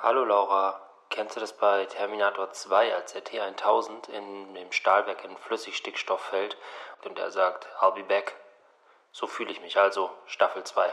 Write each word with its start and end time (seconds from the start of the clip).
Hallo 0.00 0.24
Laura, 0.24 0.80
kennst 1.10 1.34
du 1.34 1.40
das 1.40 1.56
bei 1.56 1.84
Terminator 1.86 2.52
2, 2.52 2.94
als 2.94 3.14
der 3.14 3.24
T1000 3.24 4.08
in 4.10 4.54
dem 4.54 4.70
Stahlwerk 4.70 5.24
in 5.24 5.36
Flüssigstickstoff 5.36 6.20
fällt 6.20 6.56
und 7.04 7.18
er 7.18 7.32
sagt, 7.32 7.66
I'll 7.80 7.96
be 7.96 8.04
back? 8.04 8.36
So 9.10 9.26
fühle 9.26 9.50
ich 9.50 9.60
mich 9.60 9.76
also, 9.76 10.08
Staffel 10.26 10.62
2. 10.62 10.86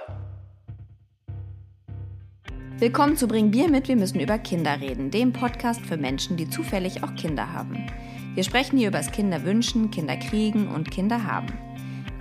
Willkommen 2.79 3.15
zu 3.15 3.28
Bring 3.28 3.51
Bier 3.51 3.69
mit, 3.69 3.87
wir 3.87 3.96
müssen 3.96 4.19
über 4.19 4.39
Kinder 4.39 4.81
reden, 4.81 5.12
dem 5.12 5.33
Podcast 5.33 5.85
für 5.85 5.97
Menschen, 5.97 6.35
die 6.35 6.49
zufällig 6.49 7.03
auch 7.03 7.13
Kinder 7.13 7.53
haben. 7.53 7.85
Wir 8.33 8.44
sprechen 8.44 8.79
hier 8.79 8.87
über 8.87 8.97
das 8.97 9.12
Kinderwünschen, 9.12 9.92
Kinderkriegen 9.92 10.74
und 10.74 10.90
Kinder 10.90 11.26
haben. 11.26 11.64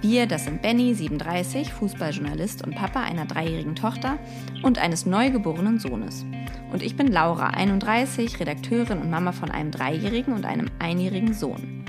Wir, 0.07 0.27
das 0.27 0.45
sind 0.45 0.61
Benny, 0.61 0.93
37, 0.93 1.73
Fußballjournalist 1.73 2.62
und 2.62 2.75
Papa 2.75 3.00
einer 3.00 3.25
dreijährigen 3.25 3.75
Tochter 3.75 4.18
und 4.62 4.79
eines 4.79 5.07
neugeborenen 5.07 5.79
Sohnes. 5.79 6.27
Und 6.71 6.82
ich 6.82 6.94
bin 6.94 7.11
Laura, 7.11 7.46
31, 7.46 8.39
Redakteurin 8.39 8.99
und 8.99 9.08
Mama 9.08 9.32
von 9.32 9.50
einem 9.50 9.71
dreijährigen 9.71 10.35
und 10.35 10.44
einem 10.44 10.67
einjährigen 10.79 11.32
Sohn. 11.32 11.86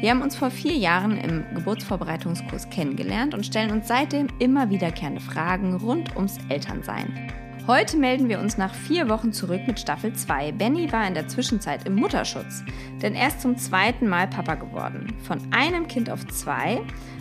Wir 0.00 0.10
haben 0.10 0.22
uns 0.22 0.36
vor 0.36 0.52
vier 0.52 0.76
Jahren 0.76 1.18
im 1.18 1.44
Geburtsvorbereitungskurs 1.56 2.70
kennengelernt 2.70 3.34
und 3.34 3.44
stellen 3.44 3.72
uns 3.72 3.88
seitdem 3.88 4.28
immer 4.38 4.70
wiederkehrende 4.70 5.20
Fragen 5.20 5.74
rund 5.74 6.14
ums 6.14 6.38
Elternsein. 6.48 7.32
Heute 7.66 7.96
melden 7.96 8.28
wir 8.28 8.38
uns 8.38 8.56
nach 8.56 8.72
vier 8.72 9.08
Wochen 9.08 9.32
zurück 9.32 9.62
mit 9.66 9.80
Staffel 9.80 10.12
2. 10.12 10.52
Benny 10.52 10.92
war 10.92 11.04
in 11.08 11.14
der 11.14 11.26
Zwischenzeit 11.26 11.84
im 11.84 11.96
Mutterschutz, 11.96 12.62
denn 13.02 13.16
er 13.16 13.26
ist 13.26 13.40
zum 13.40 13.58
zweiten 13.58 14.06
Mal 14.06 14.28
Papa 14.28 14.54
geworden. 14.54 15.12
Von 15.24 15.40
einem 15.52 15.88
Kind 15.88 16.08
auf 16.08 16.24
zwei 16.28 16.80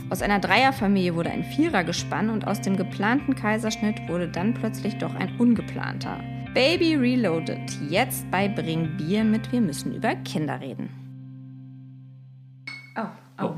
aus 0.10 0.22
einer 0.22 0.40
Dreierfamilie 0.40 1.16
wurde 1.16 1.32
ein 1.32 1.44
Vierergespann 1.44 2.30
und 2.30 2.46
aus 2.46 2.62
dem 2.62 2.78
geplanten 2.78 3.34
Kaiserschnitt 3.36 4.08
wurde 4.08 4.28
dann 4.28 4.54
plötzlich 4.54 4.98
doch 4.98 5.14
ein 5.16 5.36
ungeplanter. 5.40 6.20
Baby 6.54 6.96
Reloaded, 6.96 7.72
jetzt 7.90 8.30
bei 8.30 8.48
Bring 8.48 8.96
Bier 8.98 9.24
mit 9.24 9.52
Wir 9.52 9.62
müssen 9.62 9.96
über 9.96 10.16
Kinder 10.16 10.62
reden. 10.62 10.90
Oh, 12.98 13.08
oh, 13.42 13.56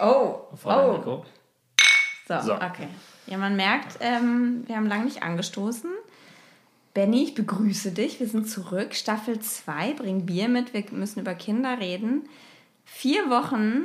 oh, 0.00 0.58
oh. 0.64 1.02
oh. 1.06 1.24
So, 2.26 2.40
so, 2.40 2.54
okay. 2.54 2.88
Ja, 3.26 3.38
man 3.38 3.56
merkt, 3.56 3.98
ähm, 4.00 4.64
wir 4.66 4.76
haben 4.76 4.86
lange 4.86 5.04
nicht 5.04 5.22
angestoßen. 5.22 5.90
Benny, 6.94 7.22
ich 7.22 7.34
begrüße 7.34 7.92
dich. 7.92 8.18
Wir 8.18 8.26
sind 8.26 8.48
zurück. 8.48 8.94
Staffel 8.94 9.38
2, 9.38 9.94
bring 9.94 10.26
Bier 10.26 10.48
mit. 10.48 10.74
Wir 10.74 10.84
müssen 10.90 11.20
über 11.20 11.34
Kinder 11.34 11.78
reden. 11.78 12.28
Vier 12.84 13.30
Wochen 13.30 13.84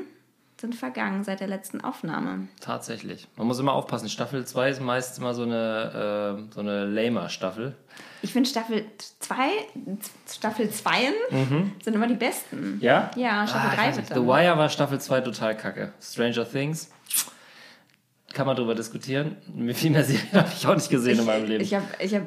sind 0.57 0.75
vergangen 0.75 1.23
seit 1.23 1.41
der 1.41 1.47
letzten 1.47 1.81
Aufnahme. 1.81 2.47
Tatsächlich. 2.61 3.27
Man 3.35 3.47
muss 3.47 3.59
immer 3.59 3.73
aufpassen. 3.73 4.09
Staffel 4.09 4.45
2 4.45 4.69
ist 4.69 4.81
meist 4.81 5.17
immer 5.17 5.33
so 5.33 5.43
eine, 5.43 6.47
äh, 6.49 6.53
so 6.53 6.61
eine 6.61 6.85
lamer 6.85 7.29
Staffel. 7.29 7.75
Ich 8.21 8.31
finde 8.31 8.49
Staffel 8.49 8.85
2, 9.19 9.35
Staffel 10.31 10.69
2 10.69 10.91
mhm. 11.29 11.71
sind 11.83 11.93
immer 11.93 12.07
die 12.07 12.15
besten. 12.15 12.79
Ja? 12.81 13.11
Ja, 13.15 13.45
Staffel 13.45 13.75
3 13.75 13.89
ah, 13.89 13.95
wird 13.95 14.07
The 14.07 14.15
Wire 14.15 14.57
war 14.57 14.69
Staffel 14.69 14.99
2 14.99 15.21
total 15.21 15.57
kacke. 15.57 15.93
Stranger 16.01 16.49
Things 16.49 16.89
kann 18.33 18.47
man 18.47 18.55
darüber 18.55 18.75
diskutieren. 18.75 19.37
Viel 19.73 19.91
mehr 19.91 20.03
Serien 20.03 20.31
habe 20.33 20.49
ich 20.55 20.65
auch 20.65 20.75
nicht 20.75 20.89
gesehen 20.89 21.13
ich, 21.13 21.19
in 21.19 21.25
meinem 21.25 21.45
Leben. 21.45 21.63
Ich 21.63 21.73
habe 21.73 21.85
ich 21.99 22.15
hab 22.15 22.23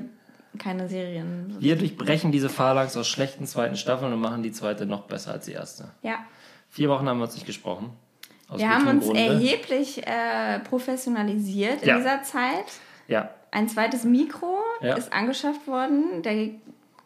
keine 0.58 0.88
Serien. 0.88 1.56
Wir 1.58 1.76
durchbrechen 1.76 2.32
diese 2.32 2.48
Phalanx 2.48 2.96
aus 2.96 3.08
schlechten 3.08 3.46
zweiten 3.46 3.76
Staffeln 3.76 4.12
und 4.12 4.20
machen 4.20 4.42
die 4.42 4.52
zweite 4.52 4.86
noch 4.86 5.02
besser 5.02 5.32
als 5.32 5.46
die 5.46 5.52
erste. 5.52 5.90
Ja. 6.02 6.18
Vier 6.68 6.88
Wochen 6.88 7.08
haben 7.08 7.18
wir 7.18 7.24
uns 7.24 7.34
nicht 7.34 7.46
gesprochen. 7.46 7.90
Wir 8.54 8.70
haben 8.70 8.88
uns 8.88 9.04
Grunde. 9.04 9.20
erheblich 9.20 10.06
äh, 10.06 10.60
professionalisiert 10.60 11.82
in 11.82 11.88
ja. 11.88 11.96
dieser 11.98 12.22
Zeit. 12.22 12.66
Ja. 13.06 13.30
Ein 13.50 13.68
zweites 13.68 14.04
Mikro 14.04 14.58
ja. 14.80 14.94
ist 14.94 15.12
angeschafft 15.12 15.66
worden. 15.66 16.22
Der 16.22 16.50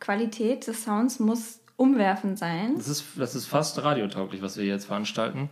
Qualität 0.01 0.67
des 0.67 0.85
Sounds 0.85 1.19
muss 1.19 1.61
umwerfend 1.77 2.39
sein. 2.39 2.75
Das 2.77 2.89
ist, 2.89 3.05
das 3.17 3.35
ist 3.35 3.47
fast 3.47 3.83
radiotauglich, 3.83 4.43
was 4.43 4.57
wir 4.57 4.65
jetzt 4.65 4.87
veranstalten. 4.87 5.49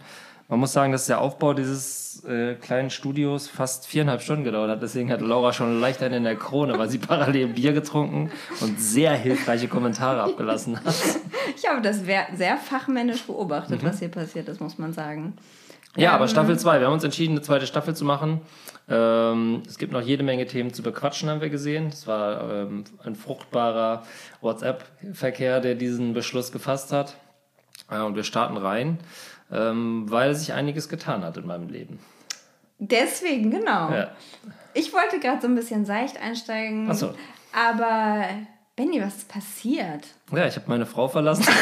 Man 0.48 0.58
muss 0.58 0.72
sagen, 0.72 0.90
dass 0.90 1.06
der 1.06 1.20
Aufbau 1.20 1.54
dieses 1.54 2.24
äh, 2.24 2.56
kleinen 2.56 2.90
Studios 2.90 3.46
fast 3.46 3.86
viereinhalb 3.86 4.20
Stunden 4.20 4.42
gedauert 4.42 4.68
hat. 4.68 4.82
Deswegen 4.82 5.12
hat 5.12 5.20
Laura 5.20 5.52
schon 5.52 5.80
leicht 5.80 6.02
einen 6.02 6.14
in 6.14 6.24
der 6.24 6.34
Krone, 6.34 6.76
weil 6.76 6.90
sie 6.90 6.98
parallel 7.06 7.48
Bier 7.48 7.72
getrunken 7.72 8.32
und 8.60 8.80
sehr 8.80 9.12
hilfreiche 9.12 9.68
Kommentare 9.68 10.22
abgelassen 10.22 10.76
hat. 10.84 10.94
Ich 11.56 11.68
habe 11.68 11.82
das 11.82 12.00
sehr 12.00 12.56
fachmännisch 12.56 13.22
beobachtet, 13.24 13.82
mhm. 13.82 13.86
was 13.86 13.98
hier 13.98 14.08
passiert 14.08 14.48
ist, 14.48 14.60
muss 14.60 14.78
man 14.78 14.92
sagen. 14.94 15.34
Ja, 15.96 16.12
aber 16.12 16.28
Staffel 16.28 16.58
2. 16.58 16.78
Wir 16.80 16.86
haben 16.86 16.94
uns 16.94 17.04
entschieden, 17.04 17.32
eine 17.32 17.42
zweite 17.42 17.66
Staffel 17.66 17.96
zu 17.96 18.04
machen. 18.04 18.40
Ähm, 18.88 19.62
es 19.66 19.76
gibt 19.78 19.92
noch 19.92 20.00
jede 20.00 20.22
Menge 20.22 20.46
Themen 20.46 20.72
zu 20.72 20.82
bequatschen, 20.82 21.28
haben 21.28 21.40
wir 21.40 21.50
gesehen. 21.50 21.88
Es 21.88 22.06
war 22.06 22.50
ähm, 22.52 22.84
ein 23.02 23.16
fruchtbarer 23.16 24.04
WhatsApp-Verkehr, 24.40 25.60
der 25.60 25.74
diesen 25.74 26.12
Beschluss 26.12 26.52
gefasst 26.52 26.92
hat. 26.92 27.16
Äh, 27.90 28.00
und 28.00 28.14
wir 28.14 28.24
starten 28.24 28.56
rein, 28.56 28.98
ähm, 29.50 30.06
weil 30.08 30.34
sich 30.34 30.52
einiges 30.52 30.88
getan 30.88 31.24
hat 31.24 31.36
in 31.36 31.46
meinem 31.46 31.68
Leben. 31.68 31.98
Deswegen, 32.78 33.50
genau. 33.50 33.90
Ja. 33.92 34.10
Ich 34.74 34.92
wollte 34.92 35.18
gerade 35.20 35.42
so 35.42 35.48
ein 35.48 35.54
bisschen 35.54 35.84
seicht 35.84 36.20
einsteigen. 36.20 36.88
Ach 36.90 36.94
so. 36.94 37.14
Aber 37.52 38.24
Benny, 38.76 39.02
was 39.02 39.16
ist 39.18 39.28
passiert? 39.28 40.06
Ja, 40.32 40.46
ich 40.46 40.56
habe 40.56 40.66
meine 40.68 40.86
Frau 40.86 41.08
verlassen. 41.08 41.44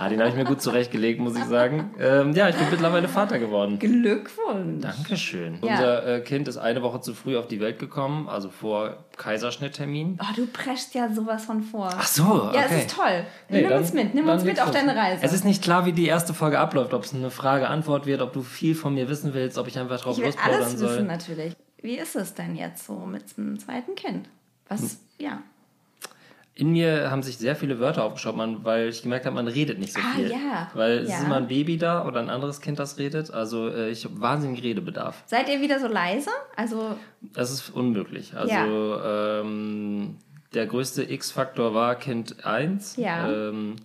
ah, 0.00 0.08
den 0.08 0.20
habe 0.20 0.30
ich 0.30 0.36
mir 0.36 0.44
gut 0.44 0.62
zurechtgelegt, 0.62 1.20
muss 1.20 1.36
ich 1.36 1.44
sagen. 1.44 1.94
Ähm, 2.00 2.32
ja, 2.32 2.48
ich 2.48 2.56
bin 2.56 2.70
mittlerweile 2.70 3.08
Vater 3.08 3.38
geworden. 3.38 3.78
Glückwunsch. 3.78 4.82
Dankeschön. 4.82 5.58
Ja. 5.62 5.72
Unser 5.72 6.06
äh, 6.06 6.20
Kind 6.20 6.48
ist 6.48 6.56
eine 6.56 6.82
Woche 6.82 7.00
zu 7.00 7.14
früh 7.14 7.36
auf 7.36 7.46
die 7.46 7.60
Welt 7.60 7.78
gekommen, 7.78 8.28
also 8.28 8.48
vor 8.48 9.04
Kaiserschnitttermin. 9.16 10.18
Oh, 10.20 10.34
du 10.34 10.46
preschst 10.46 10.94
ja 10.94 11.12
sowas 11.12 11.44
von 11.44 11.62
vor. 11.62 11.90
Ach 11.92 12.06
so, 12.06 12.24
okay. 12.24 12.56
Ja, 12.56 12.62
es 12.64 12.72
ist 12.72 12.96
toll. 12.96 13.24
Nee, 13.48 13.60
nimm 13.60 13.70
dann, 13.70 13.78
uns 13.78 13.92
mit, 13.92 14.14
nimm 14.14 14.28
uns 14.28 14.44
mit 14.44 14.60
auf 14.60 14.70
deine 14.70 14.96
Reise. 14.96 15.22
Es 15.22 15.32
ist 15.32 15.44
nicht 15.44 15.62
klar, 15.62 15.86
wie 15.86 15.92
die 15.92 16.06
erste 16.06 16.34
Folge 16.34 16.58
abläuft, 16.58 16.94
ob 16.94 17.04
es 17.04 17.14
eine 17.14 17.30
Frage-Antwort 17.30 18.06
wird, 18.06 18.22
ob 18.22 18.32
du 18.32 18.42
viel 18.42 18.74
von 18.74 18.94
mir 18.94 19.08
wissen 19.08 19.34
willst, 19.34 19.58
ob 19.58 19.68
ich 19.68 19.78
einfach 19.78 20.00
drauf 20.00 20.18
ich 20.18 20.24
soll. 20.24 20.42
alles 20.42 20.80
wissen 20.80 21.06
natürlich. 21.06 21.54
Wie 21.82 21.96
ist 21.96 22.16
es 22.16 22.34
denn 22.34 22.56
jetzt 22.56 22.86
so 22.86 22.94
mit 22.94 23.36
dem 23.36 23.58
zweiten 23.58 23.94
Kind? 23.94 24.28
Was, 24.68 24.80
hm. 24.80 24.88
ja 25.18 25.42
in 26.60 26.72
mir 26.72 27.10
haben 27.10 27.22
sich 27.22 27.38
sehr 27.38 27.56
viele 27.56 27.80
Wörter 27.80 28.04
aufgeschaut, 28.04 28.36
man, 28.36 28.62
weil 28.64 28.90
ich 28.90 29.00
gemerkt 29.00 29.24
habe, 29.24 29.34
man 29.34 29.48
redet 29.48 29.78
nicht 29.78 29.94
so 29.94 30.00
ah, 30.00 30.14
viel. 30.14 30.30
Ja. 30.30 30.70
Weil 30.74 30.98
es 30.98 31.08
ja. 31.08 31.16
ist 31.16 31.24
immer 31.24 31.36
ein 31.36 31.48
Baby 31.48 31.78
da 31.78 32.06
oder 32.06 32.20
ein 32.20 32.28
anderes 32.28 32.60
Kind, 32.60 32.78
das 32.78 32.98
redet. 32.98 33.30
Also 33.30 33.70
äh, 33.70 33.88
ich 33.88 34.04
habe 34.04 34.20
wahnsinnigen 34.20 34.62
Redebedarf. 34.62 35.22
Seid 35.24 35.48
ihr 35.48 35.62
wieder 35.62 35.80
so 35.80 35.86
leise? 35.86 36.28
Also 36.56 36.96
das 37.22 37.50
ist 37.50 37.70
unmöglich. 37.70 38.34
Also 38.36 38.52
ja. 38.52 39.40
ähm, 39.40 40.18
der 40.52 40.66
größte 40.66 41.10
X-Faktor 41.10 41.72
war 41.72 41.94
Kind 41.94 42.44
1. 42.44 42.96
Ja. 42.96 43.32
Ähm, 43.32 43.76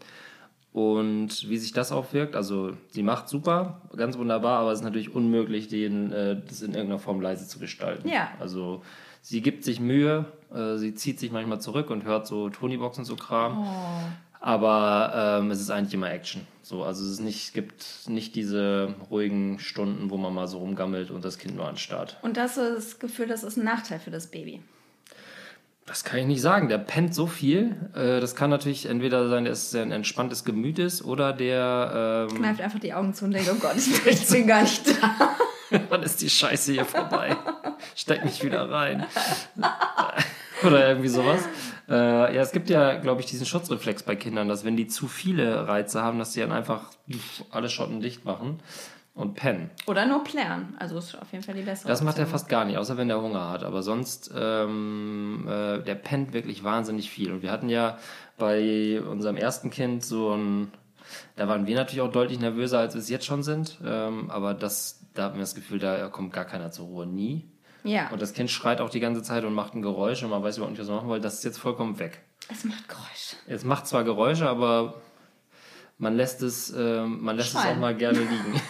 und 0.74 1.50
wie 1.50 1.57
sich 1.57 1.72
das 1.72 1.94
aufwirkt, 1.94 2.36
also 2.36 2.74
sie 2.90 3.03
macht 3.03 3.30
super, 3.30 3.80
ganz 3.96 4.18
wunderbar, 4.18 4.59
aber 4.59 4.74
es 4.74 4.80
ist 4.80 4.84
natürlich 4.84 5.16
unmöglich, 5.16 5.69
den, 5.69 6.12
äh, 6.12 6.42
das 6.46 6.62
in 6.62 6.74
irgendeiner 6.74 7.00
Form 7.00 7.22
leise 7.22 7.47
zu 7.47 7.57
gestalten. 7.57 8.09
Ja. 8.09 8.31
Also 8.42 8.81
sie 9.25 9.41
gibt 9.41 9.63
sich 9.63 9.80
Mühe, 9.80 10.25
äh, 10.53 10.78
sie 10.78 10.94
zieht 10.94 11.19
sich 11.19 11.31
manchmal 11.31 11.59
zurück 11.59 11.90
und 11.90 12.03
hört 12.03 12.28
so 12.28 12.50
Tonybox 12.50 13.00
und 13.00 13.06
so 13.06 13.16
Kram. 13.16 13.59
Oh. 13.59 14.38
Aber 14.40 15.40
ähm, 15.41 15.50
es 15.50 15.59
ist 15.59 15.72
eigentlich 15.72 15.96
immer 15.96 16.12
Action. 16.12 16.46
So, 16.62 16.84
also 16.84 17.03
es, 17.03 17.19
nicht, 17.19 17.56
gibt 17.56 17.84
nicht 18.08 18.36
diese 18.36 18.94
ruhigen 19.09 19.58
Stunden, 19.58 20.12
wo 20.12 20.18
man 20.18 20.31
mal 20.34 20.47
so 20.47 20.59
rumgammelt 20.59 21.09
und 21.09 21.25
das 21.25 21.40
Kind 21.40 21.56
nur 21.56 21.68
anstarrt. 21.68 22.18
Und 22.22 22.38
das 22.38 22.58
ist 22.58 22.75
das 22.75 23.00
Gefühl, 23.00 23.28
das 23.28 23.44
ist 23.44 23.58
ein 23.58 23.66
Nachteil 23.66 24.00
für 24.00 24.12
das 24.12 24.28
Baby. 24.28 24.62
Das 25.88 26.03
kann 26.03 26.19
ich 26.19 26.25
nicht 26.28 26.42
sagen. 26.42 26.69
Der 26.69 26.78
pennt 26.78 27.16
so 27.16 27.25
viel. 27.25 27.75
Äh, 27.96 28.19
das 28.19 28.36
kann 28.36 28.52
natürlich 28.52 28.86
entweder 28.86 29.28
sein, 29.30 29.46
dass 29.46 29.74
er 29.74 29.81
ein 29.81 29.92
entspanntes 29.92 30.44
Gemüt 30.44 30.78
ist 30.78 31.03
oder 31.03 31.34
der. 31.34 32.28
Ähm, 32.30 32.38
Kneift 32.38 32.62
einfach 32.62 32.80
die 32.80 32.94
Augen 32.94 33.16
zu 33.16 33.25
und 33.25 33.31
denkt, 33.31 33.50
oh 33.52 33.57
Gott, 33.59 33.75
ich 34.06 34.28
bin 34.28 34.46
gar 34.46 34.62
nicht 34.62 34.88
da. 34.88 35.36
Wann 35.90 36.03
ist 36.03 36.22
die 36.22 36.30
Scheiße 36.30 36.74
hier 36.74 36.86
vorbei? 36.86 37.36
Steck 37.96 38.23
mich 38.25 38.44
wieder 38.44 38.69
rein. 38.69 39.06
Oder 40.63 40.88
irgendwie 40.88 41.10
sowas. 41.10 41.48
Äh, 41.88 42.36
ja, 42.36 42.42
es 42.42 42.51
gibt 42.51 42.69
ja, 42.69 42.95
glaube 42.95 43.21
ich, 43.21 43.27
diesen 43.27 43.45
Schutzreflex 43.45 44.04
bei 44.04 44.15
Kindern, 44.15 44.48
dass 44.48 44.65
wenn 44.65 44.77
die 44.77 44.88
zu 44.88 45.07
viele 45.07 45.68
Reize 45.68 46.01
haben, 46.01 46.18
dass 46.18 46.33
sie 46.33 46.39
dann 46.39 46.51
einfach 46.51 46.89
alle 47.51 47.69
Schotten 47.69 48.00
dicht 48.00 48.25
machen 48.25 48.60
und 49.13 49.36
pennen. 49.36 49.69
Oder 49.88 50.06
nur 50.06 50.24
plären. 50.24 50.75
Also 50.77 50.98
ist 50.98 51.15
auf 51.15 51.31
jeden 51.31 51.44
Fall 51.44 51.56
die 51.56 51.62
bessere. 51.62 51.88
Das 51.88 52.01
macht 52.01 52.19
er 52.19 52.27
fast 52.27 52.50
gar 52.50 52.65
nicht, 52.65 52.77
außer 52.77 52.98
wenn 52.98 53.07
der 53.07 53.21
Hunger 53.21 53.50
hat. 53.50 53.63
Aber 53.63 53.81
sonst, 53.81 54.31
ähm, 54.36 55.45
äh, 55.48 55.80
der 55.80 55.95
pennt 55.95 56.33
wirklich 56.33 56.63
wahnsinnig 56.63 57.10
viel. 57.10 57.31
Und 57.31 57.42
wir 57.42 57.51
hatten 57.51 57.69
ja 57.69 57.98
bei 58.38 59.01
unserem 59.01 59.38
ersten 59.38 59.69
Kind 59.69 60.04
so 60.04 60.36
ein, 60.36 60.71
da 61.38 61.48
waren 61.48 61.65
wir 61.65 61.75
natürlich 61.75 62.01
auch 62.01 62.12
deutlich 62.12 62.39
nervöser, 62.39 62.80
als 62.80 62.94
wir 62.94 63.00
es 63.00 63.10
jetzt 63.10 63.25
schon 63.25 63.44
sind. 63.44 63.80
Ähm, 63.86 64.30
aber 64.30 64.54
das, 64.54 65.01
da 65.13 65.24
hatten 65.24 65.36
wir 65.36 65.42
das 65.42 65.56
Gefühl, 65.56 65.80
da 65.80 66.10
kommt 66.10 66.33
gar 66.33 66.45
keiner 66.45 66.71
zur 66.71 66.88
Ruhe, 66.88 67.06
nie. 67.06 67.45
Ja. 67.86 68.10
Und 68.10 68.22
das 68.22 68.34
Kind 68.34 68.50
schreit 68.50 68.82
auch 68.82 68.90
die 68.90 69.00
ganze 69.00 69.22
Zeit 69.22 69.46
und 69.46 69.54
macht 69.54 69.76
ein 69.76 69.82
Geräusch 69.82 70.24
und 70.24 70.32
man 70.32 70.44
weiß 70.44 70.58
überhaupt 70.58 70.72
nicht, 70.72 70.82
was 70.82 70.88
man 70.88 70.98
machen 70.98 71.10
will. 71.10 71.22
Das 71.22 71.36
ist 71.36 71.44
jetzt 71.44 71.60
vollkommen 71.60 71.98
weg. 72.00 72.22
Es 72.52 72.64
macht 72.64 72.90
Geräusche. 72.90 73.36
Es 73.48 73.64
macht 73.64 73.88
zwar 73.88 74.04
Geräusche, 74.04 74.50
aber 74.50 74.96
man 75.98 76.16
lässt 76.16 76.42
es, 76.42 76.72
äh, 76.72 77.06
man 77.06 77.38
lässt 77.38 77.56
es 77.56 77.64
auch 77.64 77.78
mal 77.78 77.96
gerne 77.96 78.20
liegen. 78.20 78.62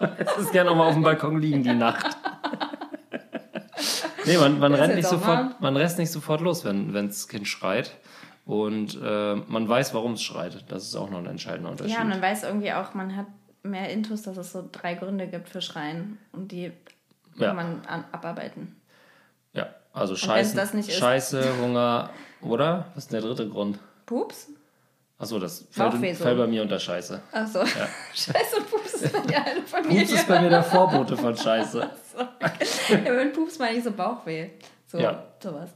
es 0.38 0.50
gerne 0.50 0.70
auch 0.70 0.76
mal 0.76 0.88
auf 0.88 0.94
dem 0.94 1.02
Balkon 1.02 1.40
liegen 1.40 1.62
die 1.62 1.74
Nacht. 1.74 2.16
Nee, 4.26 4.36
man, 4.36 4.58
man, 4.58 4.74
Ist 4.74 4.80
rennt 4.80 4.94
nicht 4.96 5.08
sofort, 5.08 5.60
man 5.62 5.76
rennt 5.76 5.98
nicht 5.98 6.12
sofort 6.12 6.42
los, 6.42 6.64
wenn 6.64 6.92
das 6.92 7.26
Kind 7.26 7.48
schreit. 7.48 7.96
Und 8.44 8.98
äh, 9.02 9.34
man 9.34 9.68
weiß, 9.68 9.94
warum 9.94 10.12
es 10.12 10.22
schreit. 10.22 10.64
Das 10.68 10.84
ist 10.84 10.94
auch 10.94 11.08
noch 11.08 11.18
ein 11.18 11.26
entscheidender 11.26 11.70
Unterschied. 11.70 11.94
Ja, 11.94 12.02
und 12.02 12.10
man 12.10 12.20
weiß 12.20 12.44
irgendwie 12.44 12.72
auch, 12.72 12.94
man 12.94 13.16
hat 13.16 13.26
mehr 13.62 13.90
Intus, 13.90 14.22
dass 14.22 14.36
es 14.36 14.52
so 14.52 14.68
drei 14.70 14.94
Gründe 14.94 15.26
gibt 15.26 15.48
für 15.48 15.62
Schreien. 15.62 16.18
Und 16.32 16.52
die 16.52 16.70
Ja. 17.40 17.48
kann 17.48 17.56
man 17.56 17.82
an, 17.86 18.04
abarbeiten. 18.12 18.76
Ja, 19.52 19.66
also 19.92 20.12
wenn's 20.14 20.20
Scheiße, 20.20 20.56
das 20.56 20.74
ist- 20.74 20.92
Scheiße, 20.92 21.58
Hunger, 21.60 22.10
oder? 22.42 22.86
Was 22.94 23.04
ist 23.04 23.12
denn 23.12 23.20
der 23.20 23.28
dritte 23.30 23.48
Grund? 23.48 23.78
Pups? 24.06 24.48
Achso, 25.18 25.38
das 25.38 25.66
fällt, 25.70 26.16
fällt 26.16 26.38
bei 26.38 26.46
mir 26.46 26.62
unter 26.62 26.78
Scheiße. 26.80 27.20
Achso. 27.32 27.64
Scheiße, 28.14 28.60
Pups 28.70 28.94
ist 28.94 29.12
bei 29.12 29.20
dir 29.20 29.44
eine 29.44 29.62
Familie. 29.62 30.00
Pups 30.00 30.12
ist 30.12 30.28
bei 30.28 30.40
mir 30.40 30.48
der 30.48 30.62
Vorbote 30.62 31.14
von 31.16 31.36
Scheiße. 31.36 31.78
ja, 33.04 33.12
mit 33.12 33.32
Pups 33.34 33.58
meine 33.58 33.76
ich 33.76 33.84
so 33.84 33.90
Bauchweh. 33.92 34.48
So, 34.86 34.98
Ja. 34.98 35.22
Sowas. 35.42 35.70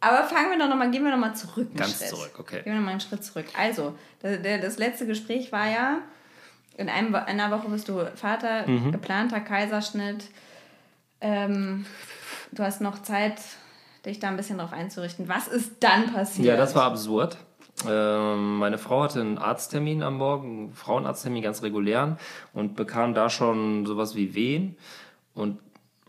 Aber 0.00 0.24
fangen 0.24 0.50
wir 0.50 0.58
doch 0.58 0.68
nochmal, 0.68 0.90
gehen 0.90 1.04
wir 1.04 1.10
nochmal 1.10 1.34
zurück. 1.36 1.68
Ganz 1.76 1.98
Schritt. 1.98 2.08
zurück, 2.08 2.32
okay. 2.38 2.56
Gehen 2.62 2.72
wir 2.72 2.74
nochmal 2.74 2.92
einen 2.92 3.00
Schritt 3.00 3.22
zurück. 3.24 3.46
Also, 3.58 3.94
der, 4.22 4.58
das 4.58 4.78
letzte 4.78 5.06
Gespräch 5.06 5.52
war 5.52 5.66
ja, 5.68 5.98
in 6.76 6.88
einem, 6.88 7.14
einer 7.14 7.50
Woche 7.50 7.68
bist 7.68 7.88
du 7.88 8.04
Vater, 8.16 8.66
Mhm. 8.66 8.90
geplanter 8.92 9.40
Kaiserschnitt. 9.40 10.24
Ähm, 11.22 11.86
du 12.50 12.62
hast 12.62 12.80
noch 12.80 13.00
Zeit, 13.00 13.40
dich 14.04 14.18
da 14.18 14.28
ein 14.28 14.36
bisschen 14.36 14.58
drauf 14.58 14.72
einzurichten. 14.72 15.28
Was 15.28 15.48
ist 15.48 15.76
dann 15.80 16.12
passiert? 16.12 16.46
Ja, 16.46 16.56
das 16.56 16.74
war 16.74 16.84
absurd. 16.84 17.38
Ähm, 17.88 18.58
meine 18.58 18.76
Frau 18.76 19.04
hatte 19.04 19.20
einen 19.20 19.38
Arzttermin 19.38 20.02
am 20.02 20.18
Morgen, 20.18 20.58
einen 20.58 20.72
Frauenarzttermin, 20.72 21.42
ganz 21.42 21.62
regulären, 21.62 22.18
und 22.52 22.76
bekam 22.76 23.14
da 23.14 23.30
schon 23.30 23.86
sowas 23.86 24.14
wie 24.14 24.34
Wehen 24.34 24.76
und 25.34 25.58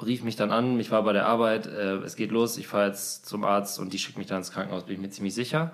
rief 0.03 0.23
mich 0.23 0.35
dann 0.35 0.51
an. 0.51 0.79
Ich 0.79 0.91
war 0.91 1.03
bei 1.03 1.13
der 1.13 1.27
Arbeit, 1.27 1.67
äh, 1.67 1.97
es 1.97 2.15
geht 2.15 2.31
los, 2.31 2.57
ich 2.57 2.67
fahre 2.67 2.87
jetzt 2.87 3.25
zum 3.25 3.43
Arzt 3.43 3.79
und 3.79 3.93
die 3.93 3.99
schickt 3.99 4.17
mich 4.17 4.27
dann 4.27 4.39
ins 4.39 4.51
Krankenhaus, 4.51 4.83
bin 4.83 4.95
ich 4.95 5.01
mir 5.01 5.09
ziemlich 5.09 5.35
sicher. 5.35 5.71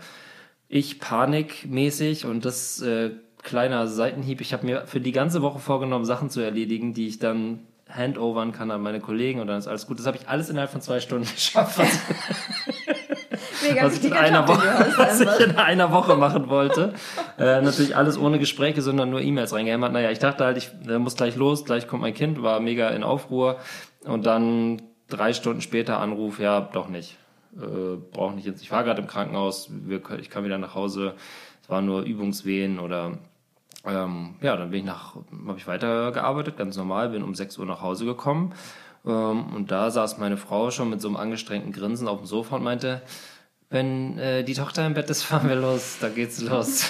Ich 0.67 0.99
panikmäßig 0.99 2.25
und 2.25 2.45
das 2.45 2.81
äh, 2.81 3.11
kleiner 3.41 3.87
Seitenhieb. 3.87 4.41
Ich 4.41 4.53
habe 4.53 4.65
mir 4.65 4.85
für 4.85 4.99
die 4.99 5.13
ganze 5.13 5.41
Woche 5.41 5.59
vorgenommen, 5.59 6.05
Sachen 6.05 6.29
zu 6.29 6.41
erledigen, 6.41 6.93
die 6.93 7.07
ich 7.07 7.19
dann 7.19 7.65
handovern 7.89 8.51
kann 8.51 8.71
an 8.71 8.81
meine 8.81 8.99
Kollegen 8.99 9.39
und 9.39 9.47
dann 9.47 9.57
ist 9.57 9.67
alles 9.67 9.87
gut. 9.87 9.99
Das 9.99 10.05
habe 10.05 10.17
ich 10.17 10.27
alles 10.29 10.49
innerhalb 10.49 10.71
von 10.71 10.81
zwei 10.81 10.99
Stunden 10.99 11.27
geschafft. 11.33 11.79
Was 11.79 11.99
Mega 13.67 13.85
was 13.85 13.97
ich, 13.97 14.05
in 14.05 14.13
einer 14.13 14.47
Woche, 14.47 14.93
was 14.97 15.19
ich 15.19 15.39
in 15.39 15.57
einer 15.57 15.91
Woche 15.91 16.15
machen 16.15 16.49
wollte. 16.49 16.93
äh, 17.37 17.61
natürlich 17.61 17.95
alles 17.95 18.17
ohne 18.17 18.39
Gespräche, 18.39 18.81
sondern 18.81 19.09
nur 19.09 19.21
E-Mails 19.21 19.53
reingehämmert. 19.53 19.91
Naja, 19.91 20.11
ich 20.11 20.19
dachte 20.19 20.45
halt, 20.45 20.57
ich 20.57 20.71
äh, 20.87 20.97
muss 20.97 21.15
gleich 21.15 21.35
los, 21.35 21.65
gleich 21.65 21.87
kommt 21.87 22.01
mein 22.01 22.13
Kind, 22.13 22.41
war 22.41 22.59
mega 22.59 22.89
in 22.89 23.03
Aufruhr. 23.03 23.57
Und 24.05 24.25
dann 24.25 24.81
drei 25.09 25.33
Stunden 25.33 25.61
später 25.61 25.99
Anruf, 25.99 26.39
ja, 26.39 26.61
doch 26.61 26.87
nicht. 26.87 27.17
Äh, 27.55 27.97
brauch 28.11 28.33
nicht 28.33 28.45
jetzt. 28.45 28.61
Ich 28.61 28.71
war 28.71 28.83
gerade 28.83 29.01
im 29.01 29.07
Krankenhaus, 29.07 29.69
wir, 29.71 30.01
ich 30.19 30.29
kann 30.29 30.45
wieder 30.45 30.57
nach 30.57 30.75
Hause. 30.75 31.15
Es 31.61 31.69
waren 31.69 31.85
nur 31.85 32.03
Übungswehen 32.03 32.79
oder 32.79 33.17
ähm, 33.85 34.35
ja, 34.41 34.55
dann 34.55 34.71
bin 34.71 34.79
ich 34.81 34.85
nach, 34.85 35.15
habe 35.47 35.57
ich 35.57 35.67
weitergearbeitet, 35.67 36.57
ganz 36.57 36.75
normal, 36.77 37.09
bin 37.09 37.23
um 37.23 37.35
6 37.35 37.57
Uhr 37.57 37.65
nach 37.65 37.81
Hause 37.81 38.05
gekommen. 38.05 38.53
Ähm, 39.05 39.53
und 39.55 39.71
da 39.71 39.91
saß 39.91 40.17
meine 40.17 40.37
Frau 40.37 40.71
schon 40.71 40.89
mit 40.89 41.01
so 41.01 41.07
einem 41.07 41.17
angestrengten 41.17 41.71
Grinsen 41.71 42.07
auf 42.07 42.19
dem 42.19 42.27
Sofa 42.27 42.57
und 42.57 42.63
meinte, 42.63 43.01
wenn 43.71 44.17
äh, 44.17 44.43
die 44.43 44.53
Tochter 44.53 44.85
im 44.85 44.93
Bett 44.95 45.09
ist, 45.09 45.23
fahren 45.29 45.47
wir 45.49 45.55
los, 45.55 45.97
da 46.01 46.09
geht's 46.09 46.41
los. 46.41 46.89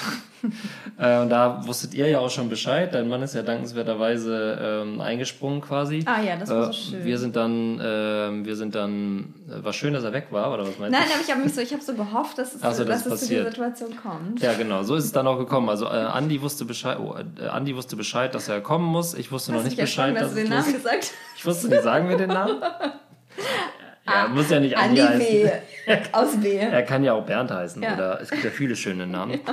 äh, 0.98 1.20
und 1.20 1.30
da 1.30 1.68
wusstet 1.68 1.94
ihr 1.94 2.08
ja 2.08 2.20
auch 2.20 2.30
schon 2.30 2.48
Bescheid. 2.48 2.94
Dein 2.94 3.10
Mann 3.10 3.22
ist 3.22 3.36
ja 3.36 3.42
dankenswerterweise 3.42 4.58
ähm, 4.62 5.02
eingesprungen 5.02 5.60
quasi. 5.60 6.04
Ah 6.06 6.22
ja, 6.22 6.38
das 6.38 6.48
war 6.50 6.64
so 6.66 6.70
Äh, 6.70 6.74
schön. 6.74 7.04
Wir 7.06 7.18
sind 7.18 7.36
dann, 7.36 7.82
ähm, 7.84 8.46
wir 8.46 8.56
sind 8.56 8.76
dann, 8.76 9.34
äh, 9.50 9.62
war 9.62 9.74
schön, 9.74 9.94
dass 9.94 10.06
er 10.06 10.14
weg 10.14 10.28
war, 10.32 10.54
oder 10.54 10.66
was 10.66 10.80
meinst 10.80 10.98
Nein, 10.98 11.08
du? 11.10 11.14
aber 11.16 11.22
ich 11.22 11.30
habe 11.32 11.42
mich 11.44 11.54
so, 11.54 11.60
ich 11.60 11.74
habe 11.74 11.84
so 11.84 11.94
gehofft, 11.94 12.38
dass 12.38 12.56
es, 12.56 12.62
so, 12.62 12.68
das 12.86 13.04
dass 13.04 13.06
es 13.08 13.28
zu 13.28 13.34
der 13.34 13.52
Situation 13.52 13.90
kommt. 14.02 14.42
Ja, 14.42 14.54
genau, 14.54 14.84
so 14.84 14.96
ist 14.96 15.04
es 15.04 15.12
dann 15.12 15.28
auch 15.28 15.38
gekommen. 15.38 15.68
Also 15.68 15.86
äh, 15.86 15.90
Andi 15.90 16.42
wusste 16.42 16.64
Bescheid, 16.64 16.98
oh, 17.02 17.14
äh, 17.42 17.48
Andi 17.48 17.76
wusste 17.76 17.98
Bescheid, 17.98 18.34
dass 18.34 18.48
er 18.48 18.62
kommen 18.62 18.86
muss. 18.86 19.14
Ich 19.16 19.34
wusste 19.34 19.52
noch 19.52 19.58
Hast 19.60 19.66
nicht 19.66 19.74
dich 19.78 19.82
erschrocken, 19.82 20.14
Bescheid, 20.14 20.24
dass 20.24 20.34
du 20.34 20.40
dass 20.40 20.44
den 20.50 20.50
Namen 20.58 20.72
los- 20.74 20.82
gesagt 20.84 21.12
Ich 21.36 21.46
wusste 21.46 21.68
nicht, 21.68 21.84
sagen 21.84 22.08
wir 22.08 22.16
den 22.16 22.30
Namen? 22.30 22.62
Ja, 24.10 24.28
muss 24.28 24.50
ja 24.50 24.60
nicht 24.60 24.78
Andi 24.78 25.02
W. 25.02 25.50
heißen. 25.50 25.50
Aus 26.12 26.42
W. 26.42 26.56
Er 26.58 26.84
kann 26.84 27.04
ja 27.04 27.14
auch 27.14 27.26
Bernd 27.26 27.52
heißen 27.52 27.82
Ja. 27.82 27.94
oder 27.96 28.22
es 28.22 28.30
gibt 28.30 28.44
ja 28.44 28.50
viele 28.52 28.76
schöne 28.76 29.08
Namen. 29.08 29.40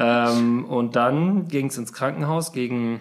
Ähm, 0.00 0.64
und 0.66 0.94
dann 0.94 1.48
ging 1.48 1.66
es 1.66 1.76
ins 1.76 1.92
Krankenhaus 1.92 2.52
gegen 2.52 3.00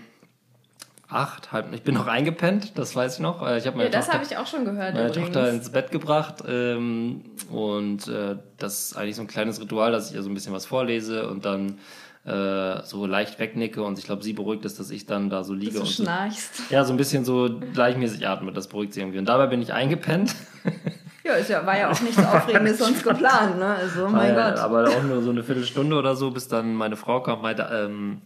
acht, 1.09 1.51
halb. 1.51 1.71
Ich 1.74 1.83
bin 1.83 1.94
noch 1.94 2.07
eingepennt, 2.07 2.77
das 2.77 2.95
weiß 2.95 3.15
ich 3.15 3.19
noch. 3.19 3.45
Äh, 3.48 3.59
Ich 3.59 3.68
habe 3.68 3.77
meine 3.77 3.89
Ja, 3.92 3.98
das 4.00 4.09
habe 4.12 4.24
ich 4.24 4.36
auch 4.36 4.48
schon 4.48 4.65
gehört 4.65 4.95
meine 4.95 5.07
übrigens. 5.09 5.27
Tochter 5.27 5.50
ins 5.51 5.69
Bett 5.71 5.92
gebracht 5.92 6.44
ähm, 6.48 7.21
und 7.51 8.07
äh, 8.07 8.38
das 8.57 8.80
ist 8.92 8.98
eigentlich 8.98 9.15
so 9.15 9.21
ein 9.21 9.27
kleines 9.27 9.62
Ritual, 9.62 9.92
dass 9.92 10.09
ich 10.09 10.15
ihr 10.15 10.24
so 10.24 10.30
ein 10.30 10.33
bisschen 10.33 10.54
was 10.54 10.65
vorlese 10.65 11.30
und 11.30 11.45
dann 11.45 11.77
äh, 12.25 12.81
so 12.83 13.06
leicht 13.06 13.38
wegnicke 13.39 13.83
und 13.83 14.00
ich 14.00 14.06
glaube, 14.06 14.24
sie 14.24 14.33
beruhigt 14.33 14.65
ist, 14.65 14.80
dass 14.80 14.89
ich 14.89 15.06
dann 15.06 15.30
da 15.30 15.44
so 15.44 15.54
liege 15.54 15.74
dass 15.80 15.81
du 15.81 15.81
und 15.88 15.88
so, 15.95 16.04
schnarchst. 16.04 16.63
ja, 16.71 16.83
so 16.83 16.94
ein 16.94 16.98
bisschen 16.98 17.24
so 17.25 17.57
gleichmäßig 17.74 18.27
atme, 18.27 18.51
das 18.51 18.68
beruhigt 18.68 18.94
sie 18.94 19.00
irgendwie. 19.01 19.19
Und 19.19 19.30
dabei 19.30 19.45
bin 19.48 19.62
ich 19.62 19.71
eingepennt. 19.71 20.36
Ja, 21.27 21.33
ist 21.35 21.50
ja, 21.50 21.65
war 21.65 21.77
ja 21.77 21.91
auch 21.91 22.00
nichts 22.01 22.24
Aufregendes 22.24 22.77
sonst 22.79 23.03
geplant, 23.03 23.57
ne? 23.59 23.65
Also, 23.75 24.07
mein 24.07 24.31
Äh, 24.31 24.35
Gott. 24.35 24.57
Aber 24.59 24.88
auch 24.89 25.03
nur 25.03 25.21
so 25.21 25.29
eine 25.31 25.44
Viertelstunde 25.44 25.95
oder 25.97 26.15
so, 26.15 26.31
bis 26.31 26.47
dann 26.47 26.74
meine 26.75 26.95
Frau 26.95 27.21
kam 27.21 27.41
meinte, 27.41 27.68
ähm, 27.71 28.21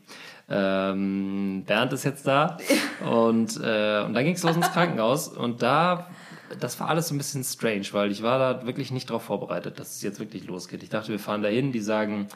ähm, 0.49 1.63
Bernd 1.65 1.93
ist 1.93 2.03
jetzt 2.03 2.27
da. 2.27 2.57
Und, 3.09 3.57
äh, 3.57 4.03
und 4.03 4.13
dann 4.13 4.23
ging 4.23 4.35
es 4.35 4.43
los 4.43 4.55
ins 4.55 4.71
Krankenhaus. 4.71 5.27
Und 5.29 5.61
da, 5.61 6.07
das 6.59 6.79
war 6.79 6.89
alles 6.89 7.07
so 7.07 7.15
ein 7.15 7.17
bisschen 7.17 7.43
strange, 7.43 7.85
weil 7.93 8.11
ich 8.11 8.21
war 8.23 8.37
da 8.39 8.65
wirklich 8.65 8.91
nicht 8.91 9.09
drauf 9.09 9.23
vorbereitet, 9.23 9.79
dass 9.79 9.95
es 9.95 10.01
jetzt 10.01 10.19
wirklich 10.19 10.45
losgeht. 10.45 10.83
Ich 10.83 10.89
dachte, 10.89 11.09
wir 11.09 11.19
fahren 11.19 11.41
dahin, 11.41 11.71
die 11.71 11.79
sagen, 11.79 12.27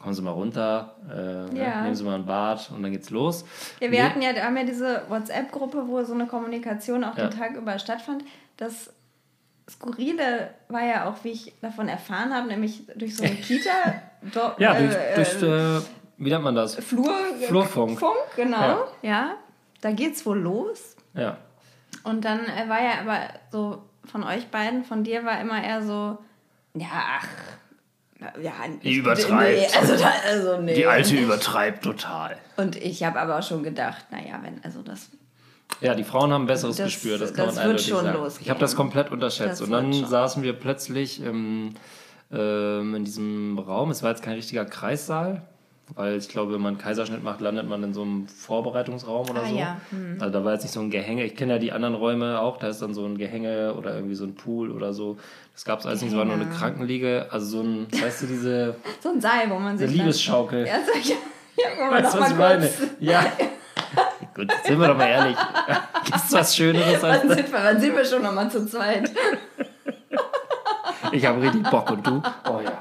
kommen 0.00 0.14
Sie 0.14 0.22
mal 0.22 0.30
runter, 0.32 0.96
äh, 1.10 1.56
Ja. 1.56 1.76
ne, 1.76 1.82
nehmen 1.82 1.94
Sie 1.94 2.04
mal 2.04 2.14
ein 2.16 2.26
Bad 2.26 2.70
und 2.74 2.82
dann 2.82 2.90
geht's 2.90 3.10
los. 3.10 3.44
Ja, 3.80 3.90
wir 3.90 4.00
Nee. 4.00 4.02
hatten 4.08 4.22
ja, 4.22 4.34
haben 4.42 4.56
ja 4.56 4.64
diese 4.64 5.02
WhatsApp-Gruppe, 5.08 5.84
wo 5.86 6.02
so 6.02 6.14
eine 6.14 6.26
Kommunikation 6.26 7.04
auch 7.04 7.16
Ja. 7.16 7.28
den 7.28 7.38
Tag 7.38 7.54
über 7.56 7.78
stattfand. 7.78 8.24
Das 8.56 8.92
Skurrile 9.72 10.50
war 10.68 10.82
ja 10.82 11.08
auch, 11.08 11.24
wie 11.24 11.30
ich 11.30 11.52
davon 11.60 11.88
erfahren 11.88 12.34
habe, 12.34 12.48
nämlich 12.48 12.82
durch 12.94 13.16
so 13.16 13.24
eine 13.24 13.34
Kita. 13.48 13.70
do, 14.32 14.40
Ja, 14.58 14.74
durch, 14.74 14.94
äh, 14.94 15.14
durch 15.14 15.42
äh, 15.42 15.80
wie 16.18 16.30
nennt 16.30 16.44
man 16.44 16.54
das? 16.54 16.76
Flur, 16.76 17.12
Flurfunk. 17.48 17.98
Funk, 17.98 18.16
genau. 18.36 18.86
Ja. 19.02 19.10
Ja. 19.10 19.34
da 19.80 19.90
geht's 19.92 20.24
wohl 20.26 20.38
los. 20.38 20.96
Ja. 21.14 21.36
Und 22.04 22.24
dann 22.24 22.40
äh, 22.46 22.68
war 22.68 22.82
ja 22.82 23.00
aber 23.00 23.20
so 23.50 23.82
von 24.04 24.24
euch 24.24 24.48
beiden, 24.48 24.84
von 24.84 25.04
dir 25.04 25.24
war 25.24 25.40
immer 25.40 25.62
eher 25.62 25.82
so, 25.82 26.18
ja, 26.74 26.88
ach, 27.18 27.28
ja, 28.40 28.52
Die 28.82 28.94
übertreibt. 28.96 29.58
Nee, 29.58 29.78
also, 29.78 29.96
da, 29.96 30.12
also 30.28 30.58
nee. 30.58 30.74
Die 30.74 30.86
Alte 30.86 31.16
übertreibt 31.16 31.82
total. 31.82 32.36
Und 32.56 32.76
ich 32.76 33.02
habe 33.02 33.20
aber 33.20 33.38
auch 33.38 33.42
schon 33.42 33.62
gedacht, 33.64 34.06
naja, 34.10 34.38
wenn, 34.42 34.62
also 34.64 34.82
das 34.82 35.10
Ja, 35.82 35.94
die 35.94 36.04
Frauen 36.04 36.32
haben 36.32 36.44
ein 36.44 36.46
besseres 36.46 36.76
Das- 36.76 36.86
Gespür, 36.86 37.18
das 37.18 37.34
kann 37.34 37.46
das 37.46 37.56
man 37.56 37.68
wird 37.68 37.80
schon 37.80 38.04
sagen. 38.04 38.18
losgehen. 38.18 38.44
Ich 38.44 38.50
habe 38.50 38.60
das 38.60 38.76
komplett 38.76 39.10
unterschätzt. 39.10 39.60
Das 39.60 39.62
und 39.62 39.70
dann 39.72 39.92
schon. 39.92 40.06
saßen 40.06 40.42
wir 40.42 40.52
plötzlich 40.52 41.22
im, 41.22 41.74
ähm, 42.32 42.94
in 42.94 43.04
diesem 43.04 43.58
Raum. 43.58 43.90
Es 43.90 44.02
war 44.02 44.10
jetzt 44.10 44.22
kein 44.22 44.34
richtiger 44.34 44.64
Kreissaal, 44.64 45.42
weil 45.94 46.16
ich 46.16 46.28
glaube, 46.28 46.54
wenn 46.54 46.60
man 46.62 46.74
einen 46.74 46.78
Kaiserschnitt 46.82 47.22
macht, 47.22 47.40
landet 47.40 47.68
man 47.68 47.82
in 47.82 47.92
so 47.92 48.02
einem 48.02 48.26
Vorbereitungsraum 48.28 49.28
oder 49.28 49.42
Ah, 49.42 49.48
so. 49.48 49.56
ja. 49.56 49.80
Hm. 49.90 50.16
Also 50.20 50.32
da 50.32 50.44
war 50.44 50.52
jetzt 50.52 50.62
nicht 50.62 50.72
so 50.72 50.80
ein 50.80 50.90
Gehänge. 50.90 51.24
Ich 51.24 51.36
kenne 51.36 51.54
ja 51.54 51.58
die 51.58 51.72
anderen 51.72 51.94
Räume 51.94 52.40
auch. 52.40 52.56
Da 52.58 52.68
ist 52.68 52.80
dann 52.80 52.94
so 52.94 53.04
ein 53.04 53.18
Gehänge 53.18 53.74
oder 53.74 53.94
irgendwie 53.94 54.14
so 54.14 54.24
ein 54.24 54.34
Pool 54.34 54.70
oder 54.70 54.92
so. 54.94 55.18
Das 55.52 55.64
gab 55.66 55.80
es 55.80 55.86
alles 55.86 56.00
nicht. 56.00 56.12
Es 56.12 56.16
war 56.18 56.24
nur 56.24 56.34
eine. 56.36 56.46
Krankenliege. 56.46 57.26
Also 57.30 57.58
so 57.58 57.62
ein, 57.62 57.86
weißt 57.92 58.22
du, 58.22 58.26
diese, 58.26 58.76
so 59.00 59.10
ein 59.10 59.20
Seil, 59.20 59.50
wo 59.50 59.58
man 59.58 59.76
sich 59.76 59.88
dann- 59.88 59.96
Liebesschaukel. 59.98 60.66
Ja, 60.66 60.76
so, 60.86 60.92
ja, 61.10 61.16
ja, 61.78 61.90
Weißt 61.90 62.14
du, 62.14 62.20
was 62.20 62.30
ich 62.30 62.36
meine? 62.38 62.70
Ja. 63.00 63.26
Gut, 64.34 64.50
sind 64.64 64.80
wir 64.80 64.88
doch 64.88 64.96
mal 64.96 65.08
ehrlich. 65.08 65.36
Gibt's 66.04 66.32
was 66.32 66.56
Schöneres 66.56 67.02
als 67.04 67.20
wann 67.20 67.28
das? 67.28 67.36
sind 67.38 67.52
wir, 67.52 67.58
wann 67.62 67.80
sind 67.80 67.96
wir 67.96 68.04
schon 68.04 68.22
nochmal 68.22 68.50
zu 68.50 68.66
zweit? 68.66 69.10
Ich 71.12 71.26
habe 71.26 71.42
richtig 71.42 71.62
Bock 71.70 71.90
und 71.90 72.06
du? 72.06 72.22
Oh 72.48 72.60
ja, 72.64 72.72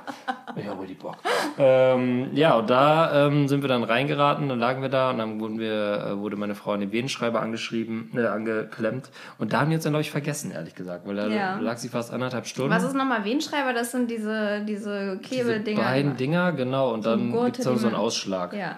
ich 0.56 0.66
habe 0.66 0.82
richtig 0.82 1.00
Bock. 1.00 1.18
Ähm, 1.58 2.30
ja, 2.34 2.54
und 2.56 2.70
da 2.70 3.28
ähm, 3.28 3.48
sind 3.50 3.62
wir 3.62 3.68
dann 3.68 3.84
reingeraten, 3.84 4.48
dann 4.48 4.60
lagen 4.60 4.82
wir 4.82 4.88
da 4.90 5.10
und 5.10 5.18
dann 5.18 5.40
wurden 5.42 5.60
wir, 5.60 6.06
äh, 6.14 6.18
wurde 6.18 6.38
meine 6.38 6.56
Frau 6.56 6.72
an 6.72 6.80
den 6.80 6.92
Venenschreiber 6.94 7.42
angeschrieben, 7.42 8.12
äh, 8.16 8.26
angeklemmt. 8.28 9.10
Und 9.38 9.52
da 9.52 9.60
haben 9.62 9.70
wir 9.70 9.76
uns 9.76 9.84
dann, 9.84 9.92
glaube 9.94 10.02
ich, 10.04 10.12
vergessen, 10.12 10.52
ehrlich 10.52 10.76
gesagt, 10.76 11.06
weil 11.08 11.16
da 11.16 11.28
Ja. 11.28 11.60
lag 11.60 11.78
sie 11.78 11.90
fast 11.90 12.14
anderthalb 12.14 12.46
Stunden. 12.48 12.72
Was 12.72 12.84
ist 12.84 12.96
nochmal 12.96 13.26
Venenschreiber? 13.26 13.74
Das 13.74 13.92
sind 13.92 14.10
diese, 14.10 14.62
diese 14.66 15.18
Diese 15.18 15.44
Klebedinger. 15.44 15.82
beiden 15.84 16.16
Dinger, 16.16 16.54
genau, 16.54 16.94
und 16.94 17.06
dann 17.06 17.34
gibt 17.46 17.60
es 17.60 17.66
so 17.66 17.72
einen 17.88 17.96
Ausschlag. 17.96 18.54
Ja, 18.54 18.78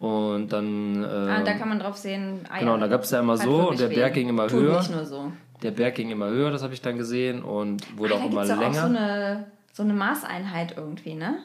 Und 0.00 0.48
dann, 0.48 1.04
äh, 1.04 1.06
ah, 1.06 1.42
da 1.44 1.52
kann 1.52 1.68
man 1.68 1.78
drauf 1.78 1.96
sehen. 1.96 2.40
Ah, 2.50 2.58
genau, 2.58 2.76
da 2.78 2.86
gab 2.88 3.02
es 3.02 3.10
ja 3.10 3.20
immer 3.20 3.34
Hat 3.34 3.42
so 3.42 3.68
und 3.68 3.78
der. 3.78 3.88
Berg 3.88 4.14
ging 4.14 4.28
immer 4.30 4.48
Tut 4.48 4.60
höher. 4.60 4.78
nicht 4.78 4.90
nur 4.90 5.04
so. 5.04 5.30
Der 5.62 5.70
Berg 5.72 5.94
ging 5.96 6.10
immer 6.10 6.28
höher, 6.30 6.50
das 6.50 6.62
habe 6.62 6.72
ich 6.72 6.80
dann 6.80 6.96
gesehen 6.96 7.42
und 7.42 7.98
wurde 7.98 8.14
Ah, 8.14 8.16
auch 8.18 8.24
immer 8.30 8.44
länger. 8.46 8.66
auch 8.66 8.72
so 8.72 8.86
eine, 8.86 9.46
so 9.74 9.82
eine 9.82 9.92
Maßeinheit 9.92 10.74
irgendwie, 10.76 11.14
ne? 11.14 11.40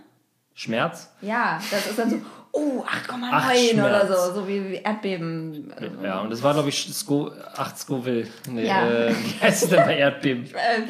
Schmerz. 0.54 1.14
Ja, 1.22 1.60
das 1.70 1.86
ist 1.86 2.00
dann 2.00 2.10
so, 2.10 2.18
oh, 2.54 2.82
8,9 2.84 3.18
Ach, 3.30 3.52
oder 3.86 4.08
so, 4.08 4.34
so 4.36 4.48
wie 4.48 4.70
wie 4.70 4.76
Erdbeben. 4.76 5.74
Ja, 6.02 6.22
und 6.22 6.30
das 6.32 6.42
war, 6.42 6.54
glaube 6.54 6.70
ich, 6.70 6.82
Sco 6.94 7.30
8 7.58 7.78
Scoville. 7.78 8.28
Nee, 8.50 8.68
Ja. 8.68 8.88
äh, 8.88 9.10
wie 9.14 9.42
heißt 9.44 9.64
es 9.66 9.70
denn 9.70 9.84
bei 9.86 9.98
Erdbeben? 9.98 10.46
Äh, 10.46 10.88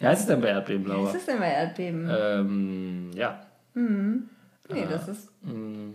Wie 0.00 0.06
heißt 0.06 0.20
es 0.20 0.26
denn 0.26 0.42
bei 0.42 0.48
Erdbeben, 0.48 0.86
was 0.86 0.92
Laura? 0.96 1.10
ist 1.12 1.28
denn 1.28 1.38
bei 1.38 1.48
Erdbeben? 1.50 2.10
Ähm, 2.14 3.10
ja, 3.14 3.40
nee, 3.74 4.84
das 4.90 5.08
ist 5.08 5.30
mm, 5.42 5.90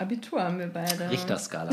Abitur 0.00 0.42
haben 0.42 0.58
wir 0.58 0.68
beide. 0.68 1.10
Richterskala. 1.10 1.72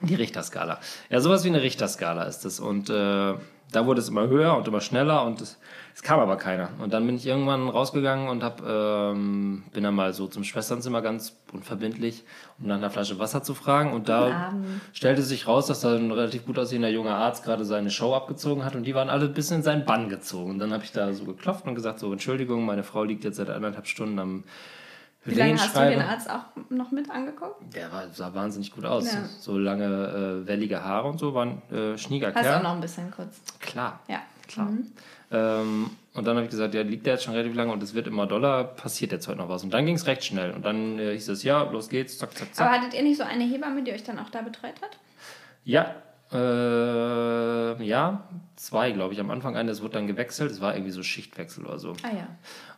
Die 0.00 0.14
Richterskala. 0.14 0.78
Ja, 1.10 1.20
sowas 1.20 1.44
wie 1.44 1.48
eine 1.48 1.62
Richterskala 1.62 2.24
ist 2.24 2.44
es. 2.44 2.60
Und 2.60 2.90
äh, 2.90 3.34
da 3.72 3.86
wurde 3.86 4.00
es 4.00 4.08
immer 4.08 4.28
höher 4.28 4.56
und 4.56 4.68
immer 4.68 4.80
schneller 4.80 5.24
und 5.24 5.40
es, 5.40 5.58
es 5.94 6.02
kam 6.02 6.20
aber 6.20 6.36
keiner. 6.36 6.68
Und 6.78 6.92
dann 6.92 7.04
bin 7.04 7.16
ich 7.16 7.26
irgendwann 7.26 7.68
rausgegangen 7.68 8.28
und 8.28 8.44
hab, 8.44 8.62
ähm, 8.64 9.64
bin 9.72 9.82
dann 9.82 9.94
mal 9.94 10.12
so 10.12 10.28
zum 10.28 10.44
Schwesternzimmer 10.44 11.02
ganz 11.02 11.36
unverbindlich, 11.52 12.24
um 12.60 12.68
nach 12.68 12.76
einer 12.76 12.90
Flasche 12.90 13.18
Wasser 13.18 13.42
zu 13.42 13.54
fragen. 13.54 13.92
Und 13.92 14.08
da 14.08 14.54
stellte 14.92 15.22
sich 15.22 15.48
raus, 15.48 15.66
dass 15.66 15.80
da 15.80 15.96
ein 15.96 16.12
relativ 16.12 16.46
gut 16.46 16.58
aussehender 16.58 16.90
junger 16.90 17.16
Arzt 17.16 17.44
gerade 17.44 17.64
seine 17.64 17.90
Show 17.90 18.14
abgezogen 18.14 18.64
hat 18.64 18.76
und 18.76 18.84
die 18.84 18.94
waren 18.94 19.10
alle 19.10 19.24
ein 19.24 19.34
bisschen 19.34 19.56
in 19.56 19.62
seinen 19.62 19.84
Bann 19.84 20.08
gezogen. 20.08 20.52
Und 20.52 20.58
dann 20.60 20.72
habe 20.72 20.84
ich 20.84 20.92
da 20.92 21.12
so 21.12 21.24
geklopft 21.24 21.66
und 21.66 21.74
gesagt, 21.74 21.98
so 21.98 22.12
Entschuldigung, 22.12 22.64
meine 22.64 22.84
Frau 22.84 23.02
liegt 23.02 23.24
jetzt 23.24 23.36
seit 23.36 23.50
anderthalb 23.50 23.88
Stunden 23.88 24.18
am 24.18 24.44
Wie 25.26 25.34
lange 25.34 25.58
hast 25.58 25.76
du 25.76 25.80
den 25.80 26.00
Arzt 26.00 26.30
auch 26.30 26.44
noch 26.70 26.90
mit 26.92 27.10
angeguckt? 27.10 27.74
Der 27.74 27.92
war, 27.92 28.08
sah 28.12 28.32
wahnsinnig 28.34 28.70
gut 28.72 28.84
aus. 28.84 29.12
Ja. 29.12 29.24
So 29.40 29.58
lange 29.58 29.84
äh, 30.44 30.46
wellige 30.46 30.82
Haare 30.82 31.08
und 31.08 31.18
so, 31.18 31.34
war 31.34 31.46
ein 31.46 31.62
äh, 31.72 31.98
schnieger 31.98 32.28
Hast 32.28 32.36
du 32.36 32.42
Kerl. 32.42 32.58
auch 32.58 32.62
noch 32.62 32.72
ein 32.74 32.80
bisschen 32.80 33.10
kurz. 33.10 33.36
Klar, 33.60 34.00
Ja. 34.08 34.20
klar. 34.48 34.68
Ähm, 35.32 35.90
und 36.14 36.24
dann 36.26 36.36
habe 36.36 36.44
ich 36.44 36.50
gesagt, 36.50 36.72
ja, 36.74 36.82
liegt 36.82 37.04
der 37.04 37.14
jetzt 37.14 37.24
schon 37.24 37.34
relativ 37.34 37.56
lange 37.56 37.72
und 37.72 37.82
es 37.82 37.94
wird 37.94 38.06
immer 38.06 38.26
doller, 38.26 38.62
passiert 38.64 39.10
jetzt 39.12 39.26
heute 39.26 39.38
noch 39.38 39.48
was. 39.48 39.64
Und 39.64 39.74
dann 39.74 39.84
ging 39.84 39.96
es 39.96 40.06
recht 40.06 40.24
schnell. 40.24 40.52
Und 40.52 40.64
dann 40.64 40.98
äh, 40.98 41.12
hieß 41.12 41.28
es, 41.30 41.42
ja, 41.42 41.62
los 41.64 41.88
geht's, 41.88 42.18
zack, 42.18 42.32
zack, 42.38 42.54
zack. 42.54 42.66
Aber 42.66 42.76
hattet 42.78 42.94
ihr 42.94 43.02
nicht 43.02 43.16
so 43.18 43.24
eine 43.24 43.44
Hebamme, 43.44 43.82
die 43.82 43.92
euch 43.92 44.04
dann 44.04 44.18
auch 44.20 44.30
da 44.30 44.42
betreut 44.42 44.80
hat? 44.80 44.98
Ja, 45.64 45.96
äh, 46.32 47.82
ja, 47.84 48.24
zwei, 48.56 48.92
glaube 48.92 49.14
ich. 49.14 49.20
Am 49.20 49.30
Anfang 49.30 49.56
eine, 49.56 49.70
es 49.70 49.82
wurde 49.82 49.94
dann 49.94 50.06
gewechselt. 50.06 50.50
Es 50.50 50.60
war 50.60 50.74
irgendwie 50.74 50.92
so 50.92 51.02
Schichtwechsel 51.02 51.64
oder 51.64 51.78
so. 51.78 51.92
Ah 52.02 52.14
ja. 52.16 52.26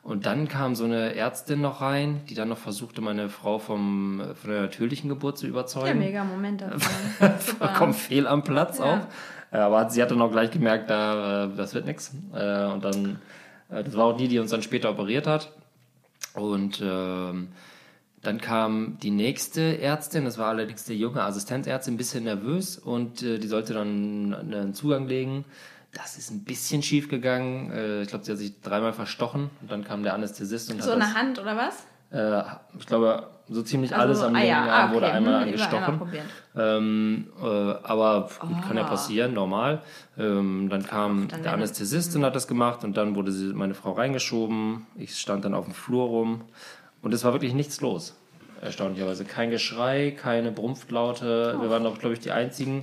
Und 0.03 0.27
dann 0.27 0.49
kam 0.49 0.75
so 0.75 0.85
eine 0.85 1.15
Ärztin 1.15 1.61
noch 1.61 1.81
rein, 1.81 2.21
die 2.29 2.35
dann 2.35 2.49
noch 2.49 2.59
versuchte, 2.59 3.01
meine 3.01 3.29
Frau 3.29 3.59
vom, 3.59 4.23
von 4.41 4.51
der 4.51 4.63
natürlichen 4.63 5.09
Geburt 5.09 5.39
zu 5.39 5.47
Ja, 5.47 5.51
überzeugen. 5.51 5.99
mega 5.99 6.25
Moment. 6.25 6.65
Vollkommen 7.59 7.95
fehl 7.95 8.27
am 8.27 8.43
Platz 8.43 8.79
Ja. 8.79 8.85
auch. 8.85 8.99
Aber 9.51 9.89
sie 9.91 10.03
hat 10.03 10.11
dann 10.11 10.21
auch 10.21 10.31
gleich 10.31 10.51
gemerkt, 10.51 10.91
da, 10.91 11.45
äh, 11.45 11.57
das 11.57 11.75
wird 11.75 11.87
nix. 11.87 12.13
Äh, 12.35 12.65
Und 12.67 12.85
dann, 12.85 13.19
äh, 13.71 13.83
das 13.83 13.97
war 13.97 14.07
auch 14.07 14.17
die, 14.17 14.29
die 14.29 14.39
uns 14.39 14.51
dann 14.51 14.63
später 14.63 14.91
operiert 14.91 15.27
hat. 15.27 15.53
Und 16.35 16.81
ähm, 16.85 17.49
dann 18.23 18.41
kam 18.41 18.99
die 19.03 19.11
nächste 19.11 19.81
Ärztin, 19.81 20.25
das 20.25 20.39
war 20.39 20.49
allerdings 20.49 20.85
die 20.85 20.95
junge 20.99 21.23
Assistenzärztin, 21.23 21.95
ein 21.95 21.97
bisschen 21.99 22.25
nervös 22.25 22.77
und 22.79 23.23
äh, 23.23 23.39
die 23.39 23.47
sollte 23.49 23.75
dann 23.75 24.35
einen 24.35 24.75
Zugang 24.75 25.07
legen. 25.07 25.45
Das 25.93 26.19
ist 26.19 26.31
ein 26.31 26.45
bisschen 26.45 26.83
schief 26.83 27.09
gegangen. 27.09 27.71
Äh, 27.71 28.03
ich 28.03 28.09
glaube, 28.09 28.25
sie 28.25 28.33
hat 28.33 28.39
sich 28.39 28.61
dreimal 28.61 28.93
verstochen 28.93 29.51
und 29.63 29.71
dann 29.71 29.85
kam 29.85 30.03
der 30.03 30.15
Anästhesist 30.15 30.71
und 30.71 30.83
So 30.83 30.91
hat 30.93 31.01
eine 31.01 31.15
Hand 31.15 31.39
oder 31.39 31.57
was? 31.57 31.87
das, 32.11 32.45
äh, 32.45 32.57
ich 32.79 32.87
glaube, 32.87 33.29
so 33.49 33.63
ziemlich 33.63 33.95
Also, 33.95 34.03
alles 34.03 34.23
am 34.23 34.35
ah 34.35 34.43
ja, 34.45 34.67
ah, 34.69 34.93
wurde 34.93 35.07
okay. 35.07 35.15
einmal 35.17 35.35
Hm, 35.37 35.43
angestochen. 35.49 36.03
einmal. 36.03 36.77
Ähm, 36.79 37.29
äh, 37.41 37.47
aber 37.47 38.29
gut, 38.41 38.63
kann 38.67 38.77
ja 38.77 38.85
Ah. 38.85 38.89
passieren, 38.89 39.33
normal. 39.33 39.81
Ähm, 40.19 40.69
dann 40.69 40.85
kam 40.85 41.29
dann 41.29 41.43
der 41.43 41.53
Anästhesist 41.53 42.15
und 42.17 42.25
hat 42.25 42.35
das 42.37 42.47
gemacht 42.49 42.85
und 42.85 42.97
dann 42.97 43.15
wurde 43.15 43.33
sie, 43.33 43.55
meine 43.55 43.75
Frau 43.75 43.93
reingeschoben. 43.93 44.87
Ich 44.97 45.17
stand 45.19 45.45
dann 45.45 45.55
auf 45.55 45.65
dem 45.65 45.73
Flur 45.75 46.07
rum 46.09 46.43
und 47.03 47.15
es 47.15 47.25
war 47.25 47.33
wirklich 47.33 47.55
nichts 47.55 47.81
los. 47.81 48.15
Erstaunlicherweise. 48.61 49.25
Kein 49.25 49.51
Geschrei, 49.51 50.11
keine 50.11 50.51
Brumpflaute. 50.51 51.57
Wir 51.61 51.71
waren 51.71 51.85
doch, 51.85 51.99
glaube 51.99 52.15
ich, 52.15 52.21
die 52.21 52.33
einzigen. 52.33 52.83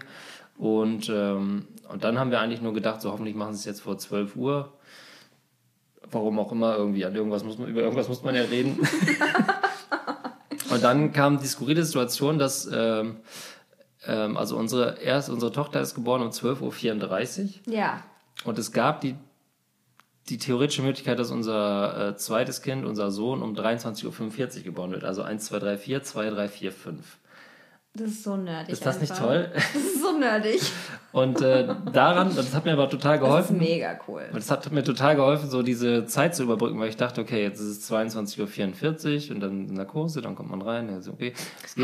Und, 0.58 1.10
ähm, 1.10 1.68
und 1.90 2.04
dann 2.06 2.18
haben 2.18 2.32
wir 2.32 2.40
eigentlich 2.40 2.62
nur 2.62 2.74
gedacht, 2.74 3.02
so 3.02 3.12
hoffentlich 3.12 3.36
machen 3.36 3.54
sie 3.54 3.60
es 3.60 3.66
jetzt 3.66 3.82
vor 3.82 3.98
12 3.98 4.36
Uhr. 4.38 4.72
Warum 6.10 6.40
auch 6.40 6.52
immer, 6.52 6.78
irgendwie, 6.78 7.04
an 7.04 7.14
irgendwas 7.14 7.44
muss 7.44 7.58
man, 7.58 7.68
über 7.68 7.82
irgendwas 7.82 8.08
muss 8.08 8.24
man 8.24 8.36
ja 8.36 8.44
reden. 8.44 8.80
Und 10.70 10.84
dann 10.84 11.12
kam 11.14 11.40
die 11.40 11.48
skurrile 11.48 11.84
Situation, 11.84 12.40
dass 12.40 12.70
ähm, 12.72 13.18
ähm, 14.08 14.38
also 14.38 14.58
unsere 14.58 15.00
erst 15.00 15.30
unsere 15.30 15.52
Tochter 15.52 15.82
ist 15.82 15.96
geboren 15.96 16.22
um 16.22 16.30
12.34 16.30 17.42
Uhr 17.68 17.74
Ja. 17.74 18.04
und 18.44 18.58
es 18.60 18.72
gab 18.72 19.02
die 19.02 19.16
die 20.30 20.38
theoretische 20.38 20.82
Möglichkeit, 20.82 21.20
dass 21.20 21.32
unser 21.32 22.10
äh, 22.10 22.18
zweites 22.18 22.62
Kind, 22.62 22.86
unser 22.86 23.12
Sohn, 23.12 23.44
um 23.44 23.54
23.45 23.54 24.58
Uhr 24.58 24.64
geboren 24.64 24.92
wird. 24.92 25.04
Also 25.04 25.22
1, 25.22 25.46
2, 25.46 25.60
3, 25.60 25.78
4, 25.78 26.04
2, 26.04 26.30
3, 26.32 26.48
4, 26.48 26.72
5. 26.72 27.18
Das 27.98 28.08
ist 28.10 28.24
so 28.24 28.36
nerdig. 28.36 28.74
Ist 28.74 28.86
das 28.86 29.00
nicht 29.00 29.12
einfach. 29.12 29.26
toll? 29.26 29.52
Das 29.56 29.76
ist 29.76 30.02
so 30.02 30.18
nerdig. 30.18 30.62
Und 31.14 31.40
äh, 31.42 31.66
daran, 31.94 32.36
das 32.36 32.54
hat 32.54 32.66
mir 32.66 32.74
aber 32.74 32.90
total 32.90 33.18
Das 33.20 33.22
ist 33.24 33.30
geholfen. 33.30 33.58
mega 33.58 33.98
cool. 34.08 34.24
Das 34.34 34.52
hat 34.52 34.70
mir 34.74 34.84
total 34.84 35.16
geholfen, 35.16 35.50
so 35.50 35.62
diese 35.64 36.06
Zeit 36.06 36.36
zu 36.36 36.44
überbrücken, 36.44 36.78
weil 36.78 36.90
ich 36.90 36.98
dachte, 36.98 37.22
okay, 37.22 37.42
jetzt 37.44 37.62
ist 37.62 37.68
es 37.68 37.90
22.44 37.92 39.30
Uhr 39.30 39.36
und 39.36 39.40
dann 39.40 39.66
Narkose, 39.68 40.22
dann 40.22 40.36
kommt 40.36 40.50
man 40.50 40.62
rein. 40.62 40.90
Ja, 40.90 41.00
so, 41.00 41.12
okay, 41.14 41.34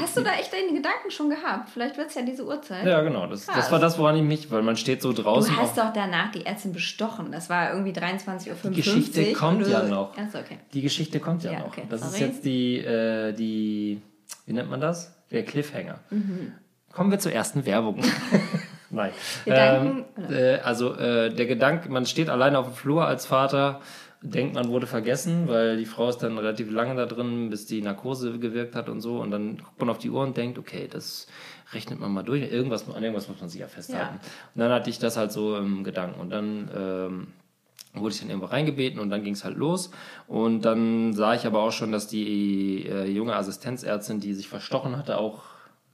Hast 0.01 0.18
du 0.18 0.22
da 0.22 0.32
echt 0.34 0.51
deine 0.51 0.74
Gedanken 0.75 1.10
schon 1.12 1.30
gehabt? 1.30 1.70
Vielleicht 1.70 1.98
wird 1.98 2.10
es 2.10 2.15
ja 2.15 2.24
diese 2.24 2.46
Uhrzeit. 2.46 2.86
Ja, 2.86 3.01
genau. 3.01 3.25
Das, 3.27 3.46
das 3.46 3.72
war 3.72 3.80
das, 3.80 3.98
woran 3.98 4.18
ich 4.18 4.24
mich, 4.24 4.51
weil 4.51 4.63
man 4.63 4.75
steht 4.75 5.01
so 5.01 5.13
Du 5.13 5.22
draußen. 5.22 5.56
hast 5.56 5.80
auf, 5.80 5.88
doch 5.88 5.94
danach 5.94 6.32
die 6.34 6.46
Ärztin 6.46 6.74
bestochen. 6.74 7.32
Das 7.32 7.50
war 7.50 7.72
irgendwie 7.72 7.91
23.55 7.94 8.50
Uhr. 8.50 8.56
Die 8.72 8.75
Geschichte 8.75 9.32
kommt 9.34 9.65
du- 9.65 9.70
ja 9.72 9.84
noch. 9.84 10.18
Achso, 10.18 10.39
okay. 10.39 10.58
die 10.74 10.82
Geschichte 10.82 11.22
kommt 11.22 11.44
ja, 11.44 11.53
Ja, 11.53 11.60
noch. 11.60 11.68
okay, 11.68 11.84
das 11.89 12.01
ist 12.01 12.12
sorry. 12.18 12.24
jetzt 12.25 12.44
die, 12.44 12.77
äh, 12.80 13.32
die, 13.32 14.01
wie 14.46 14.53
nennt 14.53 14.70
man 14.70 14.82
das? 14.82 15.15
Der 15.32 15.44
Cliffhanger. 15.44 16.00
Mhm. 16.10 16.54
Kommen 16.92 17.12
wir 17.12 17.20
zur 17.20 17.32
ersten 17.32 17.66
Werbung. 17.66 18.02
Nein. 18.90 19.12
Ähm, 19.46 20.06
äh, 20.30 20.58
also 20.60 20.94
äh, 20.96 21.34
der 21.34 21.46
Gedanke, 21.46 21.90
man 21.90 22.06
steht 22.06 22.30
alleine 22.30 22.60
auf 22.60 22.68
dem 22.68 22.76
Flur 22.76 23.06
als 23.06 23.26
Vater, 23.26 23.80
denkt, 24.22 24.54
man 24.54 24.68
wurde 24.70 24.88
vergessen, 24.88 25.48
weil 25.48 25.78
die 25.78 25.86
Frau 25.86 26.10
ist 26.10 26.20
dann 26.20 26.38
relativ 26.38 26.70
lange 26.70 26.96
da 26.96 27.06
drin, 27.06 27.50
bis 27.50 27.66
die 27.66 27.82
Narkose 27.82 28.38
gewirkt 28.38 28.76
hat 28.76 28.90
und 28.90 29.02
so. 29.02 29.20
Und 29.20 29.32
dann 29.32 29.58
guckt 29.58 29.80
man 29.80 29.90
auf 29.90 29.98
die 29.98 30.10
Uhr 30.10 30.22
und 30.22 30.36
denkt, 30.38 30.60
okay, 30.60 30.88
das 30.92 31.28
rechnet 31.74 32.00
man 32.00 32.12
mal 32.12 32.24
durch. 32.24 32.52
Irgendwas, 32.52 32.88
an 32.90 33.02
irgendwas 33.02 33.30
muss 33.30 33.40
man 33.40 33.50
sich 33.50 33.62
ja 33.62 33.68
festhalten. 33.68 34.20
Und 34.54 34.60
dann 34.62 34.72
hatte 34.72 34.90
ich 34.90 35.00
das 35.00 35.18
halt 35.18 35.32
so 35.32 35.56
im 35.56 35.84
Gedanken. 35.84 36.20
Und 36.20 36.30
dann 36.30 36.70
ähm, 36.76 37.28
wurde 37.93 38.13
ich 38.13 38.21
dann 38.21 38.29
irgendwo 38.29 38.48
reingebeten 38.48 39.00
und 39.00 39.10
dann 39.10 39.24
ging 39.24 39.33
es 39.33 39.43
halt 39.43 39.57
los. 39.57 39.91
Und 40.27 40.62
dann 40.63 41.13
sah 41.13 41.33
ich 41.33 41.45
aber 41.45 41.62
auch 41.62 41.71
schon, 41.71 41.91
dass 41.91 42.07
die 42.07 42.86
äh, 42.88 43.10
junge 43.10 43.36
Assistenzärztin, 43.36 44.19
die 44.19 44.33
sich 44.33 44.48
verstochen 44.48 44.98
hatte, 44.98 45.17
auch 45.17 45.43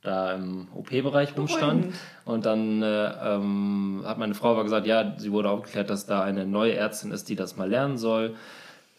da 0.01 0.33
im 0.33 0.67
OP-Bereich 0.73 1.37
rumstand. 1.37 1.93
Und 2.25 2.45
dann 2.45 2.81
äh, 2.81 3.35
ähm, 3.35 4.03
hat 4.05 4.17
meine 4.17 4.35
Frau 4.35 4.51
aber 4.51 4.63
gesagt, 4.63 4.87
ja, 4.87 5.15
sie 5.17 5.31
wurde 5.31 5.49
aufgeklärt, 5.49 5.89
dass 5.89 6.05
da 6.05 6.21
eine 6.21 6.45
neue 6.45 6.75
Ärztin 6.75 7.11
ist, 7.11 7.29
die 7.29 7.35
das 7.35 7.57
mal 7.57 7.69
lernen 7.69 7.97
soll, 7.97 8.35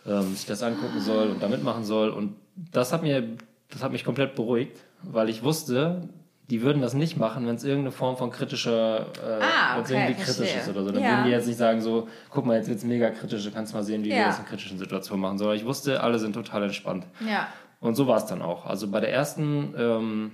ähm, 0.07 0.35
sich 0.35 0.47
das 0.47 0.63
angucken 0.63 1.01
soll 1.01 1.29
und 1.31 1.43
da 1.43 1.49
mitmachen 1.49 1.85
soll. 1.85 2.11
Und 2.11 2.37
das 2.73 2.93
hat 2.93 3.03
mir, 3.03 3.37
das 3.71 3.83
hat 3.83 3.93
mich 3.93 4.05
komplett 4.05 4.35
beruhigt, 4.35 4.77
weil 5.03 5.29
ich 5.29 5.43
wusste, 5.45 6.09
die 6.51 6.63
würden 6.63 6.81
das 6.81 6.95
nicht 6.95 7.17
machen, 7.19 7.47
wenn 7.47 7.57
es 7.57 7.65
irgendeine 7.65 7.93
Form 7.93 8.17
von 8.17 8.31
kritischer, 8.31 9.01
äh, 9.01 9.43
Ah, 9.43 9.79
es 9.81 9.91
okay, 9.91 10.01
irgendwie 10.01 10.23
kritisch 10.23 10.57
ist 10.57 10.69
oder 10.69 10.83
so. 10.83 10.91
Dann 10.93 11.03
Ja. 11.03 11.11
würden 11.11 11.25
die 11.27 11.31
jetzt 11.31 11.47
nicht 11.47 11.59
sagen 11.59 11.81
so, 11.83 12.09
guck 12.31 12.47
mal, 12.47 12.57
jetzt 12.57 12.69
wird's 12.69 12.85
mega 12.85 13.11
kritisch, 13.11 13.45
du 13.45 13.51
kannst 13.51 13.75
mal 13.75 13.83
sehen, 13.83 14.03
wie 14.03 14.09
wir 14.11 14.17
Ja. 14.17 14.27
das 14.29 14.39
in 14.39 14.47
kritischen 14.47 14.79
Situationen 14.79 15.21
machen. 15.21 15.37
Sondern 15.39 15.57
ich 15.57 15.67
wusste, 15.67 16.03
alle 16.03 16.19
sind 16.19 16.33
total 16.33 16.63
entspannt. 16.63 17.05
Ja. 17.29 17.49
Und 17.81 17.95
so 17.97 18.07
war 18.07 18.17
es 18.17 18.25
dann 18.27 18.41
auch. 18.43 18.65
Also 18.67 18.89
bei 18.91 19.01
der 19.01 19.13
ersten, 19.13 19.75
ähm, 19.79 20.33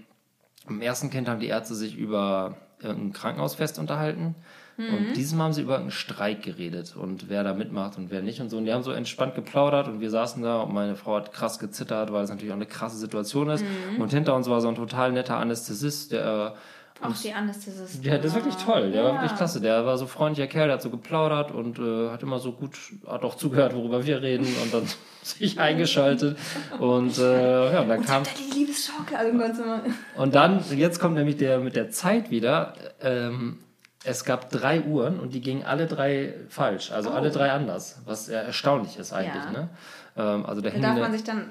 im 0.68 0.80
ersten 0.80 1.10
Kind 1.10 1.28
haben 1.28 1.40
die 1.40 1.48
Ärzte 1.48 1.74
sich 1.74 1.96
über 1.96 2.56
irgendein 2.80 3.12
Krankenhausfest 3.12 3.78
unterhalten. 3.78 4.34
Und 4.76 5.14
dieses 5.16 5.34
Mal 5.34 5.44
haben 5.44 5.52
sie 5.52 5.62
über 5.62 5.78
einen 5.78 5.90
Streik 5.92 6.42
geredet 6.42 6.96
und 6.96 7.28
wer 7.28 7.44
da 7.44 7.54
mitmacht 7.54 7.96
und 7.96 8.10
wer 8.10 8.22
nicht 8.22 8.40
und 8.40 8.50
so. 8.50 8.56
Und 8.56 8.64
die 8.64 8.72
haben 8.72 8.82
so 8.82 8.90
entspannt 8.90 9.34
geplaudert 9.36 9.86
und 9.86 10.00
wir 10.00 10.10
saßen 10.10 10.42
da 10.42 10.62
und 10.62 10.74
meine 10.74 10.96
Frau 10.96 11.14
hat 11.16 11.32
krass 11.32 11.58
gezittert, 11.60 12.12
weil 12.12 12.24
es 12.24 12.30
natürlich 12.30 12.50
auch 12.50 12.56
eine 12.56 12.66
krasse 12.66 12.96
Situation 12.96 13.50
ist. 13.50 13.64
Und 13.98 14.10
hinter 14.12 14.34
uns 14.34 14.48
war 14.48 14.60
so 14.60 14.68
ein 14.68 14.74
total 14.74 15.12
netter 15.12 15.36
Anästhesist, 15.36 16.10
der 16.10 16.54
äh, 17.02 17.06
Auch 17.06 17.14
die 17.22 17.32
Anästhesistin. 17.32 18.02
ja, 18.02 18.16
das 18.18 18.26
ist 18.26 18.34
wirklich 18.34 18.56
toll. 18.56 18.90
Der 18.90 19.04
war 19.04 19.10
Ja. 19.14 19.20
wirklich 19.22 19.36
klasse. 19.36 19.60
Der 19.60 19.86
war 19.86 19.96
so 19.96 20.06
freundlicher 20.06 20.48
Kerl, 20.48 20.66
der 20.66 20.74
hat 20.74 20.82
so 20.82 20.90
geplaudert 20.90 21.52
und 21.52 21.78
äh, 21.78 22.10
hat 22.10 22.22
immer 22.24 22.40
so 22.40 22.50
gut, 22.52 22.76
hat 23.06 23.22
auch 23.22 23.36
zugehört, 23.36 23.74
worüber 23.76 24.04
wir 24.04 24.22
reden 24.22 24.46
und 24.62 24.74
dann 24.74 24.82
sich 25.22 25.60
eingeschaltet. 25.60 26.36
Und 26.80 27.16
äh, 27.18 27.72
ja, 27.74 27.80
und 27.82 27.88
dann 27.88 28.02
kam. 28.04 28.24
Da 28.24 28.30
die 28.38 28.58
Liebesschaukel 28.58 29.18
irgendwann 29.24 29.56
machen. 29.68 29.94
Und 30.16 30.34
dann, 30.34 30.64
jetzt 30.76 30.98
kommt 30.98 31.14
nämlich 31.14 31.36
der 31.36 31.60
mit 31.60 31.76
der 31.76 31.90
Zeit 31.90 32.30
wieder. 32.30 32.74
Ähm, 33.00 33.58
es 34.04 34.24
gab 34.24 34.50
drei 34.50 34.80
Uhren 34.82 35.18
und 35.20 35.34
die 35.34 35.40
gingen 35.40 35.64
alle 35.64 35.86
drei 35.86 36.34
falsch, 36.48 36.92
also 36.92 37.10
alle 37.10 37.30
drei 37.30 37.50
anders, 37.52 38.00
was 38.04 38.28
erstaunlich 38.28 38.98
ist 38.98 39.12
eigentlich. 39.12 39.42
Oh. 39.50 39.54
Ja. 39.54 39.60
Ne? 39.60 39.68
Ähm, 40.16 40.46
also 40.46 40.60
da 40.60 40.68
Da 40.68 40.74
hing 40.74 40.82
darf 40.82 40.90
eine- 40.92 41.00
man 41.00 41.12
sich 41.12 41.24
dann. 41.24 41.46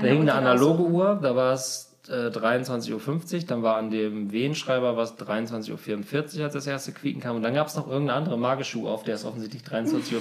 da 0.00 0.06
hing 0.06 0.20
eine 0.22 0.34
analoge. 0.34 0.82
Uhr, 0.84 1.18
da 1.22 1.34
war 1.34 1.52
es 1.54 1.90
äh, 2.08 2.28
23.50 2.28 2.92
Uhr, 2.92 3.40
dann 3.46 3.62
war 3.62 3.76
an 3.76 3.90
dem 3.90 4.30
Wehenschreiber 4.30 4.96
was 4.96 5.16
23.44 5.18 6.38
Uhr, 6.38 6.44
als 6.44 6.52
das 6.52 6.66
erste 6.66 6.92
Quieken 6.92 7.20
kam. 7.22 7.36
Und 7.36 7.42
dann 7.42 7.54
gab 7.54 7.66
es 7.68 7.76
noch 7.76 7.86
irgendeine 7.88 8.18
andere 8.18 8.36
magische 8.38 8.76
Uhr, 8.78 8.90
auf 8.90 9.04
der 9.04 9.14
es 9.14 9.24
offensichtlich 9.24 9.62
23.45 9.62 10.12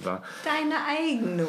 Uhr 0.00 0.04
war. 0.04 0.22
Deine 0.44 0.74
eigene 0.88 1.44
Uhr. 1.44 1.48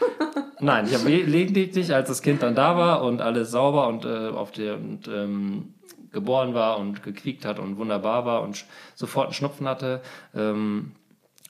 Nein, 0.60 0.86
ich 0.86 0.94
habe 0.94 1.08
lediglich, 1.08 1.92
als 1.94 2.08
das 2.08 2.22
Kind 2.22 2.42
dann 2.42 2.54
da 2.54 2.76
war 2.76 3.02
und 3.02 3.20
alles 3.20 3.50
sauber 3.50 3.88
und 3.88 4.04
äh, 4.04 4.28
auf 4.28 4.50
der 4.52 4.74
und, 4.76 5.08
ähm, 5.08 5.74
geboren 6.12 6.54
war 6.54 6.78
und 6.78 7.02
gequiekt 7.02 7.44
hat 7.44 7.58
und 7.58 7.76
wunderbar 7.76 8.24
war 8.24 8.42
und 8.42 8.64
sofort 8.94 9.26
einen 9.26 9.34
Schnupfen 9.34 9.68
hatte, 9.68 10.00
ähm, 10.34 10.92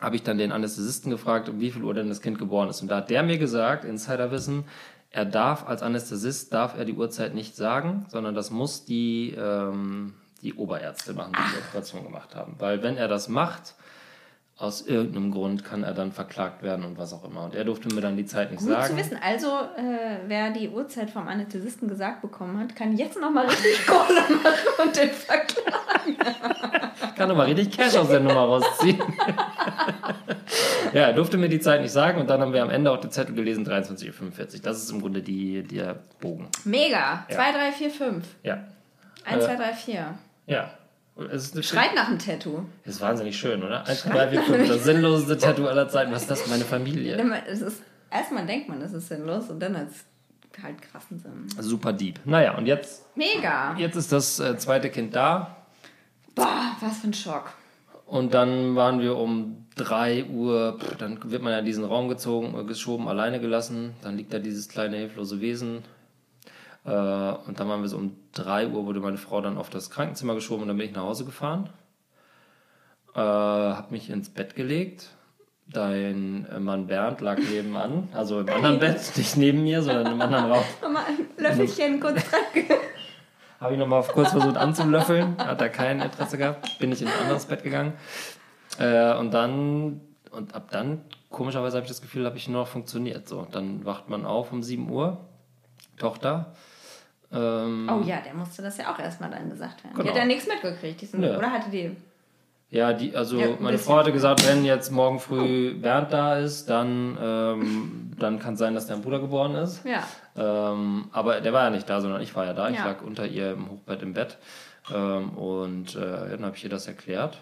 habe 0.01 0.17
ich 0.17 0.23
dann 0.23 0.39
den 0.39 0.53
Anästhesisten 0.53 1.11
gefragt, 1.11 1.49
um 1.49 1.61
wie 1.61 1.71
viel 1.71 1.85
Uhr 1.85 1.95
denn 1.95 2.09
das 2.09 2.23
Kind 2.23 2.39
geboren 2.39 2.69
ist. 2.69 2.81
Und 2.81 2.89
da 2.89 2.97
hat 2.97 3.11
der 3.11 3.23
mir 3.23 3.39
gesagt, 3.39 3.85
Insiderwissen, 3.85 4.65
er 5.11 5.25
darf 5.25 5.67
als 5.67 5.83
Anästhesist, 5.83 6.53
darf 6.53 6.79
er 6.79 6.85
die 6.85 6.95
Uhrzeit 6.95 7.35
nicht 7.35 7.57
sagen, 7.57 8.07
sondern 8.09 8.35
das 8.35 8.51
muss 8.51 8.85
die, 8.85 9.35
ähm, 9.37 10.15
die 10.43 10.55
Oberärzte 10.55 11.13
machen, 11.13 11.33
die 11.33 11.53
die 11.53 11.59
Operation 11.59 12.05
gemacht 12.05 12.35
haben. 12.35 12.55
Weil 12.59 12.83
wenn 12.83 12.97
er 12.97 13.09
das 13.09 13.29
macht, 13.29 13.75
aus 14.61 14.83
irgendeinem 14.87 15.31
Grund 15.31 15.65
kann 15.65 15.83
er 15.85 15.95
dann 15.95 16.13
verklagt 16.13 16.63
werden 16.63 16.85
und 16.85 16.99
was 16.99 17.15
auch 17.15 17.25
immer. 17.25 17.45
Und 17.45 17.55
er 17.55 17.65
durfte 17.65 17.93
mir 17.95 18.03
dann 18.03 18.17
die 18.19 18.27
Zeit 18.27 18.51
nicht 18.51 18.61
Gut 18.61 18.69
sagen. 18.69 18.89
zu 18.89 18.97
wissen. 18.99 19.19
Also, 19.23 19.47
äh, 19.49 20.19
wer 20.27 20.51
die 20.51 20.69
Uhrzeit 20.69 21.11
vom 21.11 21.27
Anästhesisten 21.29 21.89
gesagt 21.89 22.21
bekommen 22.21 22.59
hat, 22.61 22.77
kann 22.77 22.95
jetzt 22.97 23.19
nochmal 23.19 23.47
richtig 23.47 23.87
Kohle 23.87 24.21
machen 24.21 24.85
und 24.85 24.97
den 24.97 25.09
verklagen. 25.11 26.17
kann 27.17 27.29
nochmal 27.29 27.47
richtig 27.47 27.71
Cash 27.77 27.97
aus 27.97 28.09
der 28.09 28.21
Nummer 28.21 28.41
rausziehen. 28.45 29.01
ja, 30.93 31.03
er 31.03 31.13
durfte 31.15 31.39
mir 31.39 31.49
die 31.49 31.61
Zeit 31.61 31.81
nicht 31.81 31.93
sagen 31.93 32.21
und 32.21 32.29
dann 32.29 32.41
haben 32.43 32.53
wir 32.53 32.63
am 32.63 32.71
Ende 32.71 32.91
auch 32.93 33.01
den 33.01 33.11
Zettel 33.11 33.35
gelesen, 33.35 33.67
23.45 33.67 34.09
Uhr. 34.57 34.61
Das 34.63 34.77
ist 34.83 34.91
im 34.91 35.01
Grunde 35.01 35.23
die, 35.23 35.63
der 35.63 35.97
Bogen. 36.21 36.49
Mega. 36.65 37.25
2, 37.31 37.53
3, 37.53 37.73
4, 37.73 37.91
5. 37.91 38.25
Ja. 38.43 38.59
1, 39.25 39.43
Äh, 39.43 39.47
2, 39.47 39.57
3, 39.57 39.73
4. 39.73 40.15
Ja. 40.47 40.71
Es 41.33 41.53
Schreit 41.67 41.95
nach 41.95 42.09
einem 42.09 42.19
Tattoo. 42.19 42.65
Das 42.85 42.97
ist 42.97 43.01
wahnsinnig 43.01 43.39
schön, 43.39 43.63
oder? 43.63 43.87
1, 43.87 44.03
2, 44.03 44.11
3, 44.11 44.29
4, 44.29 44.43
5. 44.43 44.69
Das 44.69 44.85
sinnloseste 44.85 45.39
Tattoo 45.39 45.67
aller 45.67 45.89
Zeiten. 45.89 46.13
Was 46.13 46.23
ist 46.23 46.31
das? 46.31 46.47
Meine 46.49 46.65
Familie. 46.65 47.17
Es 47.47 47.61
ist, 47.61 47.83
erstmal 48.11 48.47
denkt 48.47 48.69
man, 48.69 48.81
das 48.81 48.93
ist 48.93 49.09
sinnlos 49.09 49.51
und 49.51 49.61
dann 49.61 49.77
hat 49.77 49.89
es 49.91 50.05
halt 50.63 50.83
krassen 50.83 51.19
Sinn. 51.19 51.47
Super 51.59 51.93
deep. 51.93 52.21
Naja, 52.25 52.57
und 52.57 52.67
jetzt, 52.67 53.05
Mega. 53.17 53.75
jetzt 53.79 53.97
ist 53.97 54.13
das 54.13 54.41
äh, 54.41 54.57
zweite 54.59 54.91
Kind 54.91 55.15
da. 55.15 55.57
Boah, 56.35 56.77
was 56.81 56.99
für 56.99 57.09
ein 57.09 57.15
Schock. 57.15 57.53
Und 58.07 58.35
dann 58.35 58.75
waren 58.75 59.01
wir 59.01 59.17
um 59.17 59.67
3 59.77 60.25
Uhr, 60.27 60.79
pff, 60.81 60.97
dann 60.97 61.31
wird 61.31 61.43
man 61.43 61.53
ja 61.53 61.61
in 61.61 61.65
diesen 61.65 61.85
Raum 61.85 62.09
gezogen, 62.09 62.59
äh, 62.59 62.65
geschoben, 62.65 63.09
alleine 63.09 63.41
gelassen. 63.41 63.95
Dann 64.03 64.17
liegt 64.17 64.33
da 64.33 64.39
dieses 64.39 64.69
kleine 64.69 64.97
hilflose 64.97 65.41
Wesen. 65.41 65.83
Äh, 66.91 66.93
und 67.47 67.61
dann 67.61 67.69
waren 67.69 67.83
wir 67.83 67.89
so 67.89 67.97
um 67.97 68.17
3 68.33 68.69
Uhr, 68.69 68.85
wurde 68.85 69.01
meine 69.01 69.17
Frau 69.17 69.41
dann 69.41 69.59
auf 69.59 69.71
das 69.71 69.91
Krankenzimmer 69.91 70.35
geschoben 70.35 70.63
und 70.63 70.69
dann 70.69 70.77
bin 70.77 70.89
ich 70.89 70.95
nach 70.95 71.03
Hause 71.03 71.25
gefahren. 71.25 71.71
Äh, 73.15 73.21
hab 73.21 73.93
mich 73.93 74.11
ins 74.11 74.31
Bett 74.31 74.57
gelegt. 74.57 75.11
Dein 75.69 76.49
äh, 76.51 76.59
Mann 76.59 76.89
Bernd 76.89 77.21
lag 77.21 77.39
nebenan, 77.39 78.09
also 78.13 78.41
im 78.41 78.49
anderen 78.49 78.81
Bett, 78.81 79.01
nicht 79.17 79.37
neben 79.37 79.63
mir, 79.63 79.83
sondern 79.83 80.15
im 80.15 80.21
anderen 80.21 80.51
Raum. 80.51 80.65
Nochmal 80.83 81.05
ein 81.07 81.29
Löffelchen 81.37 82.01
kurz 82.01 82.29
dran. 82.29 82.41
Habe 83.61 83.75
ich 83.75 83.79
nochmal 83.79 84.03
kurz 84.05 84.31
versucht 84.31 84.57
anzulöffeln, 84.57 85.37
hat 85.37 85.61
er 85.61 85.69
kein 85.69 86.01
Interesse 86.01 86.39
gehabt, 86.39 86.79
bin 86.79 86.93
ich 86.93 87.03
in 87.03 87.09
ein 87.09 87.21
anderes 87.21 87.45
Bett 87.45 87.63
gegangen. 87.63 87.93
Äh, 88.79 89.15
und 89.17 89.35
dann, 89.35 90.01
und 90.31 90.55
ab 90.55 90.71
dann, 90.71 91.03
komischerweise 91.29 91.77
habe 91.77 91.85
ich 91.85 91.91
das 91.91 92.01
Gefühl, 92.01 92.25
habe 92.25 92.39
ich 92.39 92.49
nur 92.49 92.63
noch 92.63 92.69
funktioniert. 92.69 93.29
So, 93.29 93.47
dann 93.53 93.85
wacht 93.85 94.09
man 94.09 94.25
auf 94.25 94.51
um 94.51 94.63
7 94.63 94.89
Uhr, 94.91 95.29
Tochter. 95.99 96.55
Ähm, 97.33 97.89
Oh 97.91 98.03
ja, 98.07 98.21
der 98.21 98.35
musste 98.35 98.63
das 98.63 98.77
ja 98.79 98.93
auch 98.93 98.99
erstmal 98.99 99.31
dann 99.31 99.49
gesagt 99.51 99.85
werden. 99.85 99.95
Die 99.97 100.03
Genau. 100.03 100.11
hat 100.15 100.19
ja 100.19 100.25
nichts 100.25 100.47
mitgekriegt. 100.49 101.01
Die 101.01 101.07
sind, 101.07 101.21
Nö. 101.21 101.37
Oder 101.37 101.51
hatte 101.53 101.71
die. 101.71 101.97
Ja, 102.71 102.93
die, 102.93 103.17
also 103.17 103.37
Ja, 103.39 103.47
ein 103.49 103.57
meine. 103.63 103.79
Frau 103.79 103.97
hatte 103.97 104.13
gesagt, 104.13 104.47
wenn 104.49 104.65
jetzt 104.65 104.91
morgen 104.93 105.19
früh 105.19 105.75
Bernd 105.75 106.13
da 106.13 106.37
ist, 106.37 106.67
dann, 106.71 107.19
ähm, 107.21 108.13
dann 108.19 108.39
kann 108.39 108.55
es 108.55 108.61
sein, 108.61 108.75
dass 108.75 108.87
dein 108.87 109.03
Bruder 109.03 109.19
geboren 109.19 109.55
ist. 109.57 109.85
Ja. 109.85 110.05
Ähm, 110.37 111.09
aber 111.13 111.41
der 111.41 111.53
war 111.53 111.65
ja 111.65 111.71
nicht 111.71 111.89
da, 111.91 112.01
sondern 112.01 112.21
ich 112.23 112.35
war 112.37 112.47
ja 112.47 112.53
da. 112.53 112.69
Ich 112.71 112.77
Ja. 112.77 112.85
lag 112.87 113.03
unter 113.03 113.27
ihr 113.27 113.53
im 113.53 113.71
Hochbett 113.71 114.03
im 114.03 114.13
Bett. 114.15 114.39
Ähm, 114.95 115.31
und 115.31 115.97
äh, 115.97 116.31
dann 116.31 116.45
habe 116.45 116.57
ich 116.57 116.63
ihr 116.65 116.71
das 116.71 116.87
erklärt. 116.87 117.39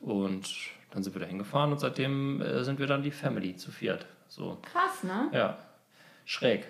Und 0.00 0.48
dann 0.90 1.02
sind 1.04 1.14
wir 1.14 1.20
da 1.20 1.26
hingefahren 1.26 1.70
und 1.72 1.78
seitdem 1.78 2.42
äh, 2.42 2.64
sind 2.64 2.78
wir 2.80 2.86
dann 2.88 3.02
die 3.02 3.12
Family 3.12 3.56
zu 3.56 3.70
viert. 3.70 4.04
So, 4.28 4.58
Krass, 4.62 5.04
ne? 5.04 5.28
ja. 5.32 5.58
Schräg. 6.24 6.66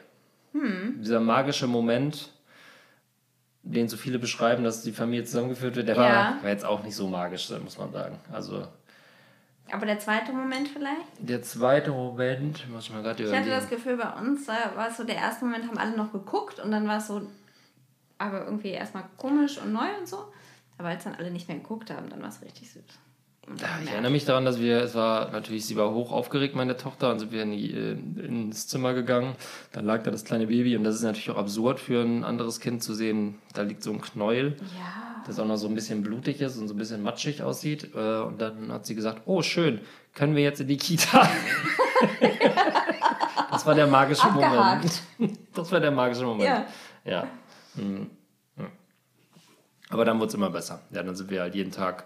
Dieser 1.01 1.21
magische 1.21 1.67
Moment, 1.67 2.31
den 3.63 3.89
so 3.89 3.97
viele 3.97 4.19
beschreiben, 4.19 4.65
dass 4.65 4.83
die 4.83 4.93
Familie 4.93 5.25
zusammengeführt 5.25 5.77
wird, 5.77 5.89
der 5.89 5.97
Ja. 5.97 6.03
war, 6.03 6.43
war 6.43 6.51
jetzt 6.51 6.65
auch 6.65 6.83
nicht 6.83 6.97
so 6.97 7.07
magisch, 7.09 7.49
muss 7.63 7.79
man 7.79 7.93
sagen. 7.93 8.19
Also 8.33 8.67
Aber 9.71 9.87
der 9.87 9.99
zweite 10.01 10.33
Moment 10.33 10.69
vielleicht? 10.69 11.07
der 11.19 11.43
zweite 11.43 11.91
Moment, 11.93 12.69
muss 12.71 12.85
ich 12.85 12.93
mal 12.93 13.03
gerade 13.03 13.23
Ich 13.23 13.29
hatte 13.31 13.39
überlegen. 13.47 13.61
das 13.61 13.71
Gefühl, 13.71 13.97
bei 13.97 14.11
uns 14.21 14.47
da 14.47 14.73
war 14.75 14.89
es 14.89 14.97
so, 14.97 15.05
der 15.05 15.17
erste 15.17 15.45
Moment 15.45 15.67
haben 15.69 15.79
alle 15.79 15.97
noch 15.97 16.13
geguckt 16.13 16.59
und 16.59 16.71
dann 16.73 16.87
war 16.89 16.99
es 16.99 17.07
so, 17.07 17.23
aber 18.19 18.45
irgendwie 18.45 18.71
erstmal 18.71 19.05
komisch 19.17 19.59
und 19.59 19.73
neu 19.73 19.87
und 19.99 20.09
so. 20.09 20.25
Aber 20.79 20.89
als 20.89 21.05
dann 21.05 21.15
alle 21.15 21.31
nicht 21.31 21.47
mehr 21.49 21.59
geguckt 21.59 21.91
haben, 21.91 22.09
dann 22.11 22.21
war 22.23 22.29
es 22.31 22.43
richtig 22.43 22.73
süß. 22.73 22.83
Ich 23.85 23.91
erinnere 23.91 24.13
mich 24.13 24.25
daran, 24.25 24.45
dass 24.45 24.61
wir, 24.61 24.81
es 24.83 24.95
war 24.95 25.31
natürlich, 25.33 25.67
sie 25.67 25.77
war 25.77 25.91
hoch 25.93 26.13
aufgeregt, 26.13 26.55
meine 26.55 26.77
Tochter, 26.77 27.11
und 27.11 27.19
sind 27.19 27.33
wir 27.33 27.43
in 27.43 27.51
die, 27.51 27.73
äh, 27.73 27.93
ins 28.25 28.69
Zimmer 28.69 28.95
gegangen. 28.95 29.35
Dann 29.73 29.85
lag 29.85 30.05
da 30.05 30.13
das 30.13 30.25
kleine 30.25 30.47
Baby 30.47 30.77
und 30.77 30.85
das 30.85 30.95
ist 30.95 31.03
natürlich 31.03 31.31
auch 31.31 31.39
absurd 31.39 31.81
für 31.81 32.03
ein 32.03 32.23
anderes 32.23 32.61
Kind 32.61 32.85
zu 32.85 32.95
sehen. 32.95 33.41
Da 33.53 33.63
liegt 33.63 33.83
so 33.83 33.91
ein 33.93 34.01
Knäuel, 34.01 34.57
Ja, 34.61 35.25
das 35.27 35.41
auch 35.41 35.47
noch 35.47 35.57
so 35.57 35.67
ein 35.67 35.75
bisschen 35.75 36.03
blutig 36.03 36.41
ist 36.41 36.57
und 36.57 36.69
so 36.69 36.75
ein 36.75 36.77
bisschen 36.79 37.03
matschig 37.03 37.43
aussieht. 37.43 37.91
Äh, 37.97 38.21
Und 38.21 38.41
dann 38.41 38.71
hat 38.73 38.87
sie 38.87 38.95
gesagt, 38.95 39.23
oh 39.27 39.43
schön, 39.43 39.81
können 40.15 40.37
wir 40.37 40.43
jetzt 40.45 40.61
in 40.61 40.69
die 40.69 40.77
Kita? 40.77 41.29
das 43.51 43.67
war 43.67 43.75
der 43.75 43.89
magische 43.89 44.25
Abgehakt. 44.25 45.03
Moment. 45.19 45.39
Das 45.55 45.71
war 45.71 45.81
der 45.81 45.91
magische 45.91 46.25
Moment. 46.25 46.65
Ja. 47.05 47.27
Mhm. 47.75 48.09
Ja. 48.57 48.65
Aber 49.91 50.05
dann 50.05 50.19
wurde 50.19 50.29
es 50.29 50.35
immer 50.35 50.49
besser. 50.51 50.81
Ja, 50.93 51.03
dann 51.03 51.15
sind 51.17 51.29
wir 51.31 51.43
halt 51.43 51.55
jeden 51.55 51.73
Tag 51.73 52.05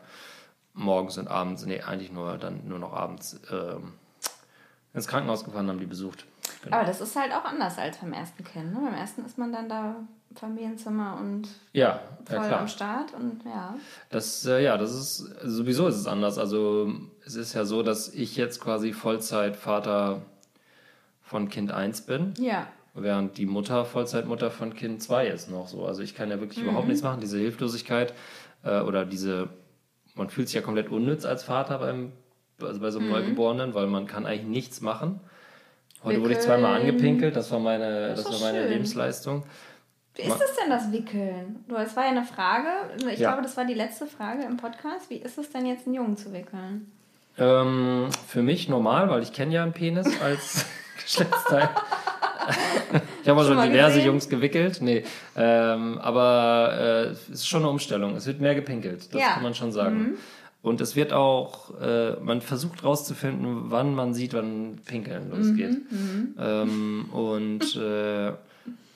morgens 0.76 1.18
und 1.18 1.26
abends, 1.28 1.64
nee, 1.66 1.80
eigentlich 1.80 2.12
nur 2.12 2.38
dann 2.38 2.66
nur 2.68 2.78
noch 2.78 2.92
abends 2.92 3.40
ähm, 3.50 3.94
ins 4.94 5.08
Krankenhaus 5.08 5.44
gefahren, 5.44 5.68
haben 5.68 5.80
die 5.80 5.86
besucht. 5.86 6.24
Genau. 6.62 6.76
aber 6.76 6.86
das 6.86 7.00
ist 7.00 7.16
halt 7.16 7.32
auch 7.32 7.44
anders 7.44 7.76
als 7.78 7.98
beim 7.98 8.12
ersten 8.12 8.44
Kind. 8.44 8.72
Ne? 8.72 8.80
Beim 8.84 8.94
ersten 8.94 9.24
ist 9.24 9.36
man 9.36 9.52
dann 9.52 9.68
da 9.68 9.96
im 10.30 10.36
Familienzimmer 10.36 11.18
und 11.20 11.48
Ja, 11.72 12.00
voll 12.24 12.36
ja 12.36 12.60
am 12.60 12.68
Start 12.68 13.12
und 13.14 13.42
ja. 13.44 13.74
Das, 14.10 14.44
äh, 14.46 14.62
ja, 14.62 14.76
das 14.76 14.92
ist, 14.92 15.18
sowieso 15.42 15.86
ist 15.88 15.96
es 15.96 16.06
anders. 16.06 16.38
Also 16.38 16.92
es 17.24 17.34
ist 17.34 17.54
ja 17.54 17.64
so, 17.64 17.82
dass 17.82 18.08
ich 18.08 18.36
jetzt 18.36 18.60
quasi 18.60 18.92
Vollzeitvater 18.92 20.22
von 21.22 21.48
Kind 21.48 21.72
1 21.72 22.02
bin, 22.02 22.34
Ja. 22.38 22.66
während 22.94 23.36
die 23.38 23.46
Mutter 23.46 23.84
Vollzeitmutter 23.84 24.50
von 24.50 24.74
Kind 24.74 25.02
2 25.02 25.26
ist 25.28 25.50
noch 25.50 25.68
so. 25.68 25.84
Also 25.86 26.02
ich 26.02 26.14
kann 26.14 26.30
ja 26.30 26.38
wirklich 26.40 26.58
Mhm. 26.62 26.68
überhaupt 26.70 26.86
nichts 26.88 27.02
machen. 27.02 27.20
Diese 27.20 27.38
Hilflosigkeit 27.38 28.14
äh, 28.64 28.80
oder 28.80 29.04
diese, 29.04 29.48
man 30.16 30.28
fühlt 30.30 30.48
sich 30.48 30.56
ja 30.56 30.62
komplett 30.62 30.90
unnütz 30.90 31.24
als 31.24 31.44
Vater 31.44 31.78
beim, 31.78 32.12
also 32.60 32.80
bei 32.80 32.90
so 32.90 32.98
Mhm. 33.00 33.06
einem 33.06 33.12
Neugeborenen, 33.22 33.74
weil 33.74 33.86
man 33.86 34.06
kann 34.06 34.26
eigentlich 34.26 34.46
nichts 34.46 34.80
machen. 34.80 35.20
Heute 36.02 36.20
wurde 36.20 36.32
ich 36.32 36.38
Wickeln. 36.38 36.40
zweimal 36.60 36.80
angepinkt, 36.80 37.36
das 37.36 37.50
war 37.50 37.58
meine, 37.58 38.08
Das 38.08 38.24
das 38.24 38.32
war 38.32 38.48
meine 38.52 38.62
schön. 38.62 38.72
Lebensleistung. 38.72 39.44
Wie 40.14 40.22
ist 40.22 40.40
es 40.40 40.56
denn 40.56 40.70
das 40.70 40.90
Wickeln? 40.92 41.64
Du, 41.68 41.76
es 41.76 41.94
war 41.96 42.04
ja 42.04 42.10
eine 42.10 42.24
Frage. 42.24 42.68
Ich 43.12 43.18
Ja. 43.20 43.30
glaube, 43.30 43.42
das 43.42 43.56
war 43.56 43.64
die 43.66 43.74
letzte 43.74 44.06
Frage 44.06 44.44
im 44.44 44.56
Podcast. 44.56 45.10
Wie 45.10 45.16
ist 45.16 45.36
es 45.36 45.50
denn 45.50 45.66
jetzt, 45.66 45.86
einen 45.86 45.94
Jungen 45.96 46.16
zu 46.16 46.32
wickeln? 46.32 46.90
Ähm, 47.38 48.08
für 48.26 48.42
mich 48.42 48.68
normal, 48.68 49.10
weil 49.10 49.22
ich 49.22 49.32
kenne 49.34 49.52
ja 49.54 49.62
einen 49.62 49.74
Penis 49.74 50.08
als 50.22 50.64
Geschlechtsteil. 51.02 51.68
ich 53.22 53.28
habe 53.28 53.40
auch 53.40 53.44
Schon 53.46 53.54
schon 53.58 53.70
diverse 53.70 53.94
gesehen? 53.96 54.06
Jungs 54.06 54.28
gewickelt. 54.28 54.78
Nee, 54.80 55.04
ähm, 55.36 55.98
aber 55.98 56.72
äh, 56.78 57.02
es 57.10 57.28
ist 57.28 57.48
schon 57.48 57.62
eine 57.62 57.70
Umstellung. 57.70 58.14
Es 58.16 58.26
wird 58.26 58.40
mehr 58.40 58.54
gepinkelt, 58.54 59.14
das 59.14 59.20
Ja. 59.20 59.28
Mhm. 59.28 59.32
kann 59.34 59.42
man 59.42 59.54
schon 59.54 59.72
sagen. 59.72 60.16
Und 60.62 60.80
es 60.80 60.96
wird 60.96 61.12
auch, 61.12 61.80
äh, 61.80 62.12
man 62.22 62.40
versucht 62.40 62.82
rauszufinden, 62.82 63.70
wann 63.70 63.94
man 63.94 64.14
sieht, 64.14 64.34
wann 64.34 64.80
Pinkeln 64.84 65.30
losgeht. 65.30 65.70
Mhm, 65.92 66.34
Ähm, 66.40 67.08
und 67.12 67.76
äh, 67.76 68.26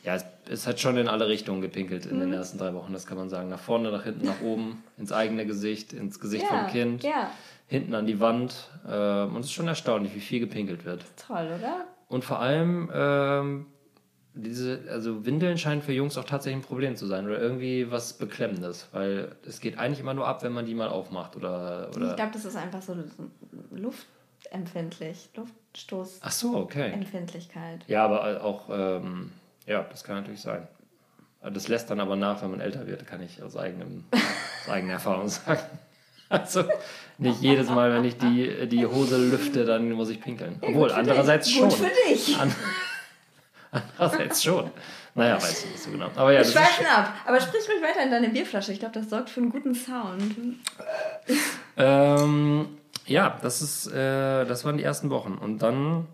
ja, 0.03 0.15
es, 0.15 0.25
es 0.49 0.67
hat 0.67 0.81
schon 0.81 0.97
in 0.97 1.07
alle 1.07 1.29
Richtungen 1.29 1.61
gepinkelt 1.61 2.07
in 2.07 2.17
Mhm. 2.17 2.21
den 2.21 2.33
ersten 2.33 2.59
drei 2.59 2.75
Wochen, 2.75 2.93
das 2.93 3.07
kann 3.07 3.19
man 3.19 3.29
sagen. 3.29 3.49
Nach 3.51 3.61
vorne, 3.61 3.93
nach 3.93 4.03
hinten, 4.03 4.27
nach 4.27 4.41
oben, 4.43 4.83
ins 4.99 5.13
eigene 5.13 5.47
Gesicht, 5.47 5.93
ins 5.93 6.19
Gesicht 6.19 6.47
vom 6.47 6.67
Kind 6.69 7.05
Ja, 7.05 7.31
hinten 7.69 7.95
an 7.95 8.07
die 8.07 8.19
Wand. 8.19 8.53
Ähm, 8.91 9.37
und 9.37 9.41
es 9.43 9.47
ist 9.47 9.53
schon 9.53 9.69
erstaunlich, 9.69 10.13
wie 10.17 10.21
viel 10.21 10.41
gepinkelt 10.41 10.85
wird. 10.85 11.05
toll, 11.25 11.47
oder? 11.57 11.85
Und 12.11 12.25
vor 12.25 12.41
allem, 12.41 12.91
ähm, 12.93 13.67
diese, 14.35 14.81
also 14.91 15.25
Windeln 15.25 15.59
scheinen 15.59 15.81
für 15.81 15.93
Jungs 15.93 16.19
auch 16.19 16.25
tatsächlich 16.25 16.65
ein 16.65 16.67
Problem 16.67 16.97
zu 16.97 17.07
sein 17.07 17.25
oder 17.25 17.41
irgendwie 17.41 17.89
was 17.93 18.15
Beklemmendes, 18.15 18.89
weil 18.91 19.37
es 19.47 19.61
geht 19.61 19.79
eigentlich 19.79 20.01
immer 20.01 20.13
nur 20.13 20.27
ab, 20.27 20.43
wenn 20.43 20.53
man 20.53 20.67
die 20.67 20.75
mal 20.75 20.89
aufmacht 20.89 21.37
oder. 21.37 21.89
Ich 21.93 21.97
oder 21.97 22.17
glaube, 22.17 22.33
das 22.33 22.45
ist 22.45 22.57
einfach 22.57 22.83
so 22.83 22.97
luftempfindlich, 23.71 25.29
Ach 25.37 26.33
so, 26.33 26.57
okay. 26.57 26.89
Luftstoßempfindlichkeit. 26.89 27.85
Ja, 27.87 28.05
aber 28.05 28.43
auch, 28.43 28.69
ähm, 28.73 29.31
ja, 29.67 29.87
das 29.89 30.03
kann 30.03 30.17
natürlich 30.17 30.41
sein. 30.41 30.67
Das 31.43 31.69
lässt 31.69 31.91
dann 31.91 32.01
aber 32.01 32.17
nach, 32.17 32.43
wenn 32.43 32.51
man 32.51 32.61
älter 32.61 32.89
wird, 32.89 33.07
kann 33.07 33.23
ich 33.23 33.41
aus, 33.41 33.57
eigenem, 33.57 34.05
aus 34.13 34.69
eigener 34.69 34.95
Erfahrung 34.95 35.29
sagen. 35.29 35.63
Also 36.31 36.65
nicht 37.19 37.43
jedes 37.43 37.69
Mal, 37.69 37.93
wenn 37.93 38.05
ich 38.05 38.17
die, 38.17 38.69
die 38.69 38.87
Hose 38.87 39.19
lüfte, 39.19 39.65
dann 39.65 39.91
muss 39.91 40.09
ich 40.11 40.21
pinkeln. 40.21 40.57
Obwohl, 40.63 40.91
andererseits 40.93 41.49
dich. 41.49 41.57
schon. 41.57 41.69
Gut 41.69 41.79
für 41.79 42.09
dich. 42.09 42.39
An 42.39 42.55
andererseits 43.99 44.43
schon. 44.43 44.71
Naja, 45.15 45.37
weiß 45.37 45.65
ich 45.65 45.71
nicht 45.73 45.83
so 45.83 45.91
genau. 45.91 46.09
Aber 46.15 46.33
ja, 46.33 46.41
ist, 46.41 46.53
schweifen 46.53 46.87
ab. 46.87 47.13
Aber 47.27 47.41
sprich 47.41 47.69
ruhig 47.69 47.83
weiter 47.83 48.05
in 48.05 48.13
deine 48.13 48.29
Bierflasche. 48.29 48.73
Ich 48.73 48.79
glaube, 48.79 48.95
das 48.95 49.11
sorgt 49.11 49.29
für 49.29 49.41
einen 49.41 49.51
guten 49.51 49.75
Sound. 49.75 50.35
ähm, 51.77 52.69
ja, 53.07 53.39
das 53.43 53.61
ist, 53.61 53.89
äh, 53.89 54.45
das 54.45 54.65
waren 54.65 54.77
die 54.77 54.85
ersten 54.85 55.11
Wochen. 55.11 55.35
Und 55.35 55.59
dann 55.59 56.07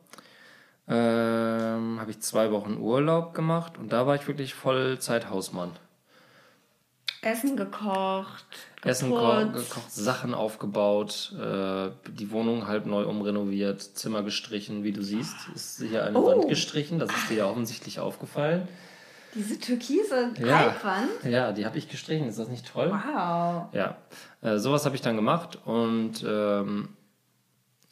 ähm, 0.89 2.01
habe 2.01 2.11
ich 2.11 2.21
zwei 2.21 2.51
Wochen 2.53 2.79
Urlaub 2.79 3.35
gemacht 3.35 3.77
und 3.77 3.93
da 3.93 4.07
war 4.07 4.15
ich 4.15 4.27
wirklich 4.27 4.55
Vollzeit 4.55 5.29
Hausmann. 5.29 5.73
Essen 7.23 7.57
gekocht. 7.57 8.47
Essen 8.87 9.11
gekocht, 9.11 9.91
Sachen 9.91 10.35
aufgebaut, 10.35 11.35
äh, 11.39 11.91
die 12.11 12.31
Wohnung 12.31 12.67
halb 12.67 12.87
neu 12.87 13.05
umrenoviert, 13.07 13.83
Zimmer 13.83 14.23
gestrichen, 14.23 14.85
wie 14.85 14.93
du 14.93 15.03
siehst. 15.03 15.35
Ist 15.55 15.83
hier 15.83 16.05
eine 16.05 16.19
Oh. 16.19 16.27
Wand 16.27 16.49
gestrichen, 16.49 16.99
das 16.99 17.11
ist 17.15 17.31
dir 17.31 17.37
ja 17.39 17.47
offensichtlich 17.47 18.01
aufgefallen. 18.01 18.67
Diese 19.35 19.59
türkise 19.59 20.31
Ja. 20.41 20.71
Kalkwand. 20.71 21.09
Ja, 21.25 21.53
die 21.53 21.67
habe 21.67 21.77
ich 21.77 21.89
gestrichen, 21.91 22.27
ist 22.29 22.39
das 22.39 22.49
nicht 22.49 22.73
toll? 22.73 22.91
Wow. 22.91 23.67
Ja, 23.73 23.97
äh, 24.41 24.59
sowas 24.59 24.87
habe 24.87 24.95
ich 24.97 25.03
dann 25.03 25.17
gemacht 25.17 25.59
und 25.67 26.25
ähm, 26.27 26.89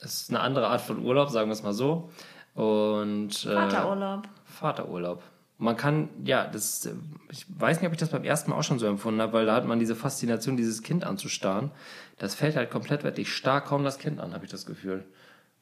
es 0.00 0.22
ist 0.22 0.30
eine 0.30 0.40
andere 0.40 0.68
Art 0.68 0.80
von 0.80 1.04
Urlaub, 1.04 1.28
sagen 1.30 1.48
wir 1.48 1.52
es 1.52 1.62
mal 1.62 1.74
so. 1.74 2.10
Und, 2.54 3.44
äh, 3.46 3.52
Vaterurlaub. 3.54 4.22
Vaterurlaub. 4.46 5.22
Man 5.56 5.76
kann, 5.76 6.08
ja, 6.24 6.46
das, 6.46 6.88
ich 7.30 7.46
weiß 7.48 7.80
nicht, 7.80 7.86
ob 7.86 7.92
ich 7.92 8.00
das 8.00 8.10
beim 8.10 8.24
ersten 8.24 8.50
Mal 8.50 8.56
auch 8.58 8.64
schon 8.64 8.78
so 8.80 8.86
empfunden 8.86 9.20
habe, 9.20 9.32
weil 9.34 9.46
da 9.46 9.54
hat 9.54 9.66
man 9.66 9.78
diese 9.78 9.94
Faszination, 9.94 10.56
dieses 10.56 10.82
Kind 10.82 11.04
anzustarren. 11.04 11.70
Das 12.18 12.34
fällt 12.34 12.56
halt 12.56 12.70
komplett 12.70 13.04
weg. 13.04 13.14
Ich 13.18 13.32
starr 13.32 13.60
kaum 13.60 13.84
das 13.84 13.98
Kind 13.98 14.20
an, 14.20 14.34
habe 14.34 14.44
ich 14.44 14.50
das 14.50 14.66
Gefühl. 14.66 15.04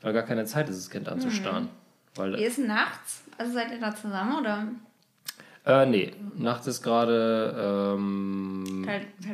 Weil 0.00 0.12
gar 0.14 0.22
keine 0.22 0.44
Zeit 0.46 0.68
ist, 0.68 0.78
das 0.78 0.90
Kind 0.90 1.08
anzustarren. 1.08 1.68
Weil, 2.14 2.34
Wie 2.38 2.44
ist 2.44 2.58
nachts? 2.58 3.24
Also 3.38 3.52
seid 3.52 3.70
ihr 3.70 3.80
da 3.80 3.94
zusammen 3.94 4.38
oder? 4.40 4.66
äh, 5.64 5.86
nee, 5.86 6.12
nachts 6.36 6.66
ist 6.66 6.82
gerade 6.82 7.94
ähm, 7.96 8.86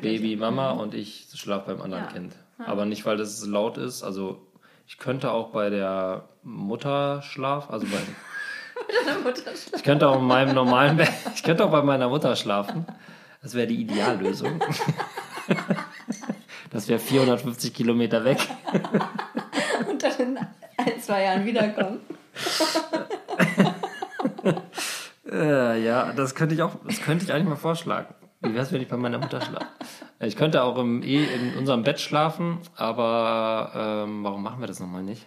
Baby, 0.03 0.37
Mama 0.37 0.71
und 0.73 0.95
ich 0.95 1.29
schlafe 1.35 1.73
beim 1.73 1.83
anderen 1.83 2.05
Ja. 2.05 2.11
Kind. 2.11 2.35
Aber 2.59 2.85
nicht, 2.85 3.07
weil 3.07 3.17
das 3.17 3.47
laut 3.47 3.79
ist. 3.79 4.03
Also 4.03 4.45
ich 4.87 4.99
könnte 4.99 5.31
auch 5.31 5.51
bei 5.53 5.71
der 5.71 6.29
Mutter 6.43 7.23
schlafen, 7.23 7.73
also 7.73 7.87
bei, 7.87 7.99
Mutter 9.23 9.53
ich 9.75 9.83
könnte 9.83 10.09
auch 10.09 10.19
in 10.19 10.27
meinem 10.27 10.55
normalen 10.55 10.97
Bett, 10.97 11.11
ich 11.35 11.43
könnte 11.43 11.65
auch 11.65 11.71
bei 11.71 11.83
meiner 11.83 12.09
Mutter 12.09 12.35
schlafen. 12.37 12.87
Das 13.43 13.55
wäre 13.55 13.67
die 13.67 13.81
Ideallösung. 13.83 14.61
Das 16.71 16.87
wäre 16.87 16.99
450 16.99 17.73
Kilometer 17.73 18.25
weg. 18.25 18.39
Und 19.89 20.03
dann 20.03 20.13
in 20.19 20.39
ein, 20.77 21.01
zwei 21.01 21.23
Jahren 21.23 21.47
wiederkommen. 21.47 22.01
Äh, 25.31 25.83
ja, 25.85 26.13
das 26.13 26.35
könnte 26.35 26.55
ich 26.55 26.63
auch, 26.63 26.77
das 26.87 27.01
könnte 27.01 27.25
ich 27.25 27.33
eigentlich 27.33 27.49
mal 27.49 27.57
vorschlagen. 27.57 28.15
Wie 28.41 28.53
wäre 28.55 28.63
es, 28.63 28.73
wenn 28.73 28.81
ich 28.81 28.89
bei 28.89 28.97
meiner 28.97 29.19
Mutter 29.19 29.41
schlafe? 29.41 29.67
Ich 30.21 30.37
könnte 30.37 30.63
auch 30.63 30.79
im, 30.79 31.03
eh 31.03 31.25
in 31.25 31.57
unserem 31.57 31.83
Bett 31.83 32.01
schlafen, 32.01 32.59
aber 32.77 33.73
ähm, 34.07 34.25
warum 34.25 34.43
machen 34.43 34.61
wir 34.61 34.67
das 34.67 34.81
nochmal 34.81 35.03
nicht? 35.03 35.27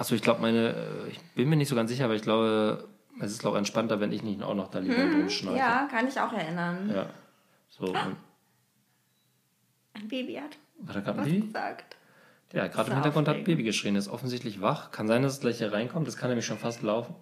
Achso, 0.00 0.14
ich 0.14 0.22
glaube, 0.22 0.40
meine, 0.40 0.70
äh, 0.70 1.08
ich 1.10 1.20
bin 1.34 1.46
mir 1.50 1.56
nicht 1.56 1.68
so 1.68 1.76
ganz 1.76 1.90
sicher, 1.90 2.06
aber 2.06 2.14
ich 2.14 2.22
glaube, 2.22 2.88
es 3.20 3.32
ist 3.32 3.44
ich 3.44 3.54
entspannter, 3.54 4.00
wenn 4.00 4.12
ich 4.12 4.22
nicht 4.22 4.42
auch 4.42 4.54
noch 4.54 4.68
da 4.68 4.78
lieber 4.78 4.94
drin 4.94 5.28
schnarche. 5.28 5.58
Ja, 5.58 5.86
kann 5.90 6.08
ich 6.08 6.18
auch 6.18 6.32
erinnern. 6.32 6.90
ja. 6.94 7.06
So, 7.68 7.84
und, 7.84 8.16
Ein 9.92 10.08
Baby 10.08 10.36
hat 10.36 10.56
war 10.78 10.94
da 10.94 11.00
gerade 11.00 11.18
ein 11.18 11.24
Baby? 11.26 11.40
gesagt. 11.42 11.96
Ja, 12.54 12.66
gerade 12.68 12.88
im 12.88 12.94
Hintergrund 12.94 13.28
hat. 13.28 13.44
Baby 13.44 13.62
geschrien, 13.62 13.94
ist 13.94 14.08
offensichtlich 14.08 14.62
wach. 14.62 14.90
Kann 14.90 15.06
sein, 15.06 15.22
dass 15.22 15.34
es 15.34 15.40
gleich 15.40 15.58
hier 15.58 15.70
reinkommt, 15.70 16.06
das 16.08 16.16
kann 16.16 16.30
nämlich 16.30 16.46
schon 16.46 16.56
fast 16.58 16.82
laufen. 16.82 17.14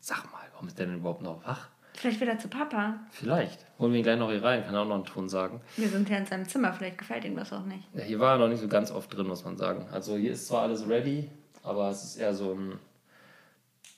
Sag 0.00 0.24
mal, 0.32 0.42
warum 0.54 0.66
ist 0.66 0.76
der 0.76 0.86
denn 0.86 0.96
überhaupt 0.96 1.22
noch 1.22 1.46
wach? 1.46 1.68
Vielleicht 1.94 2.20
wieder 2.20 2.36
zu 2.38 2.48
Papa. 2.48 2.98
Vielleicht. 3.12 3.64
Holen 3.78 3.92
wir 3.92 3.98
ihn 3.98 4.04
gleich 4.04 4.18
noch 4.18 4.30
hier 4.30 4.42
rein, 4.42 4.64
kann 4.64 4.74
er 4.74 4.82
auch 4.82 4.88
noch 4.88 4.96
einen 4.96 5.04
Ton 5.04 5.28
sagen. 5.28 5.60
Wir 5.76 5.88
sind 5.88 6.08
ja 6.08 6.16
in 6.16 6.26
seinem 6.26 6.48
Zimmer, 6.48 6.72
vielleicht 6.72 6.98
gefällt 6.98 7.24
ihm 7.24 7.36
das 7.36 7.52
auch 7.52 7.64
nicht. 7.64 7.84
Ja, 7.94 8.02
hier 8.02 8.18
war 8.18 8.32
er 8.34 8.38
noch 8.38 8.48
nicht 8.48 8.60
so 8.60 8.68
ganz 8.68 8.90
oft 8.90 9.16
drin, 9.16 9.28
muss 9.28 9.44
man 9.44 9.56
sagen. 9.56 9.86
Also 9.92 10.16
hier 10.16 10.32
ist 10.32 10.48
zwar 10.48 10.62
alles 10.62 10.88
ready, 10.88 11.30
aber 11.68 11.90
es 11.90 12.02
ist 12.04 12.16
eher 12.16 12.34
so 12.34 12.52
ein. 12.54 12.78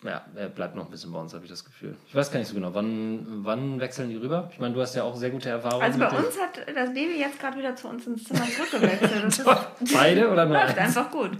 Ja, 0.02 0.24
er 0.34 0.48
bleibt 0.48 0.76
noch 0.76 0.86
ein 0.86 0.90
bisschen 0.90 1.12
bei 1.12 1.18
uns, 1.18 1.34
habe 1.34 1.44
ich 1.44 1.50
das 1.50 1.62
Gefühl. 1.62 1.94
Ich 2.08 2.14
weiß 2.14 2.32
gar 2.32 2.38
nicht 2.38 2.48
so 2.48 2.54
genau, 2.54 2.72
wann, 2.72 3.44
wann 3.44 3.80
wechseln 3.80 4.08
die 4.08 4.16
rüber? 4.16 4.48
Ich 4.50 4.58
meine, 4.58 4.72
du 4.72 4.80
hast 4.80 4.94
ja 4.94 5.02
auch 5.02 5.14
sehr 5.14 5.28
gute 5.28 5.50
Erfahrungen. 5.50 5.82
Also 5.82 5.98
bei 5.98 6.08
uns 6.08 6.40
hat 6.40 6.58
das 6.74 6.94
Baby 6.94 7.18
jetzt 7.18 7.38
gerade 7.38 7.58
wieder 7.58 7.76
zu 7.76 7.88
uns 7.88 8.06
ins 8.06 8.24
Zimmer 8.24 8.46
zurückgewechselt. 8.46 9.44
Beide 9.92 10.30
oder 10.30 10.46
nur 10.46 10.56
läuft 10.56 10.78
einfach 10.78 11.10
gut. 11.10 11.32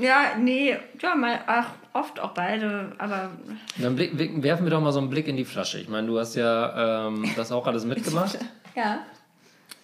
Ja, 0.00 0.36
nee, 0.36 0.76
ja, 1.00 1.14
mal, 1.14 1.40
ach, 1.46 1.70
oft 1.92 2.18
auch 2.20 2.30
beide, 2.32 2.92
aber 2.98 3.30
Dann 3.78 3.96
blick, 3.96 4.16
blick, 4.16 4.42
werfen 4.42 4.64
wir 4.64 4.70
doch 4.70 4.80
mal 4.80 4.92
so 4.92 5.00
einen 5.00 5.10
Blick 5.10 5.26
in 5.26 5.36
die 5.36 5.44
Flasche. 5.44 5.78
Ich 5.78 5.88
meine, 5.88 6.06
du 6.06 6.18
hast 6.18 6.34
ja 6.36 7.06
ähm, 7.08 7.28
das 7.36 7.50
auch 7.52 7.66
alles 7.66 7.84
mitgemacht. 7.84 8.38
ja. 8.74 9.00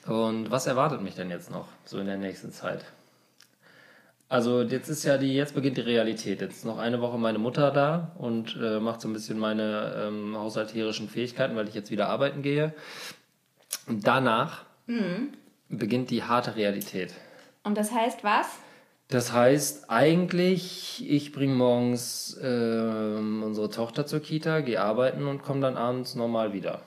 Und 0.06 0.50
was 0.50 0.66
erwartet 0.66 1.00
mich 1.02 1.14
denn 1.14 1.30
jetzt 1.30 1.50
noch, 1.50 1.66
so 1.84 1.98
in 1.98 2.06
der 2.06 2.16
nächsten 2.18 2.52
Zeit? 2.52 2.84
Also 4.34 4.62
jetzt 4.62 4.88
ist 4.88 5.04
ja 5.04 5.16
die, 5.16 5.32
jetzt 5.32 5.54
beginnt 5.54 5.76
die 5.76 5.82
Realität. 5.82 6.40
Jetzt 6.40 6.56
ist 6.56 6.64
noch 6.64 6.78
eine 6.78 7.00
Woche 7.00 7.16
meine 7.18 7.38
Mutter 7.38 7.70
da 7.70 8.10
und 8.18 8.58
äh, 8.60 8.80
macht 8.80 9.00
so 9.00 9.06
ein 9.06 9.12
bisschen 9.12 9.38
meine 9.38 9.94
ähm, 9.96 10.36
haushalterischen 10.36 11.08
Fähigkeiten, 11.08 11.54
weil 11.54 11.68
ich 11.68 11.74
jetzt 11.76 11.92
wieder 11.92 12.08
arbeiten 12.08 12.42
gehe. 12.42 12.74
Und 13.86 14.04
danach 14.04 14.64
beginnt 15.68 16.10
die 16.10 16.24
harte 16.24 16.56
Realität. 16.56 17.14
Und 17.62 17.78
das 17.78 17.92
heißt 17.92 18.24
was? 18.24 18.48
Das 19.06 19.32
heißt 19.32 19.88
eigentlich, 19.88 21.08
ich 21.08 21.30
bringe 21.30 21.54
morgens 21.54 22.36
ähm, 22.42 23.44
unsere 23.44 23.70
Tochter 23.70 24.04
zur 24.04 24.18
Kita, 24.18 24.62
gehe 24.62 24.80
arbeiten 24.80 25.28
und 25.28 25.44
komme 25.44 25.60
dann 25.60 25.76
abends 25.76 26.16
normal 26.16 26.52
wieder. 26.52 26.80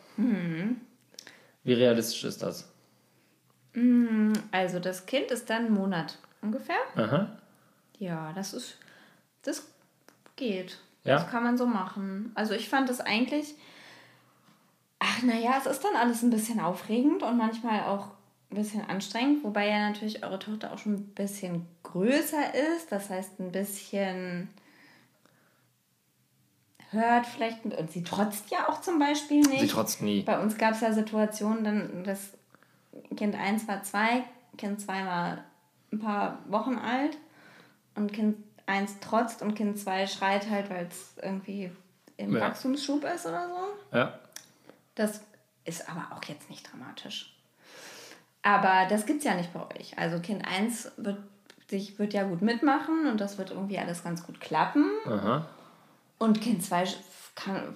Wie 1.64 1.74
realistisch 1.74 2.26
ist 2.26 2.44
das? 2.44 2.70
Also 4.52 4.80
das 4.80 5.06
Kind 5.06 5.32
ist 5.32 5.50
dann 5.50 5.68
einen 5.68 5.74
Monat 5.74 6.18
ungefähr. 6.41 6.80
Aha. 6.95 7.38
Ja, 8.00 8.32
das 8.34 8.54
ist, 8.54 8.78
das 9.43 9.67
geht. 10.36 10.80
Ja. 11.04 11.15
Das 11.15 11.30
kann 11.30 11.43
man 11.43 11.58
so 11.58 11.65
machen. 11.65 12.32
Also 12.36 12.54
ich 12.54 12.69
fand 12.69 12.89
es 12.89 13.00
eigentlich, 13.00 13.56
ach 15.00 15.23
naja, 15.23 15.56
es 15.58 15.65
ist 15.65 15.84
dann 15.84 15.95
alles 15.95 16.21
ein 16.21 16.30
bisschen 16.30 16.60
aufregend 16.60 17.23
und 17.23 17.38
manchmal 17.38 17.84
auch 17.84 18.10
ein 18.52 18.56
bisschen 18.56 18.88
anstrengend, 18.88 19.43
wobei 19.43 19.67
ja 19.67 19.89
natürlich 19.89 20.23
eure 20.23 20.39
Tochter 20.39 20.71
auch 20.71 20.78
schon 20.78 20.93
ein 20.93 21.08
bisschen 21.10 21.67
größer 21.84 22.54
ist, 22.76 22.91
das 22.91 23.10
heißt 23.10 23.39
ein 23.39 23.52
bisschen 23.52 24.50
hört 26.91 27.26
vielleicht 27.26 27.65
und 27.65 27.91
sie 27.91 28.04
trotzt 28.04 28.50
ja 28.50 28.69
auch 28.69 28.82
zum 28.82 29.00
Beispiel 29.00 29.41
nicht. 29.41 29.62
Sie 29.62 29.67
trotzt 29.67 30.02
nie. 30.02 30.21
Bei 30.21 30.39
uns 30.39 30.58
gab 30.58 30.73
es 30.73 30.82
ja 30.82 30.93
Situationen, 30.93 31.63
dann 31.63 32.04
das 32.06 32.34
Kind 33.15 33.36
1 33.36 33.67
war 33.67 33.84
2, 33.84 34.23
Kind 34.58 34.80
2 34.80 35.06
war 35.06 35.43
ein 35.98 36.00
paar 36.00 36.40
Wochen 36.48 36.78
alt 36.78 37.18
und 37.96 38.14
Kind 38.14 38.38
1 38.66 39.00
trotzt 39.00 39.42
und 39.42 39.56
Kind 39.56 39.80
2 39.80 40.08
schreit 40.08 40.50
halt, 40.50 40.70
weil 40.70 40.88
es 40.88 41.14
irgendwie 41.22 41.72
im 42.18 42.34
Ja. 42.36 42.42
Wachstumsschub 42.42 43.04
ist 43.04 43.26
oder 43.26 43.48
so. 43.48 43.98
Ja. 43.98 44.20
Das 44.96 45.22
ist 45.66 45.90
aber 45.90 46.16
auch 46.16 46.24
jetzt 46.26 46.50
nicht 46.50 46.70
dramatisch. 46.72 47.34
Aber 48.42 48.88
das 48.90 49.06
gibt 49.06 49.20
es 49.20 49.26
ja 49.26 49.36
nicht 49.36 49.54
bei 49.54 49.62
euch. 49.78 49.98
Also 49.98 50.20
Kind 50.20 50.46
1 50.48 50.92
wird, 50.98 51.18
sich, 51.70 52.00
wird 52.00 52.14
ja 52.14 52.24
gut 52.24 52.42
mitmachen 52.42 53.08
und 53.08 53.20
das 53.20 53.38
wird 53.38 53.52
irgendwie 53.52 53.78
alles 53.78 54.04
ganz 54.04 54.26
gut 54.26 54.40
klappen. 54.40 54.86
Aha. 55.06 55.48
Und 56.18 56.42
Kind 56.42 56.64
2 56.64 56.86
kann 57.36 57.76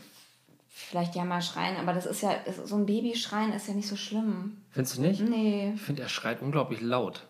vielleicht 0.70 1.16
ja 1.16 1.24
mal 1.26 1.42
schreien, 1.42 1.78
aber 1.78 1.94
das 1.94 2.06
ist 2.06 2.22
ja, 2.24 2.32
so 2.66 2.76
ein 2.76 2.86
Babyschreien 2.86 3.54
ist 3.54 3.68
ja 3.68 3.74
nicht 3.74 3.88
so 3.88 3.96
schlimm. 3.96 4.62
Findest 4.72 4.98
du 4.98 5.02
nicht? 5.02 5.22
Nee, 5.22 5.74
Ich 5.76 5.82
finde, 5.82 6.02
er 6.02 6.10
schreit 6.10 6.42
unglaublich 6.42 6.82
laut. 6.82 7.28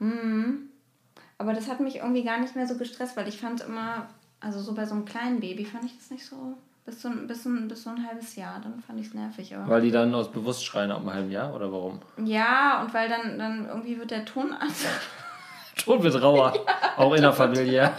Aber 0.00 1.52
das 1.52 1.68
hat 1.68 1.80
mich 1.80 1.96
irgendwie 1.96 2.24
gar 2.24 2.38
nicht 2.40 2.56
mehr 2.56 2.66
so 2.66 2.76
gestresst, 2.76 3.16
weil 3.16 3.28
ich 3.28 3.40
fand 3.40 3.60
immer, 3.62 4.06
also 4.40 4.60
so 4.60 4.74
bei 4.74 4.86
so 4.86 4.94
einem 4.94 5.04
kleinen 5.04 5.40
Baby 5.40 5.64
fand 5.64 5.84
ich 5.84 5.96
das 5.96 6.10
nicht 6.10 6.24
so, 6.24 6.56
bis 6.84 7.02
so, 7.02 7.08
ein- 7.08 7.26
bis 7.26 7.42
so, 7.44 7.50
ein- 7.50 7.68
bis 7.68 7.82
so 7.84 7.90
ein 7.90 8.06
halbes 8.06 8.34
Jahr, 8.36 8.60
dann 8.62 8.80
fand 8.86 8.98
ich 9.00 9.08
es 9.08 9.14
nervig. 9.14 9.54
Aber 9.54 9.68
Weil 9.68 9.82
die 9.82 9.90
dann 9.90 10.14
aus 10.14 10.30
bewusst 10.32 10.64
schreien 10.64 10.90
ab 10.90 10.98
einem 11.00 11.12
halben 11.12 11.30
Jahr 11.30 11.54
oder 11.54 11.70
warum? 11.72 12.00
ja, 12.24 12.82
und 12.82 12.92
weil 12.94 13.08
dann, 13.08 13.38
dann 13.38 13.66
irgendwie 13.68 13.98
wird 13.98 14.10
der 14.10 14.24
Ton 14.24 14.52
anders. 14.52 14.84
Ton 15.76 16.02
wird 16.02 16.20
rauer. 16.20 16.52
Auch 16.96 17.14
innerfamiliär. 17.14 17.94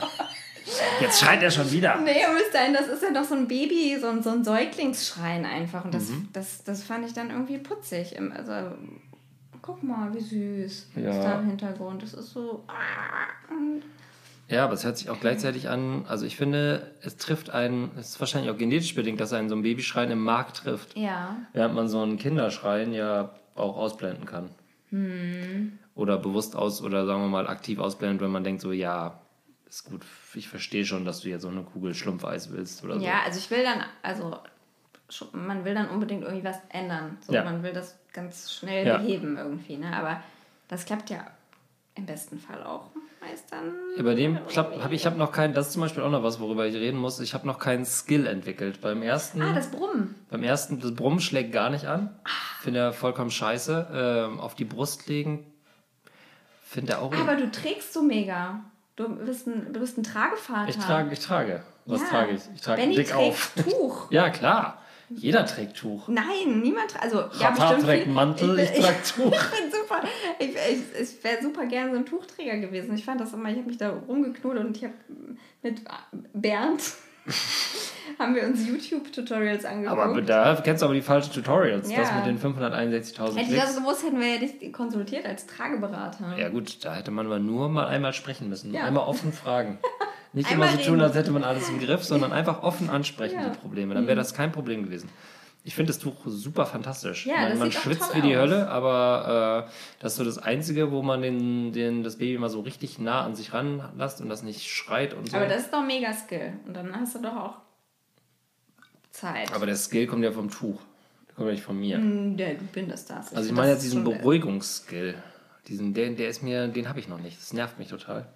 Jetzt 1.02 1.22
schreit 1.22 1.42
er 1.42 1.50
schon 1.50 1.72
wieder. 1.72 1.96
Nee, 2.02 2.22
ihr 2.22 2.32
müsst 2.34 2.52
sein, 2.54 2.74
das 2.74 2.88
ist 2.90 3.02
ja 3.02 3.12
doch 3.12 3.24
so 3.24 3.34
ein 3.36 3.48
Baby, 3.48 3.98
so 4.00 4.08
ein, 4.08 4.22
so 4.22 4.30
ein 4.32 4.44
Säuglingsschreien 4.44 5.46
einfach. 5.46 5.86
Und 5.86 5.94
das, 5.94 6.10
Mhm. 6.10 6.28
das, 6.34 6.64
das 6.64 6.84
fand 6.84 7.06
ich 7.06 7.14
dann 7.14 7.30
irgendwie 7.32 7.58
putzig. 7.58 8.20
Also, 8.20 8.52
guck 9.70 9.84
mal, 9.84 10.14
wie 10.14 10.20
süß 10.20 10.88
Ja. 10.96 11.10
ist 11.12 11.24
da 11.24 11.40
im 11.40 11.48
Hintergrund. 11.48 12.02
Das 12.04 12.14
ist 12.14 12.32
so. 12.32 12.64
und 13.50 13.84
Ja, 14.48 14.64
aber 14.64 14.74
es 14.74 14.84
hört 14.84 14.98
sich 14.98 15.10
auch 15.10 15.20
gleichzeitig 15.20 15.70
an. 15.70 16.06
Also 16.08 16.26
ich 16.26 16.36
finde, 16.36 16.92
es 17.02 17.18
trifft 17.18 17.52
einen, 17.52 17.92
es 18.00 18.10
ist 18.10 18.20
wahrscheinlich 18.20 18.50
auch 18.52 18.58
genetisch 18.58 18.96
bedingt, 18.96 19.20
dass 19.20 19.32
einen 19.34 19.48
so 19.50 19.56
ein 19.56 19.62
Babyschreien 19.62 20.10
im 20.12 20.24
Mark 20.24 20.54
trifft. 20.56 20.98
Ja. 20.98 21.36
Während 21.54 21.76
man 21.76 21.88
so 21.88 22.02
einen 22.02 22.18
Kinderschreien 22.18 22.92
ja 22.94 23.32
auch 23.56 23.78
ausblenden 23.78 24.26
kann. 24.26 24.50
Oder 25.94 26.18
bewusst 26.18 26.56
aus 26.56 26.82
oder 26.82 27.06
sagen 27.06 27.22
wir 27.22 27.28
mal 27.28 27.48
aktiv 27.48 27.78
ausblenden, 27.78 28.20
wenn 28.22 28.32
man 28.32 28.44
denkt, 28.44 28.62
so 28.62 28.72
ja, 28.72 29.22
ist 29.68 29.84
gut, 29.84 30.02
ich 30.34 30.50
verstehe 30.50 30.84
schon, 30.84 31.06
dass 31.06 31.20
du 31.22 31.30
jetzt 31.30 31.44
so 31.44 31.50
eine 31.50 31.62
Kugel 31.62 31.94
Schlumpfeis 31.94 32.52
willst 32.52 32.84
oder 32.84 33.00
so. 33.00 33.06
Ja, 33.06 33.22
also 33.24 33.38
ich 33.38 33.52
will 33.52 33.62
dann, 33.64 33.84
also 34.02 34.36
man 35.34 35.64
will 35.64 35.76
dann 35.76 35.90
unbedingt 35.90 36.24
irgendwie 36.24 36.44
was 36.44 36.58
ändern. 36.70 37.18
So, 37.22 37.34
Ja. 37.34 37.44
Man 37.44 37.62
will 37.62 37.74
das 37.74 37.99
ganz 38.14 38.52
schnell 38.52 38.86
Ja. 38.88 38.98
beheben 38.98 39.38
irgendwie, 39.38 39.78
ne? 39.78 39.96
Aber 39.96 40.22
das 40.68 40.86
klappt 40.86 41.10
ja 41.10 41.26
im 41.96 42.06
besten 42.06 42.40
Fall 42.40 42.64
auch 42.64 42.88
meist 43.22 43.52
dann. 43.52 43.74
Ja, 43.98 44.04
bei 44.04 44.16
dem 44.16 44.40
klappt, 44.48 44.82
hab, 44.82 44.92
ich 44.94 45.06
habe 45.06 45.18
noch 45.18 45.32
keinen, 45.34 45.54
das 45.54 45.68
ist 45.68 45.74
zum 45.74 45.82
Beispiel 45.82 46.02
auch 46.04 46.10
noch 46.12 46.24
was, 46.24 46.40
worüber 46.40 46.66
ich 46.66 46.76
reden 46.76 46.98
muss. 46.98 47.20
Ich 47.20 47.34
habe 47.34 47.46
noch 47.46 47.60
keinen 47.60 47.86
Skill 47.86 48.26
entwickelt. 48.28 48.80
Beim 48.82 49.02
ersten, 49.02 49.42
Ah, 49.42 49.54
das 49.54 49.70
Brummen. 49.72 50.16
beim 50.30 50.44
ersten, 50.44 50.80
das 50.80 50.96
Brummen 50.96 51.20
schlägt 51.20 51.52
gar 51.52 51.70
nicht 51.70 51.86
an. 51.86 52.18
Finde 52.62 52.80
er 52.80 52.94
vollkommen 52.94 53.32
scheiße. 53.32 53.88
Ähm, 53.94 54.40
auf 54.40 54.56
die 54.56 54.64
Brust 54.66 55.08
legen, 55.08 55.46
finde 56.64 56.94
er 56.94 57.02
auch. 57.02 57.14
Aber 57.14 57.36
du 57.36 57.52
trägst 57.52 57.94
so 57.94 58.02
mega. 58.02 58.62
Du 58.96 59.10
bist 59.10 59.48
ein, 59.48 59.74
du 59.74 59.80
bist 59.80 59.98
ein 59.98 60.04
Tragevater. 60.04 60.70
ich 60.70 60.78
trage, 60.78 61.12
ich 61.14 61.20
trage. 61.20 61.64
Was 61.86 62.02
Ja. 62.02 62.08
trage 62.08 62.32
ich? 62.34 62.42
Ich 62.56 62.62
trage 62.62 62.82
Benny 62.82 62.96
dick 62.96 63.14
auf. 63.16 63.54
Tuch. 63.56 64.08
Ja, 64.12 64.30
klar. 64.30 64.82
Jeder 65.10 65.46
trägt 65.46 65.78
Tuch. 65.78 66.08
Nein, 66.08 66.62
niemand 66.62 66.92
tra- 66.94 67.00
also 67.02 67.24
Papa 67.40 67.74
trägt 67.76 68.04
viel- 68.06 68.14
Mantel, 68.14 68.60
ich 68.60 68.72
bin- 68.72 68.82
trage 68.82 68.96
Tuch. 69.04 69.32
Ich 69.54 69.60
bin 69.62 69.72
super. 69.72 70.02
Ich, 70.40 70.50
ich, 70.50 71.02
ich 71.02 71.24
wäre 71.24 71.42
super 71.42 71.66
gern 71.66 71.92
so 71.92 71.98
ein 71.98 72.06
Tuchträger 72.06 72.58
gewesen. 72.58 72.94
Ich 72.96 73.06
fand 73.06 73.20
das 73.22 73.34
immer, 73.34 73.50
ich 73.50 73.58
habe 73.58 73.68
mich 73.68 73.78
da 73.78 73.90
rumgeknuddelt 74.08 74.66
und 74.66 74.78
ich 74.78 74.84
habe 74.84 74.94
mit 75.64 75.82
Bernd 76.34 76.82
haben 78.20 78.34
wir 78.36 78.44
uns 78.44 78.68
YouTube-Tutorials 78.68 79.66
angeguckt. 79.66 80.00
Aber 80.02 80.22
da 80.22 80.56
kennst 80.64 80.82
du 80.82 80.86
aber 80.86 80.96
die 80.96 81.02
falschen 81.02 81.32
Tutorials. 81.34 81.88
Das 81.90 82.10
Ja. 82.10 82.16
mit 82.16 82.26
den 82.26 82.40
561.000 82.40 83.36
Hätte 83.38 83.54
ich 83.54 83.60
das 83.60 83.76
gewusst, 83.78 84.04
hätten 84.04 84.20
wir 84.20 84.28
ja 84.36 84.40
dich 84.40 84.74
konsultiert 84.74 85.26
als 85.26 85.46
Trageberater. 85.46 86.36
Ja 86.38 86.50
gut, 86.50 86.84
da 86.84 86.96
hätte 86.96 87.12
man 87.12 87.26
aber 87.28 87.40
nur 87.40 87.70
mal 87.70 87.88
einmal 87.88 88.14
sprechen 88.14 88.50
müssen. 88.50 88.74
Ja. 88.74 88.84
Einmal 88.86 89.08
offen 89.08 89.32
fragen. 89.34 89.80
Nicht 90.34 90.52
Einmal 90.52 90.70
immer 90.70 90.78
so 90.84 90.90
tun, 90.92 91.02
als 91.02 91.16
hätte 91.16 91.32
man 91.32 91.44
alles 91.44 91.70
im 91.70 91.80
Griff, 91.80 92.04
sondern 92.04 92.32
einfach 92.32 92.62
offen 92.62 92.90
ansprechen, 92.90 93.36
Ja. 93.40 93.48
Mhm. 93.48 93.54
die 93.54 93.58
Probleme. 93.60 93.94
Dann 93.96 94.06
wäre 94.08 94.16
das 94.16 94.34
kein 94.34 94.52
Problem 94.52 94.84
gewesen. 94.84 95.10
Ich 95.64 95.76
finde 95.76 95.92
das 95.92 96.00
Tuch 96.00 96.16
super 96.26 96.66
fantastisch. 96.66 97.26
Ja, 97.26 97.50
man 97.50 97.60
man 97.60 97.72
schwitzt 97.72 98.16
wie 98.16 98.22
die 98.22 98.36
aus. 98.36 98.42
Hölle, 98.44 98.70
aber 98.70 99.66
äh, 99.68 99.72
das 100.00 100.14
ist 100.14 100.18
so 100.18 100.24
das 100.24 100.38
Einzige, 100.38 100.92
wo 100.92 101.02
man 101.02 101.22
den, 101.22 101.74
den, 101.74 102.04
das 102.04 102.18
Baby 102.18 102.38
mal 102.38 102.50
so 102.50 102.62
richtig 102.62 102.98
nah 102.98 103.22
an 103.26 103.36
sich 103.36 103.54
ranlässt 103.54 104.22
und 104.22 104.30
das 104.30 104.42
nicht 104.42 104.68
schreit 104.70 105.14
und 105.14 105.30
so. 105.30 105.36
Aber 105.38 105.48
das 105.48 105.64
ist 105.64 105.74
doch 105.74 105.84
mega 105.84 106.14
Skill. 106.14 106.54
Und 106.66 106.76
dann 106.76 106.96
hast 106.96 107.16
du 107.16 107.20
doch 107.22 107.36
auch 107.36 107.56
Zeit. 109.12 109.54
Aber 109.54 109.66
der 109.66 109.76
Skill 109.76 110.08
kommt 110.08 110.24
ja 110.24 110.32
vom 110.32 110.50
Tuch. 110.50 110.80
Der 111.28 111.36
kommt 111.36 111.48
ja 111.48 111.54
nicht 111.54 111.64
von 111.64 111.78
mir. 111.80 111.98
Der, 112.38 112.54
du 112.56 112.66
bindest 112.66 113.10
das. 113.10 113.34
Also 113.36 113.50
ich 113.50 113.56
meine 113.56 113.72
jetzt 113.72 113.84
diesen 113.84 114.04
Beruhigungsskill. 114.04 115.16
Diesen, 115.68 115.94
der, 115.94 116.12
der 116.12 116.30
ist 116.30 116.42
mir, 116.42 116.68
den 116.68 116.88
habe 116.88 117.00
ich 117.00 117.08
noch 117.10 117.20
nicht. 117.20 117.38
Das 117.38 117.54
nervt 117.54 117.78
mich 117.80 117.90
total. 117.90 118.28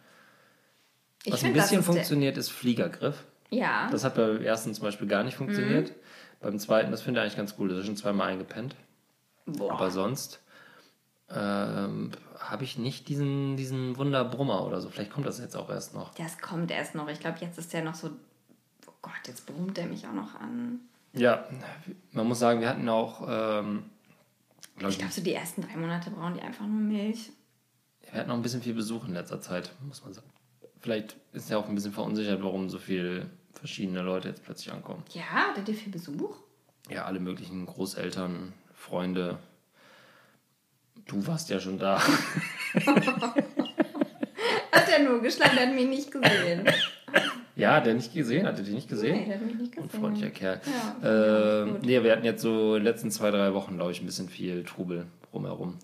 Ich 1.25 1.33
Was 1.33 1.43
ein 1.43 1.53
bisschen 1.53 1.77
der- 1.77 1.83
funktioniert, 1.83 2.37
ist 2.37 2.51
Fliegergriff. 2.51 3.23
Ja. 3.49 3.87
Das 3.91 4.03
hat 4.03 4.15
beim 4.15 4.41
ersten 4.41 4.73
zum 4.73 4.83
Beispiel 4.83 5.07
gar 5.07 5.23
nicht 5.23 5.37
funktioniert. 5.37 5.89
Mhm. 5.89 5.93
Beim 6.41 6.59
zweiten, 6.59 6.91
das 6.91 7.01
finde 7.01 7.19
ich 7.19 7.23
eigentlich 7.23 7.37
ganz 7.37 7.55
cool. 7.59 7.69
Das 7.69 7.79
ist 7.79 7.85
schon 7.85 7.95
zweimal 7.95 8.29
eingepennt. 8.29 8.75
Boah. 9.45 9.71
Aber 9.73 9.91
sonst 9.91 10.41
ähm, 11.29 12.11
habe 12.39 12.63
ich 12.63 12.77
nicht 12.77 13.07
diesen, 13.07 13.55
diesen 13.55 13.97
Wunderbrummer 13.97 14.65
oder 14.65 14.81
so. 14.81 14.89
Vielleicht 14.89 15.11
kommt 15.11 15.25
das 15.25 15.39
jetzt 15.39 15.55
auch 15.55 15.69
erst 15.69 15.93
noch. 15.93 16.13
Das 16.15 16.39
kommt 16.39 16.71
erst 16.71 16.95
noch. 16.95 17.07
Ich 17.07 17.19
glaube, 17.19 17.37
jetzt 17.39 17.57
ist 17.57 17.71
der 17.73 17.83
noch 17.83 17.95
so. 17.95 18.09
Oh 18.87 18.91
Gott, 19.01 19.13
jetzt 19.27 19.45
brummt 19.45 19.77
er 19.77 19.85
mich 19.85 20.05
auch 20.07 20.13
noch 20.13 20.35
an. 20.35 20.79
Ja, 21.13 21.45
man 22.11 22.27
muss 22.27 22.39
sagen, 22.39 22.59
wir 22.59 22.69
hatten 22.69 22.89
auch, 22.89 23.21
ähm, 23.21 23.83
glaube 24.77 24.89
Ich 24.91 24.95
ich, 24.95 24.97
glaube, 24.99 25.13
so 25.13 25.21
die 25.21 25.33
ersten 25.33 25.61
drei 25.61 25.77
Monate 25.77 26.09
brauchen 26.09 26.33
die 26.33 26.41
einfach 26.41 26.65
nur 26.65 26.81
Milch. 26.81 27.31
wir 28.11 28.19
hatten 28.19 28.31
auch 28.31 28.35
ein 28.35 28.41
bisschen 28.41 28.61
viel 28.63 28.73
Besuch 28.73 29.05
in 29.05 29.13
letzter 29.13 29.39
Zeit, 29.39 29.71
muss 29.87 30.03
man 30.03 30.13
sagen. 30.13 30.27
Vielleicht 30.83 31.15
ist 31.31 31.49
er 31.49 31.57
auch 31.59 31.69
ein 31.69 31.75
bisschen 31.75 31.93
verunsichert, 31.93 32.43
warum 32.43 32.69
so 32.69 32.77
viele 32.77 33.27
verschiedene 33.53 34.01
Leute 34.01 34.27
jetzt 34.27 34.43
plötzlich 34.43 34.73
ankommen. 34.73 35.01
Ja, 35.13 35.21
hattet 35.23 35.69
ihr 35.69 35.75
viel 35.75 35.93
Besuch? 35.93 36.35
Ja, 36.89 37.05
alle 37.05 37.21
möglichen 37.21 37.65
Großeltern, 37.65 38.51
Freunde. 38.75 39.39
Du 41.05 41.25
warst 41.25 41.49
ja 41.49 41.61
schon 41.61 41.79
da. 41.79 42.01
Hat 44.73 44.89
er 44.89 45.03
nur 45.07 45.21
geschlagen, 45.21 45.55
der 45.55 45.67
hat 45.67 45.75
mich 45.75 45.87
nicht 45.87 46.11
gesehen. 46.11 46.69
Ja, 47.55 47.79
der 47.81 47.93
nicht 47.93 48.11
gesehen, 48.11 48.47
hatte 48.47 48.63
dich 48.63 48.73
nicht 48.73 48.89
gesehen? 48.89 49.15
Nee, 49.15 49.25
der 49.25 49.35
hat 49.35 49.45
mich 49.45 49.53
nicht 49.53 49.75
gesehen. 49.75 49.89
Freundlicher 49.91 50.31
Kerl. 50.31 50.59
Ja, 51.03 51.65
äh, 51.65 51.65
nee, 51.83 52.01
wir 52.01 52.11
hatten 52.11 52.25
jetzt 52.25 52.41
so 52.41 52.69
in 52.75 52.83
den 52.83 52.91
letzten 52.91 53.11
zwei, 53.11 53.29
drei 53.29 53.53
Wochen, 53.53 53.75
glaube 53.75 53.91
ich, 53.91 54.01
ein 54.01 54.07
bisschen 54.07 54.27
viel 54.27 54.63
Trubel 54.63 55.05
rumherum. 55.31 55.77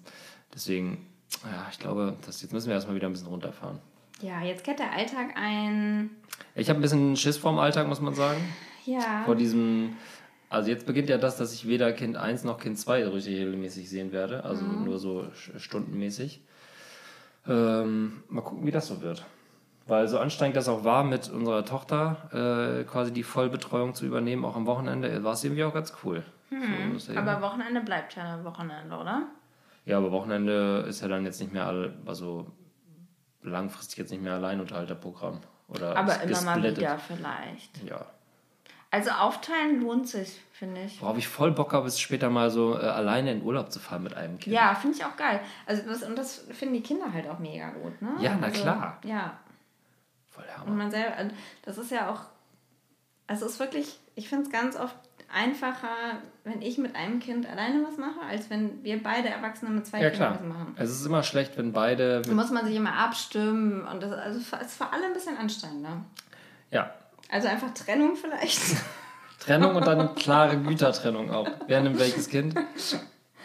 Deswegen, 0.51 1.05
ja, 1.43 1.67
ich 1.71 1.77
glaube, 1.77 2.17
das, 2.25 2.41
jetzt 2.41 2.53
müssen 2.53 2.69
wir 2.69 2.73
erstmal 2.73 2.95
wieder 2.95 3.07
ein 3.07 3.11
bisschen 3.11 3.27
runterfahren. 3.27 3.77
Ja, 4.21 4.41
jetzt 4.41 4.63
kehrt 4.63 4.79
der 4.79 4.91
Alltag 4.91 5.35
ein. 5.35 6.09
Ich 6.55 6.69
habe 6.69 6.79
ein 6.79 6.81
bisschen 6.81 7.15
Schiss 7.15 7.37
vorm 7.37 7.57
Alltag, 7.59 7.87
muss 7.87 8.01
man 8.01 8.13
sagen. 8.13 8.41
Ja. 8.85 9.23
Vor 9.25 9.35
diesem, 9.35 9.95
also 10.49 10.69
jetzt 10.69 10.85
beginnt 10.85 11.09
ja 11.09 11.17
das, 11.17 11.37
dass 11.37 11.53
ich 11.53 11.67
weder 11.67 11.91
Kind 11.93 12.17
1 12.17 12.43
noch 12.43 12.59
Kind 12.59 12.77
2 12.77 13.03
so 13.05 13.11
richtig 13.11 13.37
regelmäßig 13.39 13.89
sehen 13.89 14.11
werde, 14.11 14.43
also 14.43 14.65
Mhm. 14.65 14.83
nur 14.85 14.99
so 14.99 15.27
stundenmäßig. 15.57 16.41
Ähm, 17.47 18.23
mal 18.29 18.41
gucken, 18.41 18.65
wie 18.65 18.71
das 18.71 18.87
so 18.87 19.01
wird. 19.01 19.25
Weil 19.87 20.07
so 20.07 20.19
anstrengend 20.19 20.55
das 20.55 20.67
auch 20.67 20.83
war, 20.83 21.03
mit 21.03 21.29
unserer 21.29 21.65
Tochter 21.65 22.79
äh, 22.81 22.83
quasi 22.83 23.11
die 23.11 23.23
Vollbetreuung 23.23 23.95
zu 23.95 24.05
übernehmen, 24.05 24.45
auch 24.45 24.55
am 24.55 24.65
Wochenende, 24.67 25.23
war 25.23 25.33
es 25.33 25.43
irgendwie 25.43 25.63
auch 25.63 25.73
ganz 25.73 25.93
cool. 26.03 26.23
So, 26.51 26.55
das 26.93 27.03
ist 27.07 27.15
ja 27.15 27.21
Aber 27.21 27.41
Wochenende 27.41 27.81
bleibt 27.81 28.15
ja 28.15 28.43
Wochenende, 28.43 28.95
oder? 28.95 29.23
Ja, 29.85 29.97
aber 29.97 30.11
Wochenende 30.11 30.85
ist 30.87 31.01
ja 31.01 31.07
dann 31.07 31.25
jetzt 31.25 31.39
nicht 31.39 31.53
mehr, 31.53 31.65
all, 31.65 31.93
also 32.05 32.45
langfristig 33.49 33.97
jetzt 33.97 34.11
nicht 34.11 34.23
mehr 34.23 34.33
Alleinunterhalterprogramm. 34.33 35.41
Oder 35.67 35.95
Aber 35.95 36.21
immer 36.21 36.41
mal 36.41 36.63
wieder 36.63 36.97
vielleicht. 36.97 37.83
Ja. 37.83 38.05
Also 38.91 39.11
aufteilen 39.11 39.81
lohnt 39.81 40.07
sich, 40.07 40.41
finde 40.51 40.81
ich. 40.81 40.99
Worauf 40.99 41.17
ich 41.17 41.27
voll 41.27 41.51
Bock 41.51 41.73
habe, 41.73 41.87
ist 41.87 42.01
später 42.01 42.29
mal 42.31 42.49
so 42.49 42.75
äh, 42.75 42.81
alleine 42.81 43.31
in 43.31 43.43
Urlaub 43.43 43.71
zu 43.71 43.79
fahren 43.79 44.01
mit 44.01 44.15
einem 44.15 44.39
Kind. 44.39 44.55
Ja, 44.55 44.73
finde 44.73 44.97
ich 44.97 45.05
auch 45.05 45.15
geil. 45.15 45.41
Also 45.67 45.83
das, 45.83 46.01
und 46.01 46.17
das 46.17 46.39
finden 46.51 46.73
die 46.73 46.81
Kinder 46.81 47.13
halt 47.13 47.27
auch 47.27 47.37
mega 47.37 47.69
gut, 47.69 48.01
ne? 48.01 48.15
Ja, 48.19 48.35
na 48.39 48.47
also, 48.47 48.61
klar. 48.61 48.99
Ja. 49.03 49.39
Voll 50.29 50.43
Und 50.43 50.61
Hammer. 50.61 50.75
man 50.75 50.91
selber, 50.91 51.15
also 51.17 51.35
das 51.61 51.77
ist 51.77 51.91
ja 51.91 52.09
auch, 52.09 52.21
also 53.27 53.45
es 53.45 53.53
ist 53.53 53.59
wirklich, 53.59 53.99
ich 54.15 54.27
finde 54.27 54.45
es 54.45 54.49
ganz 54.49 54.75
oft 54.75 54.95
einfacher, 55.33 56.19
wenn 56.43 56.61
ich 56.61 56.77
mit 56.77 56.95
einem 56.95 57.19
Kind 57.19 57.47
alleine 57.49 57.83
was 57.87 57.97
mache, 57.97 58.19
als 58.27 58.49
wenn 58.49 58.83
wir 58.83 59.01
beide 59.01 59.29
Erwachsene 59.29 59.71
mit 59.71 59.85
zwei 59.85 60.01
Ja, 60.01 60.09
Kindern 60.09 60.33
klar. 60.37 60.39
was 60.41 60.47
machen. 60.57 60.75
Es 60.77 60.89
ist 60.91 61.05
immer 61.05 61.23
schlecht, 61.23 61.57
wenn 61.57 61.71
beide. 61.73 62.21
Da 62.21 62.31
muss 62.33 62.51
man 62.51 62.65
sich 62.65 62.75
immer 62.75 62.93
abstimmen 62.93 63.85
und 63.87 64.01
das 64.03 64.11
also 64.13 64.39
es 64.39 64.67
ist 64.67 64.77
für 64.77 64.91
alle 64.91 65.05
ein 65.05 65.13
bisschen 65.13 65.37
anstrengender. 65.37 66.03
ja. 66.71 66.93
Also 67.31 67.47
einfach 67.47 67.71
Trennung 67.75 68.15
vielleicht. 68.15 68.59
Trennung 69.39 69.75
und 69.75 69.85
dann 69.85 70.15
klare 70.15 70.57
Gütertrennung 70.57 71.29
auch. 71.29 71.47
Wer 71.67 71.81
nimmt 71.81 71.99
welches 71.99 72.27
Kind? 72.27 72.55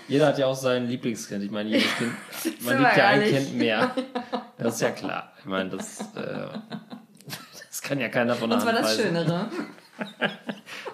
Jeder 0.09 0.29
hat 0.29 0.39
ja 0.39 0.47
auch 0.47 0.55
sein 0.55 0.87
Lieblingskind. 0.89 1.45
Ich 1.45 1.51
meine, 1.51 1.69
jedes 1.69 1.95
Kind. 1.97 2.13
Man 2.65 2.79
liebt 2.79 2.97
ja 2.97 3.09
ein. 3.09 3.23
Kind 3.25 3.55
mehr. 3.57 3.95
Das 4.57 4.77
ist 4.77 4.81
ja 4.81 4.91
klar. 4.91 5.33
Ich 5.39 5.45
meine, 5.45 5.69
das. 5.69 6.01
Äh, 6.17 6.49
das 7.69 7.83
kann 7.83 8.01
ja 8.01 8.09
keiner 8.09 8.35
von 8.35 8.49
der 8.49 8.57
Und 8.59 8.63
zwar 8.63 8.73
das. 8.73 8.97
Schönere. 8.97 9.51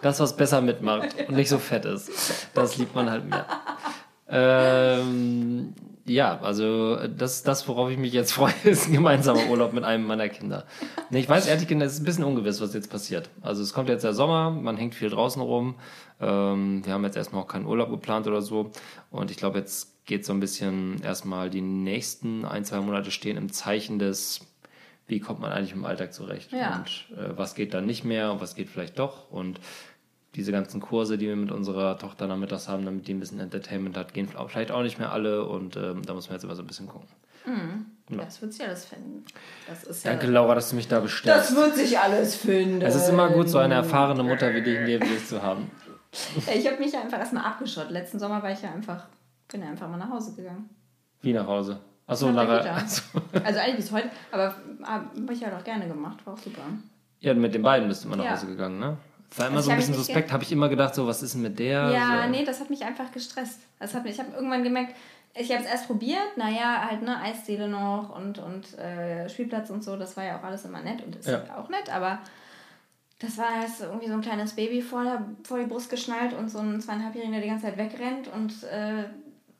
Das, 0.02 0.20
was 0.20 0.36
besser 0.36 0.60
mitmacht 0.60 1.08
und 1.28 1.36
nicht 1.36 1.48
so 1.48 1.58
fett 1.58 1.84
ist. 1.84 2.10
Das 2.54 2.78
liebt 2.78 2.94
man 2.94 3.10
halt 3.10 3.28
mehr. 3.28 3.46
Ähm, 4.28 5.74
ja, 6.06 6.40
also 6.40 6.96
das 7.06 7.36
ist 7.36 7.48
das, 7.48 7.68
worauf 7.68 7.90
ich 7.90 7.98
mich 7.98 8.12
jetzt 8.12 8.32
freue, 8.32 8.52
ist 8.64 8.88
ein 8.88 8.92
gemeinsamer 8.92 9.46
Urlaub 9.48 9.72
mit 9.72 9.84
einem 9.84 10.06
meiner 10.06 10.28
Kinder. 10.28 10.64
Nee, 11.10 11.20
ich 11.20 11.28
weiß 11.28 11.46
ehrlich 11.46 11.68
gesagt, 11.68 11.86
es 11.86 11.94
ist 11.94 12.00
ein 12.00 12.04
bisschen 12.04 12.24
ungewiss, 12.24 12.60
was 12.60 12.74
jetzt 12.74 12.90
passiert. 12.90 13.30
Also 13.42 13.62
es 13.62 13.72
kommt 13.72 13.88
jetzt 13.88 14.02
der 14.02 14.14
Sommer, 14.14 14.50
man 14.50 14.76
hängt 14.76 14.94
viel 14.94 15.10
draußen 15.10 15.42
rum. 15.42 15.76
Ähm, 16.20 16.84
wir 16.84 16.92
haben 16.92 17.04
jetzt 17.04 17.16
erstmal 17.16 17.42
auch 17.42 17.48
keinen 17.48 17.66
Urlaub 17.66 17.90
geplant 17.90 18.26
oder 18.26 18.42
so. 18.42 18.70
Und 19.10 19.30
ich 19.30 19.36
glaube, 19.36 19.58
jetzt 19.58 20.04
geht 20.06 20.24
so 20.24 20.32
ein 20.32 20.40
bisschen 20.40 21.02
erstmal 21.02 21.50
die 21.50 21.60
nächsten 21.60 22.44
ein, 22.44 22.64
zwei 22.64 22.80
Monate 22.80 23.10
stehen 23.10 23.36
im 23.36 23.52
Zeichen 23.52 23.98
des, 23.98 24.40
wie 25.06 25.20
kommt 25.20 25.40
man 25.40 25.52
eigentlich 25.52 25.72
im 25.72 25.84
Alltag 25.84 26.12
zurecht? 26.12 26.52
Ja. 26.52 26.78
Und 26.78 27.16
äh, 27.16 27.36
was 27.36 27.54
geht 27.54 27.74
dann 27.74 27.86
nicht 27.86 28.04
mehr 28.04 28.32
und 28.32 28.40
was 28.40 28.54
geht 28.54 28.68
vielleicht 28.68 28.98
doch? 28.98 29.30
Und 29.30 29.60
diese 30.34 30.52
ganzen 30.52 30.80
Kurse, 30.80 31.18
die 31.18 31.26
wir 31.26 31.36
mit 31.36 31.50
unserer 31.50 31.98
Tochter 31.98 32.26
nachmittags 32.26 32.68
haben, 32.68 32.84
damit 32.84 33.08
die 33.08 33.14
ein 33.14 33.20
bisschen 33.20 33.40
Entertainment 33.40 33.96
hat, 33.96 34.14
gehen 34.14 34.28
vielleicht 34.48 34.70
auch 34.70 34.82
nicht 34.82 34.98
mehr 34.98 35.12
alle 35.12 35.44
und 35.44 35.76
ähm, 35.76 36.02
da 36.06 36.14
muss 36.14 36.28
man 36.28 36.36
jetzt 36.36 36.44
immer 36.44 36.54
so 36.54 36.62
ein 36.62 36.66
bisschen 36.66 36.86
gucken. 36.88 37.08
Das 38.08 38.40
wird 38.42 38.52
sich 38.52 38.64
alles 38.66 38.84
finden. 38.84 39.24
Das 39.68 39.84
ist 39.84 40.04
ja, 40.04 40.10
Danke, 40.12 40.26
Laura, 40.26 40.54
dass 40.54 40.70
du 40.70 40.76
mich 40.76 40.88
da 40.88 41.00
bestärkst. 41.00 41.50
das 41.50 41.56
wird 41.56 41.74
sich 41.74 41.98
alles 41.98 42.36
finden. 42.36 42.82
Es 42.82 42.94
ist 42.94 43.08
immer 43.08 43.30
gut, 43.30 43.48
so 43.48 43.58
eine 43.58 43.74
erfahrene 43.74 44.22
Mutter 44.22 44.52
wie 44.54 44.62
dich 44.62 44.78
neben 44.84 45.06
sich 45.06 45.26
zu 45.26 45.42
haben. 45.42 45.70
Ja, 46.46 46.52
ich 46.54 46.66
habe 46.66 46.78
mich 46.78 46.92
ja 46.92 47.00
einfach 47.00 47.18
erstmal 47.18 47.44
abgeschottet. 47.44 47.90
Letzten 47.92 48.18
Sommer 48.18 48.42
war 48.42 48.50
ich 48.52 48.60
ja 48.62 48.70
einfach, 48.72 49.06
bin 49.50 49.62
ja 49.62 49.68
einfach 49.68 49.88
mal 49.88 49.96
nach 49.96 50.10
Hause 50.10 50.34
gegangen. 50.34 50.68
Wie 51.22 51.32
nach 51.32 51.46
Hause? 51.46 51.78
Achso, 52.06 52.30
Nach. 52.32 52.48
Achso. 52.48 53.02
Also 53.44 53.60
eigentlich 53.60 53.76
bis 53.76 53.92
heute, 53.92 54.10
aber 54.32 54.54
habe 54.82 55.32
ich 55.32 55.40
ja 55.40 55.50
doch 55.50 55.62
gerne 55.62 55.86
gemacht, 55.86 56.18
war 56.26 56.34
auch 56.34 56.38
super. 56.38 56.62
Ja, 57.20 57.34
mit 57.34 57.54
den 57.54 57.62
beiden 57.62 57.88
bist 57.88 58.02
du 58.02 58.08
immer 58.08 58.16
nach 58.16 58.24
Ja. 58.24 58.32
Hause 58.32 58.46
gegangen, 58.46 58.80
ne? 58.80 58.96
Das 59.30 59.38
war 59.38 59.46
immer 59.46 59.56
Also 59.56 59.66
so 59.66 59.70
ein 59.72 59.76
bisschen 59.78 59.94
suspekt, 59.94 60.32
habe 60.32 60.42
ich 60.42 60.52
immer 60.52 60.68
gedacht, 60.68 60.94
so, 60.94 61.06
was 61.06 61.22
ist 61.22 61.34
denn 61.34 61.42
mit 61.42 61.58
der? 61.58 61.90
Ja, 61.90 62.24
so. 62.24 62.30
nee, 62.30 62.44
das 62.44 62.60
hat 62.60 62.68
mich 62.68 62.84
einfach 62.84 63.12
gestresst. 63.12 63.60
Das 63.78 63.94
hat 63.94 64.02
mich, 64.04 64.14
ich 64.14 64.18
habe 64.18 64.32
irgendwann 64.34 64.64
gemerkt, 64.64 64.94
Ich 65.34 65.50
habe 65.52 65.62
es 65.62 65.70
erst 65.70 65.86
probiert, 65.86 66.36
naja, 66.36 66.88
halt 66.90 67.02
ne, 67.02 67.16
Eisdiele 67.20 67.68
noch 67.68 68.14
und, 68.16 68.38
und 68.38 68.76
äh, 68.78 69.28
Spielplatz 69.28 69.70
und 69.70 69.84
so, 69.84 69.96
das 69.96 70.16
war 70.16 70.24
ja 70.24 70.38
auch 70.38 70.42
alles 70.42 70.64
immer 70.64 70.82
nett 70.82 71.02
und 71.04 71.14
ist 71.14 71.28
ja. 71.28 71.44
auch 71.56 71.68
nett, 71.68 71.94
aber 71.94 72.18
das 73.20 73.38
war 73.38 73.60
halt 73.60 73.70
irgendwie 73.80 74.08
so 74.08 74.14
ein 74.14 74.22
kleines 74.22 74.54
Baby 74.54 74.82
vor, 74.82 75.04
der, 75.04 75.24
vor 75.44 75.58
die 75.58 75.66
Brust 75.66 75.90
geschnallt 75.90 76.32
und 76.32 76.50
so 76.50 76.58
ein 76.58 76.80
zweieinhalbjähriger, 76.80 77.32
der 77.32 77.42
die 77.42 77.48
ganze 77.48 77.66
Zeit 77.66 77.76
wegrennt 77.76 78.28
und 78.28 78.64
äh, 78.64 79.04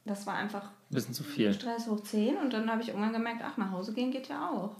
das 0.05 0.27
war 0.27 0.35
einfach 0.35 0.65
ein 0.65 0.95
bisschen 0.95 1.15
zu 1.15 1.23
viel. 1.23 1.53
Stress 1.55 1.87
hoch 1.87 2.03
10 2.03 2.37
und 2.39 2.53
dann 2.53 2.69
habe 2.69 2.83
ich 2.83 2.89
irgendwann 2.89 3.13
gemerkt, 3.13 3.43
ach, 3.45 3.57
nach 3.57 3.71
Hause 3.71 3.93
gehen 3.93 4.11
geht 4.11 4.29
ja 4.29 4.51
auch. 4.51 4.75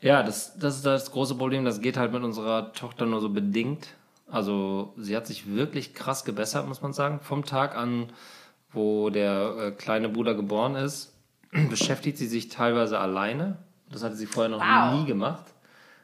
Ja, 0.00 0.22
das, 0.22 0.58
das 0.58 0.76
ist 0.76 0.86
das 0.86 1.10
große 1.10 1.36
Problem, 1.36 1.64
das 1.64 1.80
geht 1.80 1.96
halt 1.96 2.12
mit 2.12 2.22
unserer 2.22 2.72
Tochter 2.72 3.06
nur 3.06 3.20
so 3.20 3.28
bedingt. 3.28 3.88
Also 4.28 4.92
sie 4.96 5.16
hat 5.16 5.26
sich 5.26 5.54
wirklich 5.54 5.94
krass 5.94 6.24
gebessert, 6.24 6.66
muss 6.66 6.82
man 6.82 6.92
sagen. 6.92 7.20
Vom 7.20 7.44
Tag 7.44 7.76
an, 7.76 8.12
wo 8.72 9.10
der 9.10 9.56
äh, 9.58 9.70
kleine 9.70 10.08
Bruder 10.08 10.34
geboren 10.34 10.74
ist, 10.74 11.14
beschäftigt 11.70 12.18
sie 12.18 12.26
sich 12.26 12.48
teilweise 12.48 12.98
alleine. 12.98 13.58
Das 13.90 14.02
hatte 14.02 14.16
sie 14.16 14.26
vorher 14.26 14.50
noch 14.50 14.60
wow. 14.60 14.98
nie 14.98 15.06
gemacht. 15.06 15.44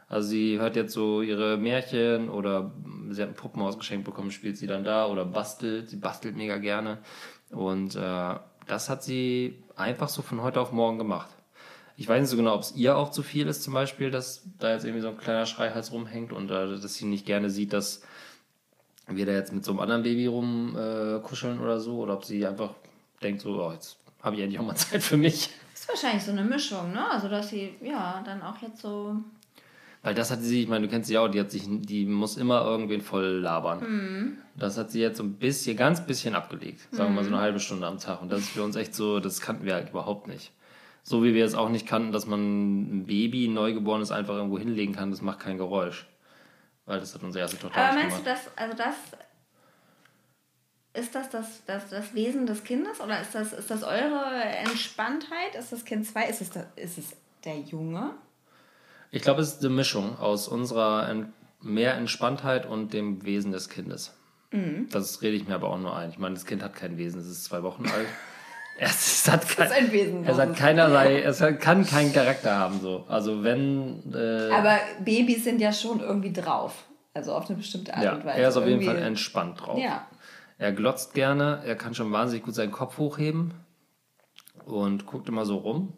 Also 0.09 0.29
sie 0.29 0.59
hört 0.59 0.77
jetzt 0.77 0.93
so 0.93 1.23
ihre 1.23 1.57
Märchen 1.57 2.29
oder 2.29 2.73
sie 3.11 3.23
hat 3.23 3.31
ein 3.31 3.35
Puppenhaus 3.35 3.79
geschenkt 3.79 4.05
bekommen, 4.05 4.31
spielt 4.31 4.59
sie 4.59 4.67
dann 4.67 4.85
da 4.85 5.07
oder 5.07 5.25
bastelt. 5.25 5.89
Sie 5.89 5.97
bastelt 5.97 6.37
mega 6.37 6.59
gerne. 6.59 6.99
Und 7.51 7.97
äh, 7.97 8.35
das 8.67 8.89
hat 8.89 9.03
sie 9.03 9.63
einfach 9.75 10.09
so 10.09 10.23
von 10.23 10.43
heute 10.43 10.61
auf 10.61 10.71
morgen 10.71 10.99
gemacht. 10.99 11.31
Ich 11.97 12.09
weiß 12.09 12.21
nicht 12.21 12.31
so 12.31 12.37
genau, 12.37 12.55
ob 12.55 12.63
es 12.63 12.75
ihr 12.75 12.97
auch 12.97 13.11
zu 13.11 13.23
viel 13.23 13.47
ist, 13.47 13.63
zum 13.63 13.75
Beispiel, 13.75 14.11
dass 14.11 14.43
da 14.59 14.73
jetzt 14.73 14.85
irgendwie 14.85 15.03
so 15.03 15.09
ein 15.09 15.19
kleiner 15.19 15.47
Schreihals 15.47 15.93
rumhängt 15.93 16.33
und 16.33 16.51
äh, 16.51 16.81
dass 16.81 16.95
sie 16.95 17.05
nicht 17.05 17.27
gerne 17.27 17.51
sieht, 17.51 17.73
dass 17.73 18.03
wir 19.09 19.27
da 19.27 19.33
jetzt 19.33 19.53
mit 19.53 19.65
so 19.65 19.73
einem 19.73 19.81
anderen 19.81 20.03
Baby 20.03 20.27
rumkuscheln 20.27 21.59
äh, 21.59 21.63
oder 21.63 21.81
so, 21.81 21.99
oder 21.99 22.15
ob 22.15 22.25
sie 22.25 22.47
einfach 22.47 22.71
denkt, 23.23 23.43
so, 23.43 23.63
oh, 23.63 23.73
jetzt 23.73 23.97
habe 24.23 24.37
ich 24.37 24.43
endlich 24.43 24.61
auch 24.61 24.65
mal 24.65 24.75
Zeit 24.77 25.03
für 25.03 25.17
mich. 25.17 25.51
Das 25.73 25.83
ist 25.83 25.89
wahrscheinlich 25.89 26.23
so 26.23 26.33
eine 26.33 26.45
Mischung, 26.45 26.93
ne? 26.93 27.11
Also, 27.11 27.29
dass 27.29 27.51
sie, 27.51 27.75
ja, 27.83 28.23
dann 28.25 28.43
auch 28.43 28.61
jetzt 28.63 28.81
so. 28.81 29.17
Weil 30.05 30.15
das 30.15 30.31
hat 30.33 30.41
sie, 30.41 30.63
ich 30.63 30.69
meine, 30.69 30.87
du 30.87 30.91
kennst 30.91 31.09
sie 31.09 31.19
auch, 31.19 31.29
die 31.29 31.39
hat 31.39 31.53
sich, 31.53 31.63
die 31.67 32.07
muss 32.07 32.37
immer 32.37 32.65
irgendwen 32.65 33.01
voll 33.01 33.39
labern. 33.39 33.81
Mhm. 33.81 34.39
Das 34.57 34.77
hat 34.77 34.91
sie 34.91 35.01
jetzt 35.01 35.19
so 35.19 35.23
ein 35.23 35.35
bisschen, 35.35 35.77
ganz 35.77 36.05
bisschen 36.05 36.35
abgelegt. 36.35 36.81
Sagen 36.91 37.11
wir 37.11 37.17
mal 37.17 37.25
so 37.25 37.29
eine 37.29 37.37
mhm. 37.37 37.43
halbe 37.43 37.61
Stunde 37.61 37.87
am 37.87 37.99
Tag. 37.99 38.21
Und 38.21 38.33
das 38.33 38.41
ist 38.41 38.49
für 38.51 38.65
uns 38.65 38.75
echt 38.75 38.95
so, 38.97 39.21
das 39.21 39.41
kannten 39.41 39.65
wir 39.65 39.75
halt 39.75 39.91
überhaupt 39.91 40.27
nicht. 40.27 40.51
So 41.03 41.25
wie 41.25 41.35
wir 41.35 41.45
es 41.45 41.55
auch 41.55 41.69
nicht 41.69 41.87
kannten, 41.87 42.13
dass 42.13 42.27
man 42.27 43.01
ein 43.01 43.07
Baby, 43.07 43.47
ein 43.47 43.55
Neugeborenes 43.55 44.13
einfach 44.13 44.35
irgendwo 44.35 44.59
hinlegen 44.59 44.95
kann, 44.95 45.11
das 45.11 45.21
macht 45.21 45.41
kein 45.41 45.59
Geräusch. 45.59 46.07
Weil 46.87 47.01
das 47.01 47.15
hat 47.15 47.23
unsere 47.23 47.43
erste 47.43 47.59
Tochter 47.59 47.77
Aber 47.77 47.95
meinst 47.95 48.25
gemacht. 48.25 48.27
du 48.27 48.31
das, 48.31 48.57
also 48.57 48.77
das, 48.77 48.95
ist 50.95 51.15
das 51.15 51.31
das, 51.31 51.65
das 51.67 51.91
das 51.91 52.15
Wesen 52.15 52.47
des 52.47 52.65
Kindes 52.65 53.01
oder 53.01 53.21
ist 53.21 53.35
das, 53.35 53.53
ist 53.53 53.71
das 53.71 53.83
eure 53.83 54.43
Entspanntheit? 54.43 55.55
Ist 55.59 55.73
das 55.73 55.85
Kind 55.85 56.07
2? 56.07 56.27
Ist 56.29 56.41
es, 56.41 56.51
der, 56.51 56.67
ist 56.77 56.99
es 56.99 57.17
der 57.45 57.59
Junge? 57.59 58.15
Ich 59.11 59.23
glaube, 59.23 59.43
es 59.43 59.55
ist 59.55 59.65
eine 59.65 59.75
Mischung 59.75 60.19
aus 60.19 60.49
unserer 60.49 61.15
mehr 61.61 61.95
Entspanntheit 61.95 62.67
und 62.67 62.93
dem 62.93 63.25
Wesen 63.25 63.53
des 63.53 63.69
Kindes. 63.69 64.15
Mhm. 64.51 64.89
Das 64.91 65.23
rede 65.23 65.37
ich 65.37 65.47
mir 65.47 65.55
aber 65.55 65.71
auch 65.71 65.79
nur 65.79 65.97
ein. 65.97 66.11
Ich 66.11 66.19
meine, 66.19 66.35
das 66.35 66.45
Kind 66.45 66.63
hat 66.63 66.75
kein 66.75 66.97
Wesen, 66.99 67.21
es 67.21 67.27
ist 67.27 67.45
zwei 67.45 67.63
Wochen 67.63 67.87
alt. 67.87 68.07
Es, 68.79 69.31
hat 69.31 69.49
kein, 69.49 69.67
ist 69.67 69.73
ein 69.73 69.93
Wesen. 69.93 70.25
Es 70.27 70.39
hat 70.39 70.57
keinerlei, 70.57 71.23
es 71.23 71.43
kann 71.61 71.87
keinen 71.87 72.13
Charakter 72.13 72.57
haben, 72.57 72.81
so. 72.81 73.05
Also 73.09 73.45
wenn. 73.45 74.03
Äh, 74.13 74.51
Aber 74.53 74.79
Babys 75.05 75.45
sind 75.45 75.61
ja 75.61 75.73
schon 75.73 76.01
irgendwie 76.01 76.33
drauf. 76.33 76.85
Also 77.15 77.35
auf 77.35 77.49
eine 77.49 77.59
bestimmte 77.59 77.95
Art 77.95 78.03
ja, 78.03 78.15
und 78.15 78.25
Weise. 78.25 78.41
Er 78.41 78.49
ist 78.49 78.57
auf 78.57 78.67
jeden 78.67 78.83
Fall 78.83 78.97
entspannt 78.97 79.61
drauf. 79.61 79.79
Ja. 79.79 80.07
Er 80.59 80.73
glotzt 80.73 81.15
gerne, 81.15 81.61
er 81.65 81.77
kann 81.77 81.95
schon 81.95 82.13
wahnsinnig 82.13 82.45
gut 82.45 82.55
seinen 82.55 82.73
Kopf 82.73 82.97
hochheben 82.97 83.53
und 84.65 85.07
guckt 85.07 85.29
immer 85.29 85.45
so 85.45 85.57
rum. 85.59 85.93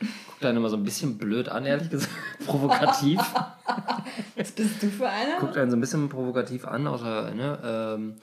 Guckt 0.00 0.42
dann 0.42 0.56
immer 0.56 0.68
so 0.68 0.76
ein 0.76 0.84
bisschen 0.84 1.18
blöd 1.18 1.48
an, 1.48 1.66
ehrlich 1.66 1.90
gesagt. 1.90 2.12
provokativ. 2.46 3.20
Was 4.36 4.52
bist 4.52 4.82
du 4.82 4.88
für 4.88 5.08
einer? 5.08 5.38
Guckt 5.38 5.56
einen 5.56 5.70
so 5.70 5.76
ein 5.76 5.80
bisschen 5.80 6.08
provokativ 6.08 6.66
an, 6.66 6.86
außer, 6.86 7.34
ne, 7.34 7.58
ähm, 7.64 8.16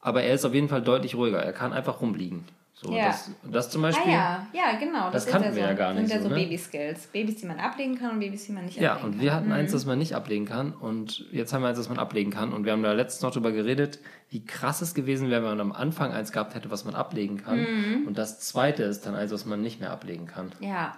aber 0.00 0.22
er 0.22 0.34
ist 0.34 0.44
auf 0.44 0.54
jeden 0.54 0.68
Fall 0.68 0.82
deutlich 0.82 1.14
ruhiger. 1.14 1.42
Er 1.42 1.52
kann 1.52 1.72
einfach 1.72 2.00
rumliegen. 2.00 2.44
So, 2.80 2.92
ja. 2.92 3.06
das, 3.06 3.30
das 3.42 3.70
zum 3.70 3.82
Beispiel. 3.82 4.12
Ah, 4.12 4.46
ja, 4.52 4.70
ja, 4.70 4.78
genau. 4.78 5.10
Das, 5.10 5.24
das 5.24 5.32
kannten 5.32 5.52
wir 5.56 5.62
ja, 5.62 5.70
so, 5.70 5.76
gar 5.76 5.94
nicht. 5.94 6.04
Das 6.04 6.10
sind 6.10 6.22
ja 6.22 6.22
so, 6.22 6.28
ne? 6.28 6.34
Baby-Skills. 6.36 7.06
Babys, 7.08 7.36
die 7.36 7.46
man 7.46 7.58
ablegen 7.58 7.98
kann 7.98 8.12
und 8.12 8.20
Babys, 8.20 8.46
die 8.46 8.52
man 8.52 8.66
nicht 8.66 8.78
ja, 8.78 8.92
ablegen 8.92 9.10
kann. 9.10 9.12
Ja, 9.12 9.16
und 9.16 9.22
wir 9.24 9.34
hatten 9.34 9.46
mhm. 9.46 9.52
eins, 9.52 9.72
das 9.72 9.84
man 9.84 9.98
nicht 9.98 10.14
ablegen 10.14 10.46
kann. 10.46 10.72
Und 10.72 11.26
jetzt 11.32 11.52
haben 11.52 11.62
wir 11.62 11.68
eins, 11.68 11.78
das 11.78 11.88
man 11.88 11.98
ablegen 11.98 12.30
kann. 12.30 12.52
Und 12.52 12.64
wir 12.64 12.72
haben 12.72 12.84
da 12.84 12.92
letztens 12.92 13.22
noch 13.22 13.32
drüber 13.32 13.50
geredet, 13.50 13.98
wie 14.30 14.44
krass 14.44 14.80
es 14.80 14.94
gewesen 14.94 15.28
wäre, 15.28 15.42
wenn 15.42 15.58
man 15.58 15.60
am 15.60 15.72
Anfang 15.72 16.12
eins 16.12 16.30
gehabt 16.30 16.54
hätte, 16.54 16.70
was 16.70 16.84
man 16.84 16.94
ablegen 16.94 17.42
kann. 17.42 17.58
Mhm. 17.58 18.06
Und 18.06 18.16
das 18.16 18.38
zweite 18.38 18.84
ist 18.84 19.04
dann 19.06 19.16
eins, 19.16 19.32
was 19.32 19.44
man 19.44 19.60
nicht 19.60 19.80
mehr 19.80 19.90
ablegen 19.90 20.26
kann. 20.26 20.52
Ja. 20.60 20.96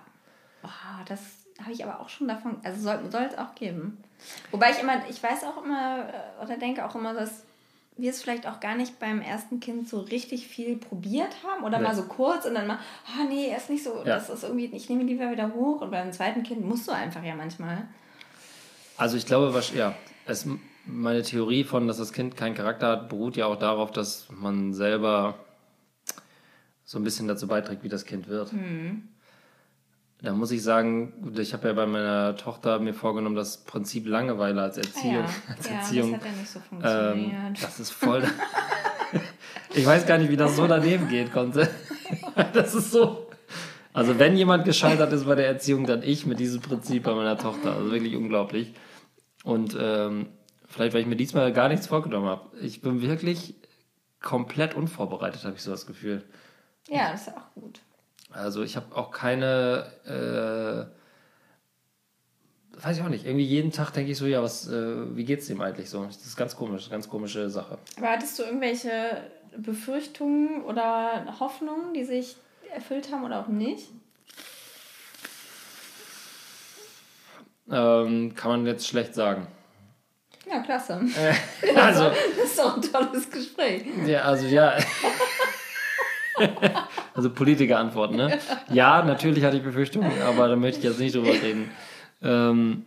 Oh, 0.63 0.69
das 1.09 1.21
habe 1.63 1.73
ich 1.73 1.83
aber 1.83 2.01
auch 2.01 2.11
schon 2.11 2.29
davon. 2.29 2.57
Also 2.63 2.83
soll, 2.83 2.99
soll 3.11 3.23
es 3.23 3.39
auch 3.39 3.55
geben. 3.55 3.97
Wobei 4.51 4.73
ich 4.73 4.81
immer, 4.81 5.01
ich 5.09 5.23
weiß 5.23 5.45
auch 5.45 5.65
immer, 5.65 6.01
äh, 6.01 6.45
oder 6.45 6.59
denke 6.59 6.85
auch 6.85 6.95
immer, 6.95 7.15
dass 7.15 7.45
wir 8.01 8.11
es 8.11 8.23
vielleicht 8.23 8.47
auch 8.47 8.61
gar 8.61 8.75
nicht 8.75 8.99
beim 8.99 9.21
ersten 9.21 9.61
Kind 9.61 9.89
so 9.89 10.01
richtig 10.01 10.47
viel 10.47 10.77
probiert 10.77 11.37
haben 11.45 11.65
oder 11.65 11.79
nee. 11.79 11.85
mal 11.85 11.95
so 11.95 12.05
kurz 12.05 12.45
und 12.45 12.55
dann 12.55 12.67
mal, 12.67 12.79
ah 13.07 13.21
oh, 13.23 13.29
nee, 13.29 13.49
er 13.49 13.59
ist 13.59 13.71
nicht 13.71 13.85
so, 13.85 13.99
ja. 13.99 14.05
das 14.05 14.31
ist 14.31 14.43
irgendwie, 14.43 14.67
ich 14.75 14.89
nehme 14.89 15.03
ihn 15.03 15.09
lieber 15.09 15.31
wieder 15.31 15.53
hoch 15.55 15.81
und 15.81 15.91
beim 15.91 16.13
zweiten 16.13 16.43
Kind 16.43 16.65
musst 16.65 16.89
du 16.89 16.93
einfach 16.93 17.23
ja 17.23 17.35
manchmal. 17.35 17.89
Also 18.97 19.17
ich 19.17 19.27
glaube, 19.27 19.55
was, 19.55 19.73
ja, 19.75 19.95
es, 20.27 20.47
meine 20.87 21.23
Theorie 21.23 21.65
von, 21.65 21.87
dass 21.87 21.99
das 21.99 22.13
Kind 22.13 22.37
keinen 22.37 22.55
Charakter 22.55 22.89
hat, 22.89 23.09
beruht 23.09 23.37
ja 23.37 23.47
auch 23.47 23.57
darauf, 23.57 23.91
dass 23.91 24.29
man 24.31 24.73
selber 24.73 25.37
so 26.85 26.99
ein 26.99 27.05
bisschen 27.05 27.29
dazu 27.29 27.47
beiträgt, 27.47 27.85
wie 27.85 27.89
das 27.89 28.05
Kind 28.05 28.29
wird. 28.29 28.53
Mhm. 28.53 29.10
Da 30.23 30.33
muss 30.35 30.51
ich 30.51 30.63
sagen, 30.63 31.33
ich 31.39 31.55
habe 31.55 31.69
ja 31.69 31.75
bei 31.75 31.87
meiner 31.87 32.37
Tochter 32.37 32.79
mir 32.79 32.93
vorgenommen, 32.93 33.37
das 33.37 33.65
Prinzip 33.65 34.07
Langeweile 34.07 34.61
als 34.61 34.77
Erziehung. 34.77 35.25
Ja, 35.25 35.55
als 35.57 35.69
ja 35.69 35.77
Erziehung, 35.77 36.13
das 36.13 36.21
hat 36.21 36.27
ja 36.27 36.33
nicht 36.33 36.51
so 36.51 36.61
funktioniert. 36.61 37.33
Ähm, 37.33 37.55
das 37.61 37.81
ist 37.81 37.91
voll. 37.91 38.23
ich 39.75 39.87
weiß 39.87 40.07
gar 40.07 40.19
nicht, 40.19 40.31
wie 40.31 40.37
das 40.37 40.57
so 40.57 40.67
daneben 40.67 41.09
geht 41.09 41.33
konnte. 41.33 41.71
das 42.53 42.75
ist 42.75 42.91
so. 42.91 43.29
Also 43.95 44.19
wenn 44.19 44.37
jemand 44.37 44.67
gescheitert 44.67 45.13
ist 45.13 45.25
bei 45.25 45.35
der 45.35 45.47
Erziehung, 45.47 45.87
dann 45.87 46.03
ich 46.03 46.27
mit 46.27 46.39
diesem 46.39 46.61
Prinzip 46.61 47.05
bei 47.05 47.15
meiner 47.15 47.39
Tochter. 47.39 47.75
Also 47.77 47.91
wirklich 47.91 48.15
unglaublich. 48.15 48.75
Und 49.43 49.75
ähm, 49.81 50.27
vielleicht, 50.69 50.93
weil 50.93 51.01
ich 51.01 51.07
mir 51.07 51.17
diesmal 51.17 51.51
gar 51.53 51.69
nichts 51.69 51.87
vorgenommen 51.87 52.29
habe. 52.29 52.57
Ich 52.61 52.83
bin 52.83 53.01
wirklich 53.01 53.55
komplett 54.21 54.75
unvorbereitet, 54.75 55.45
habe 55.45 55.57
ich 55.57 55.63
so 55.63 55.71
das 55.71 55.87
Gefühl. 55.87 56.23
Ja, 56.89 57.11
das 57.11 57.23
ist 57.23 57.37
auch 57.37 57.55
gut. 57.55 57.81
Also 58.33 58.63
ich 58.63 58.77
habe 58.77 58.97
auch 58.97 59.11
keine, 59.11 59.87
äh, 60.05 60.87
weiß 62.83 62.97
ich 62.97 63.03
auch 63.03 63.09
nicht, 63.09 63.27
irgendwie 63.27 63.45
jeden 63.45 63.73
Tag 63.73 63.91
denke 63.91 64.13
ich 64.13 64.19
so, 64.19 64.27
ja, 64.27 64.43
was, 64.43 64.69
äh, 64.69 65.17
wie 65.17 65.25
geht's 65.25 65.49
dem 65.49 65.61
eigentlich 65.61 65.91
so? 65.91 66.05
Das 66.05 66.17
ist 66.17 66.37
ganz 66.37 66.57
komisch, 66.57 66.89
ganz 66.91 67.09
komische 67.09 67.51
Sache. 67.51 67.79
Aber 67.97 68.11
hattest 68.11 68.39
du 68.39 68.45
irgendwelche 68.45 69.25
Befürchtungen 69.57 70.63
oder 70.63 71.37
Hoffnungen, 71.41 71.93
die 71.93 72.05
sich 72.05 72.37
erfüllt 72.73 73.13
haben 73.13 73.25
oder 73.25 73.41
auch 73.41 73.49
nicht? 73.49 73.89
Ähm, 77.71 78.35
kann 78.35 78.51
man 78.51 78.67
jetzt 78.67 78.87
schlecht 78.87 79.15
sagen. 79.15 79.47
Ja, 80.51 80.61
klasse. 80.61 81.01
Äh, 81.17 81.77
also, 81.77 82.11
das 82.37 82.45
ist 82.45 82.59
doch 82.59 82.77
ein 82.77 82.83
tolles 82.83 83.31
Gespräch. 83.31 83.85
Ja, 84.07 84.23
also 84.23 84.47
ja. 84.47 84.77
also 87.15 87.31
Politiker-Antworten, 87.31 88.17
ne? 88.17 88.39
Ja, 88.73 89.03
natürlich 89.03 89.45
hatte 89.45 89.57
ich 89.57 89.63
Befürchtungen, 89.63 90.11
aber 90.27 90.49
da 90.49 90.57
möchte 90.57 90.79
ich 90.79 90.85
jetzt 90.85 91.01
nicht 91.01 91.15
drüber 91.15 91.33
reden. 91.33 91.71
Ähm, 92.23 92.85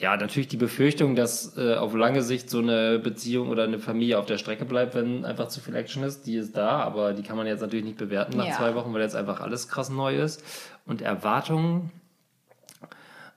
ja, 0.00 0.16
natürlich 0.16 0.48
die 0.48 0.56
Befürchtung, 0.56 1.14
dass 1.14 1.56
äh, 1.56 1.74
auf 1.74 1.94
lange 1.94 2.22
Sicht 2.22 2.50
so 2.50 2.58
eine 2.58 2.98
Beziehung 2.98 3.50
oder 3.50 3.64
eine 3.64 3.78
Familie 3.78 4.18
auf 4.18 4.26
der 4.26 4.36
Strecke 4.36 4.64
bleibt, 4.64 4.94
wenn 4.94 5.24
einfach 5.24 5.48
zu 5.48 5.60
viel 5.60 5.76
Action 5.76 6.02
ist, 6.02 6.26
die 6.26 6.36
ist 6.36 6.56
da, 6.56 6.80
aber 6.80 7.12
die 7.12 7.22
kann 7.22 7.36
man 7.36 7.46
jetzt 7.46 7.60
natürlich 7.60 7.84
nicht 7.84 7.98
bewerten 7.98 8.36
nach 8.36 8.48
ja. 8.48 8.56
zwei 8.56 8.74
Wochen, 8.74 8.92
weil 8.92 9.02
jetzt 9.02 9.14
einfach 9.14 9.40
alles 9.40 9.68
krass 9.68 9.90
neu 9.90 10.16
ist. 10.16 10.42
Und 10.86 11.02
Erwartungen, 11.02 11.92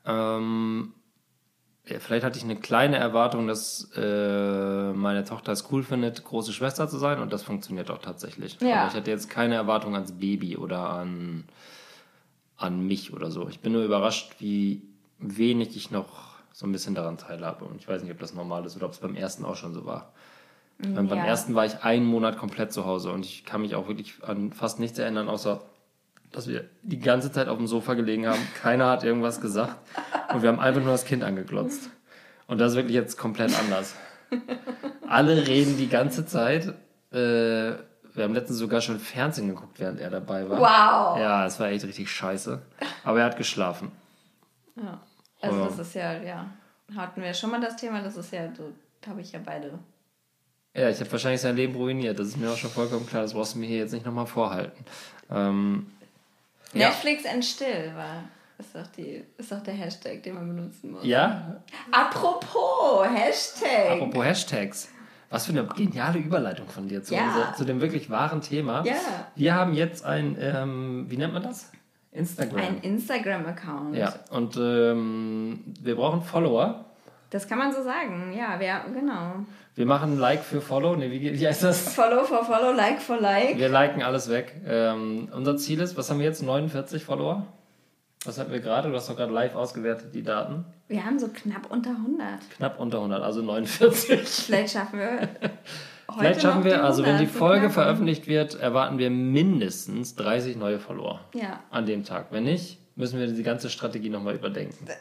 ähm, 0.08 0.93
vielleicht 1.85 2.25
hatte 2.25 2.37
ich 2.37 2.43
eine 2.43 2.55
kleine 2.55 2.97
Erwartung, 2.97 3.47
dass 3.47 3.89
äh, 3.95 4.91
meine 4.93 5.23
Tochter 5.23 5.51
es 5.51 5.71
cool 5.71 5.83
findet, 5.83 6.23
große 6.23 6.51
Schwester 6.51 6.87
zu 6.87 6.97
sein 6.97 7.19
und 7.19 7.31
das 7.31 7.43
funktioniert 7.43 7.91
auch 7.91 7.99
tatsächlich. 7.99 8.57
Ja. 8.59 8.81
Aber 8.81 8.88
ich 8.89 8.95
hatte 8.95 9.11
jetzt 9.11 9.29
keine 9.29 9.55
Erwartung 9.55 9.93
ans 9.93 10.13
Baby 10.13 10.57
oder 10.57 10.89
an, 10.89 11.43
an 12.57 12.86
mich 12.86 13.13
oder 13.13 13.29
so. 13.29 13.47
Ich 13.49 13.59
bin 13.59 13.73
nur 13.73 13.83
überrascht, 13.83 14.36
wie 14.39 14.81
wenig 15.19 15.75
ich 15.75 15.91
noch 15.91 16.36
so 16.53 16.65
ein 16.65 16.71
bisschen 16.71 16.95
daran 16.95 17.17
teilhabe. 17.17 17.65
Und 17.65 17.77
ich 17.77 17.88
weiß 17.88 18.01
nicht, 18.01 18.11
ob 18.11 18.19
das 18.19 18.33
normal 18.33 18.65
ist 18.65 18.75
oder 18.75 18.86
ob 18.86 18.93
es 18.93 18.99
beim 18.99 19.15
ersten 19.15 19.45
auch 19.45 19.55
schon 19.55 19.73
so 19.73 19.86
war. 19.86 20.13
Ja. 20.83 21.01
Beim 21.01 21.19
ersten 21.19 21.55
war 21.55 21.65
ich 21.65 21.83
einen 21.83 22.05
Monat 22.05 22.38
komplett 22.38 22.73
zu 22.73 22.86
Hause 22.86 23.11
und 23.11 23.25
ich 23.25 23.45
kann 23.45 23.61
mich 23.61 23.75
auch 23.75 23.88
wirklich 23.88 24.15
an 24.23 24.51
fast 24.51 24.79
nichts 24.79 24.99
erinnern, 24.99 25.29
außer 25.29 25.61
dass 26.36 26.47
wir 26.47 26.65
die 26.83 26.99
ganze 26.99 27.31
Zeit 27.31 27.47
auf 27.47 27.57
dem 27.57 27.67
Sofa 27.67 27.93
gelegen 27.93 28.27
haben. 28.27 28.41
Keiner 28.61 28.89
hat 28.89 29.03
irgendwas 29.03 29.39
gesagt. 29.39 29.77
Und 30.33 30.41
wir 30.41 30.49
haben 30.49 30.59
einfach 30.59 30.81
nur 30.81 30.91
das 30.91 31.05
Kind 31.05 31.23
angeglotzt. 31.23 31.89
Und 32.47 32.59
das 32.59 32.73
ist 32.73 32.75
wirklich 32.77 32.95
jetzt 32.95 33.17
komplett 33.17 33.57
anders. 33.57 33.95
Alle 35.07 35.47
reden 35.47 35.77
die 35.77 35.88
ganze 35.88 36.25
Zeit. 36.25 36.73
Äh, 37.11 37.15
Wir 38.15 38.23
haben 38.23 38.33
letztens 38.33 38.59
sogar 38.59 38.81
schon 38.81 38.99
Fernsehen 38.99 39.47
geguckt, 39.47 39.79
während 39.79 39.99
er 39.99 40.09
dabei 40.09 40.49
war. 40.49 40.59
Wow. 40.59 41.19
Ja, 41.19 41.45
es 41.45 41.59
war 41.59 41.67
echt 41.67 41.86
richtig 41.86 42.09
scheiße. 42.09 42.61
Aber 43.03 43.19
er 43.19 43.25
hat 43.25 43.38
geschlafen. 43.38 43.91
Ja. 44.75 45.01
Also 45.41 45.65
das 45.65 45.79
ist 45.79 45.95
ja, 45.95 46.21
ja, 46.21 46.45
hatten 46.95 47.21
wir 47.21 47.33
schon 47.33 47.51
mal 47.51 47.61
das 47.61 47.75
Thema, 47.75 48.01
das 48.01 48.17
ist 48.17 48.31
ja, 48.33 48.53
so, 48.55 48.71
da 49.01 49.11
habe 49.11 49.21
ich 49.21 49.31
ja 49.31 49.39
beide. 49.43 49.77
Ja, 50.73 50.89
ich 50.89 50.99
habe 50.99 51.11
wahrscheinlich 51.11 51.41
sein 51.41 51.55
Leben 51.55 51.75
ruiniert. 51.75 52.19
Das 52.19 52.27
ist 52.27 52.38
mir 52.38 52.49
auch 52.49 52.57
schon 52.57 52.71
vollkommen 52.71 53.05
klar. 53.05 53.21
Das 53.21 53.33
brauchst 53.33 53.55
du 53.55 53.59
mir 53.59 53.67
hier 53.67 53.77
jetzt 53.77 53.93
nicht 53.93 54.05
nochmal 54.05 54.25
vorhalten. 54.27 54.83
Ähm, 55.29 55.88
ja. 56.74 56.89
Netflix 56.89 57.26
and 57.26 57.43
Still 57.45 57.91
war, 57.95 58.24
ist 58.57 58.74
doch, 58.76 58.88
die, 58.97 59.24
ist 59.38 59.51
doch 59.51 59.61
der 59.63 59.74
Hashtag, 59.74 60.24
den 60.24 60.36
man 60.36 60.47
benutzen 60.47 60.91
muss. 60.91 61.05
ja, 61.05 61.61
Apropos 61.91 63.05
Hashtag. 63.07 63.91
apropos 63.91 64.24
Hashtags. 64.24 64.89
Was 65.30 65.47
für 65.47 65.51
eine 65.51 65.66
geniale 65.66 66.20
Überleitung 66.20 66.68
von 66.70 66.88
dir 66.88 67.03
zu, 67.03 67.13
Ja. 67.16 67.28
unser, 67.28 67.53
zu 67.55 67.66
dem 67.66 67.82
wirklich 67.82 68.09
wahren 68.09 68.41
Thema. 68.41 68.86
Ja. 68.86 68.93
Wir 69.36 69.55
haben 69.55 69.74
jetzt 69.74 70.05
ein, 70.05 70.38
ähm, 70.39 71.05
wie 71.09 71.18
nennt 71.18 71.34
man 71.34 71.43
das? 71.43 71.72
Instagram. 72.11 72.59
Ein 72.61 72.78
Instagram-Account. 72.80 73.95
ja, 73.97 74.13
und 74.30 74.55
ähm, 74.55 75.74
wir 75.82 75.95
brauchen 75.95 76.22
Follower. 76.22 76.84
Das 77.36 77.49
kann 77.49 77.57
man 77.57 77.73
so 77.73 77.83
sagen. 77.83 78.31
Ja, 78.33 78.55
wer, 78.59 78.86
genau. 78.93 79.45
Wir 79.75 79.86
machen 79.86 80.17
Like 80.17 80.41
für 80.41 80.61
Follow. 80.61 80.95
Nee, 80.95 81.11
wie, 81.11 81.38
wie 81.38 81.45
heißt 81.45 81.63
das? 81.63 81.93
Follow 81.93 82.23
for 82.23 82.45
Follow, 82.45 82.71
Like 82.71 83.01
for 83.01 83.19
Like. 83.19 83.57
Wir 83.57 83.67
liken 83.67 84.01
alles 84.01 84.29
weg. 84.29 84.55
Ähm, 84.65 85.27
unser 85.36 85.57
Ziel 85.57 85.81
ist, 85.81 85.97
was 85.97 86.09
haben 86.09 86.19
wir 86.19 86.25
jetzt? 86.27 86.41
49 86.41 87.03
Follower? 87.03 87.45
Was 88.23 88.39
hatten 88.39 88.53
wir 88.53 88.61
gerade? 88.61 88.89
Du 88.89 88.95
hast 88.95 89.09
doch 89.09 89.17
gerade 89.17 89.33
live 89.33 89.53
ausgewertet, 89.53 90.15
die 90.15 90.23
Daten. 90.23 90.63
Wir 90.88 91.03
haben 91.05 91.19
so 91.19 91.27
knapp 91.27 91.69
unter 91.69 91.89
100. 91.89 92.25
Knapp 92.55 92.79
unter 92.79 92.99
100, 92.99 93.21
also 93.21 93.41
49. 93.41 94.21
Vielleicht 94.45 94.71
schaffen 94.71 94.97
wir 94.99 95.19
heute 96.07 96.19
Vielleicht 96.19 96.41
schaffen 96.41 96.63
wir, 96.63 96.86
also 96.86 97.03
wenn 97.03 97.17
die 97.17 97.25
100 97.25 97.38
Folge 97.38 97.69
veröffentlicht 97.69 98.27
wird, 98.27 98.55
erwarten 98.57 98.97
wir 98.97 99.09
mindestens 99.09 100.15
30 100.15 100.55
neue 100.55 100.79
Follower 100.79 101.19
Ja. 101.33 101.59
an 101.69 101.86
dem 101.86 102.05
Tag. 102.05 102.27
Wenn 102.31 102.45
nicht, 102.45 102.79
müssen 102.95 103.19
wir 103.19 103.27
die 103.27 103.43
ganze 103.43 103.69
Strategie 103.69 104.07
nochmal 104.09 104.36
überdenken. 104.36 104.88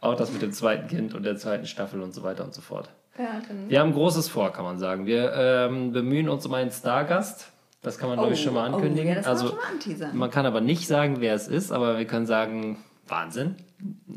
Auch 0.00 0.14
das 0.14 0.32
mit 0.32 0.42
dem 0.42 0.52
zweiten 0.52 0.86
Kind 0.88 1.14
und 1.14 1.24
der 1.24 1.36
zweiten 1.36 1.66
Staffel 1.66 2.00
und 2.00 2.14
so 2.14 2.22
weiter 2.22 2.44
und 2.44 2.54
so 2.54 2.60
fort. 2.60 2.88
Ja, 3.18 3.40
dann. 3.46 3.68
Wir 3.68 3.80
haben 3.80 3.92
Großes 3.92 4.28
vor, 4.28 4.52
kann 4.52 4.64
man 4.64 4.78
sagen. 4.78 5.06
Wir 5.06 5.32
ähm, 5.34 5.92
bemühen 5.92 6.28
uns 6.28 6.46
um 6.46 6.54
einen 6.54 6.70
Stargast. 6.70 7.50
Das 7.82 7.98
kann 7.98 8.08
man, 8.08 8.18
glaube 8.18 8.34
ich, 8.34 8.42
schon 8.42 8.54
mal 8.54 8.66
ankündigen. 8.66 9.06
Oh, 9.06 9.08
ja, 9.10 9.14
das 9.16 9.24
kann 9.24 9.34
man 9.36 9.42
also, 9.46 9.90
schon 9.90 10.08
mal 10.08 10.14
man 10.14 10.30
kann 10.30 10.46
aber 10.46 10.60
nicht 10.60 10.86
sagen, 10.86 11.16
wer 11.20 11.34
es 11.34 11.48
ist, 11.48 11.72
aber 11.72 11.98
wir 11.98 12.04
können 12.06 12.26
sagen, 12.26 12.78
Wahnsinn. 13.06 13.56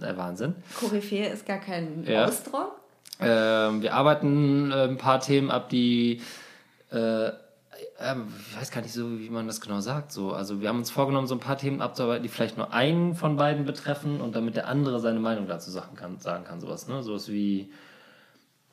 Äh, 0.01 0.17
Wahnsinn. 0.17 0.55
Koryphäe 0.79 1.27
ist 1.27 1.45
gar 1.45 1.59
kein 1.59 2.03
Ja. 2.05 2.25
Ausdruck. 2.25 2.79
Ähm, 3.19 3.81
wir 3.81 3.93
arbeiten 3.93 4.71
äh, 4.71 4.83
ein 4.87 4.97
paar 4.97 5.19
Themen 5.19 5.51
ab, 5.51 5.69
die 5.69 6.21
äh, 6.91 7.29
ich 8.49 8.57
weiß 8.57 8.71
gar 8.71 8.81
nicht 8.81 8.93
so, 8.93 9.19
wie 9.19 9.29
man 9.29 9.47
das 9.47 9.61
genau 9.61 9.79
sagt. 9.79 10.11
So, 10.11 10.33
also 10.33 10.61
wir 10.61 10.69
haben 10.69 10.79
uns 10.79 10.91
vorgenommen, 10.91 11.27
so 11.27 11.35
ein 11.35 11.39
paar 11.39 11.57
Themen 11.57 11.81
abzuarbeiten, 11.81 12.23
die 12.23 12.29
vielleicht 12.29 12.57
nur 12.57 12.73
einen 12.73 13.15
von 13.15 13.35
beiden 13.35 13.65
betreffen 13.65 14.21
und 14.21 14.35
damit 14.35 14.55
der 14.55 14.67
andere 14.67 14.99
seine 14.99 15.19
Meinung 15.19 15.47
dazu 15.47 15.71
sagen 15.71 15.95
kann, 15.95 16.19
sagen 16.19 16.43
kann 16.43 16.59
sowas. 16.59 16.87
Ne? 16.87 17.03
Sowas 17.03 17.29
wie 17.29 17.71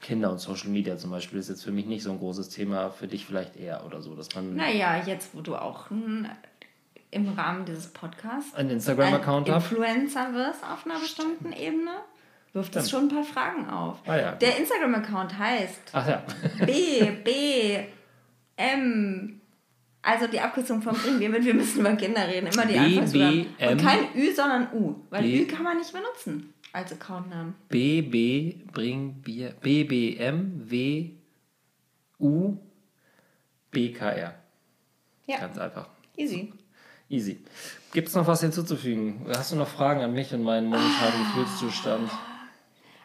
Kinder 0.01 0.31
und 0.31 0.39
Social 0.39 0.69
Media 0.69 0.97
zum 0.97 1.11
Beispiel 1.11 1.39
ist 1.39 1.49
jetzt 1.49 1.65
für 1.65 1.73
mich 1.73 1.87
nicht 1.87 2.03
so 2.03 2.11
ein 2.11 2.19
großes 2.19 2.51
Thema, 2.51 2.91
für 2.91 3.09
dich 3.09 3.27
vielleicht 3.27 3.57
eher 3.57 3.85
oder 3.85 4.01
so, 4.01 4.15
dass 4.15 4.35
man 4.35 4.55
Naja, 4.55 5.03
jetzt 5.05 5.35
wo 5.35 5.41
du 5.41 5.57
auch 5.57 5.91
ein, 5.91 6.29
im 7.11 7.29
Rahmen 7.31 7.65
dieses 7.65 7.89
Podcasts 7.89 8.55
einen 8.55 8.71
ein 8.71 8.77
Instagram-Account 8.77 9.51
hast. 9.51 9.71
Influencer 9.71 10.33
wirst 10.35 10.63
auf 10.63 10.87
einer 10.87 11.01
bestimmten 11.01 11.53
Ebene, 11.53 11.91
wirft 12.53 12.77
das 12.77 12.91
schon 12.91 13.05
ein 13.05 13.09
paar 13.09 13.25
Fragen 13.25 13.69
auf. 13.69 13.99
Ah 14.07 14.17
ja. 14.17 14.33
Der 14.33 14.59
Instagram-Account 14.59 15.39
heißt 15.39 15.81
Ach 15.93 16.09
ja. 16.09 16.23
B, 16.65 17.11
B, 17.25 17.85
M. 18.59 19.41
Also 20.03 20.27
die 20.27 20.41
Abkürzung 20.41 20.81
von 20.81 20.95
Bring 20.95 21.19
wir 21.19 21.29
mit, 21.29 21.45
wir 21.45 21.55
müssen 21.55 21.81
über 21.81 21.95
Kinder 21.97 22.27
reden. 22.27 22.47
Immer 22.47 22.67
die 22.67 22.79
Anfangsbuchstaben. 22.79 23.47
Und 23.71 23.81
kein 23.81 23.99
Ü, 24.17 24.33
sondern 24.35 24.69
U. 24.73 24.97
Weil 25.11 25.23
B. 25.23 25.43
Ü 25.43 25.47
kann 25.47 25.65
man 25.65 25.77
nicht 25.77 25.93
benutzen 25.93 26.55
als 26.73 26.93
Accountnamen. 26.93 27.55
BB 27.69 28.71
bring 28.73 29.15
Bier 29.23 29.55
BBM 29.61 30.71
W 30.71 31.11
U 32.21 32.57
BKR. 33.71 34.35
Ja, 35.27 35.39
Ganz 35.39 35.59
einfach. 35.59 35.89
easy. 36.17 36.53
Easy. 37.11 37.39
Gibt 37.93 38.09
es 38.09 38.15
noch 38.15 38.27
was 38.27 38.41
hinzuzufügen? 38.43 39.27
Hast 39.29 39.53
du 39.53 39.57
noch 39.57 39.69
Fragen 39.69 40.01
an 40.03 40.13
mich 40.13 40.33
und 40.35 40.43
meinen 40.43 40.69
momentanen 40.69 41.25
Gefühlszustand? 41.25 42.11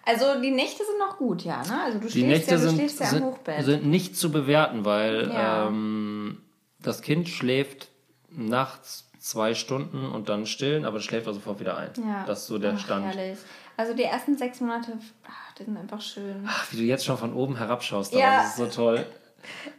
Also 0.06 0.41
die 0.41 0.51
Nächte 0.51 0.84
sind 0.86 0.99
noch 0.99 1.18
gut, 1.18 1.43
ja, 1.43 1.64
ne? 1.64 1.82
Also 1.86 1.97
du 1.99 2.06
Die 2.06 2.12
stehst 2.12 2.28
Nächte 2.28 2.51
ja, 2.51 2.58
du 2.58 2.64
sind, 2.64 2.76
stehst 2.76 2.99
ja 2.99 3.06
am 3.08 3.12
sind, 3.12 3.24
Hochbett. 3.24 3.66
sind 3.66 3.86
nicht 3.86 4.18
zu 4.18 4.32
bewerten, 4.32 4.84
weil 4.86 5.30
Ja. 5.32 5.68
ähm, 5.68 6.41
das 6.82 7.01
Kind 7.01 7.30
schläft 7.30 7.88
nachts 8.30 9.10
zwei 9.20 9.54
Stunden 9.54 10.06
und 10.06 10.28
dann 10.28 10.45
stillen, 10.45 10.84
aber 10.84 10.99
schläft 10.99 11.28
also 11.28 11.39
sofort 11.39 11.62
wieder 11.62 11.78
ein. 11.78 11.91
ja. 12.06 12.26
Das 12.28 12.39
ist 12.41 12.47
so 12.47 12.58
der 12.58 12.74
Ach, 12.76 12.80
Stand. 12.80 13.06
Herrlich. 13.06 13.38
Also 13.78 13.93
die 13.93 14.04
ersten 14.04 14.38
sechs 14.38 14.60
Monate, 14.60 14.97
ach, 15.26 15.54
die 15.58 15.64
sind 15.64 15.78
einfach 15.78 16.01
schön. 16.01 16.43
Ach, 16.47 16.68
wie 16.72 16.78
du 16.78 16.84
jetzt 16.84 17.06
schon 17.06 17.18
von 17.18 17.34
oben 17.34 17.56
herabschaust, 17.56 18.14
Ja. 18.14 18.38
das 18.43 18.49
ist 18.49 18.58
so 18.58 18.66
toll. 18.68 19.06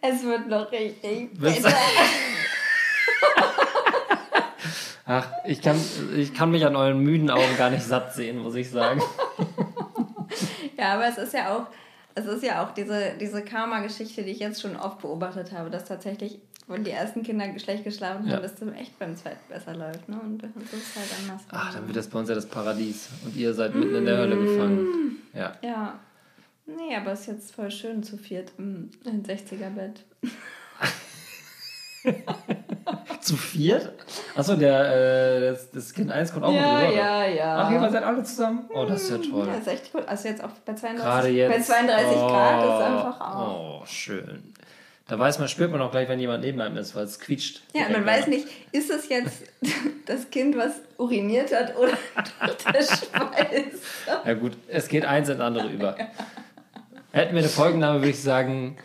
Es 0.01 0.23
wird 0.25 0.49
noch 0.49 0.73
richtig 0.73 1.39
besser. 1.39 1.73
Ach, 5.07 5.27
ich 5.45 5.61
kann, 5.61 5.79
ich 6.17 6.33
kann 6.33 6.51
mich 6.51 6.65
an 6.65 6.77
euren 6.77 6.99
müden 7.01 7.29
Augen 7.31 7.57
gar 7.59 7.69
nicht 7.69 7.83
satt 7.85 8.15
sehen, 8.15 8.39
muss 8.39 8.55
ich 8.55 8.71
sagen. 8.71 9.03
Ja, 10.85 10.95
aber 10.95 11.09
es 11.09 11.17
ist 11.19 11.33
ja 11.33 11.55
auch, 11.57 11.67
es 12.15 12.27
ist 12.27 12.43
ja 12.45 12.63
auch 12.63 12.73
diese, 12.75 13.15
diese 13.19 13.43
Karma-Geschichte, 13.43 14.23
die 14.23 14.33
ich 14.33 14.39
jetzt 14.39 14.61
schon 14.61 14.77
oft 14.77 15.01
beobachtet 15.01 15.51
habe, 15.53 15.71
dass 15.71 15.87
tatsächlich, 15.87 16.39
wenn 16.67 16.85
die 16.85 16.91
ersten 16.91 17.23
Kinder 17.23 17.47
schlecht 17.59 17.85
geschlafen 17.85 18.27
Ja. 18.27 18.35
haben, 18.37 18.43
dass 18.43 18.53
es 18.61 18.75
echt 18.75 18.99
beim 18.99 19.17
zweiten 19.17 19.41
besser 19.49 19.75
läuft. 19.75 20.07
Ne? 20.09 20.21
Und 20.23 20.43
das 20.43 20.51
ist 20.51 20.95
halt 20.97 21.09
anders. 21.23 21.43
Ach, 21.51 21.73
dann 21.73 21.87
wird 21.87 21.97
das 21.97 22.09
bei 22.09 22.19
uns 22.19 22.29
ja 22.29 22.35
das 22.35 22.47
Paradies. 22.47 23.09
Und 23.25 23.35
ihr 23.35 23.55
seid 23.55 23.75
mitten 23.75 23.95
in 23.95 24.05
der 24.05 24.19
Hölle 24.19 24.37
gefangen. 24.37 25.17
Ja. 25.33 25.57
Ja. 25.63 25.99
Nee, 26.67 26.95
aber 26.97 27.13
es 27.13 27.21
ist 27.21 27.27
jetzt 27.29 27.55
voll 27.55 27.71
schön 27.71 28.03
zu 28.03 28.17
viert 28.19 28.53
im, 28.59 28.91
im 29.05 29.23
60er-Bett. 29.23 30.05
Zu 33.25 33.37
viert? 33.39 33.91
Achso, 34.37 34.55
der, 34.55 35.37
äh, 35.37 35.41
das, 35.51 35.71
das 35.71 35.95
Kind 35.95 36.13
1 36.13 36.31
kommt 36.35 36.45
auch 36.45 36.53
mit 36.53 36.61
rüber. 36.61 36.93
ja, 36.95 37.25
ja. 37.27 37.57
Ach, 37.57 37.71
ihr 37.71 37.81
seid 37.91 38.03
alle 38.05 38.23
zusammen? 38.23 38.67
Oh, 38.69 38.85
das 38.85 39.05
ist 39.05 39.11
ja 39.13 39.17
toll. 39.17 39.47
Ja, 39.47 39.55
ist 39.55 39.67
echt 39.67 39.91
cool. 39.95 40.03
Also 40.07 40.29
jetzt 40.29 40.45
auch 40.45 40.51
bei 40.67 40.75
32, 40.75 41.03
Gerade 41.03 41.29
jetzt. 41.29 41.51
bei 41.57 41.61
32 41.63 42.17
Grad 42.17 42.63
ist 42.63 42.69
Oh, 42.71 42.83
einfach 42.85 43.21
auch. 43.21 43.81
Oh, 43.83 43.87
schön. 43.87 44.53
Da 45.09 45.19
weiß 45.19 45.39
man, 45.39 45.49
spürt 45.49 45.71
man 45.71 45.81
auch 45.81 45.91
gleich, 45.91 46.07
wenn 46.11 46.21
jemand 46.21 46.45
neben 46.45 46.61
einem 46.61 46.77
ist, 46.77 46.95
weil 46.95 47.05
es 47.05 47.19
quietscht. 47.19 47.63
Ja, 47.75 47.89
man 47.89 48.05
weiß 48.05 48.27
nicht, 48.27 48.47
ist 48.73 48.91
es 48.91 49.09
jetzt 49.09 49.43
das 50.07 50.29
Kind, 50.31 50.57
was 50.59 50.73
uriniert 50.99 51.51
hat 51.55 51.75
oder 51.79 51.93
der 52.73 52.83
Schweiß? 52.83 53.81
Ja 54.27 54.35
gut, 54.35 54.53
es 54.69 54.89
geht 54.89 55.07
eins 55.07 55.31
in 55.31 55.41
andere 55.41 55.69
über. 55.69 55.97
Hätten 57.13 57.33
wir 57.35 57.41
eine 57.41 57.49
Folgenname, 57.49 58.01
würde 58.01 58.11
ich 58.11 58.23
sagen, 58.23 58.77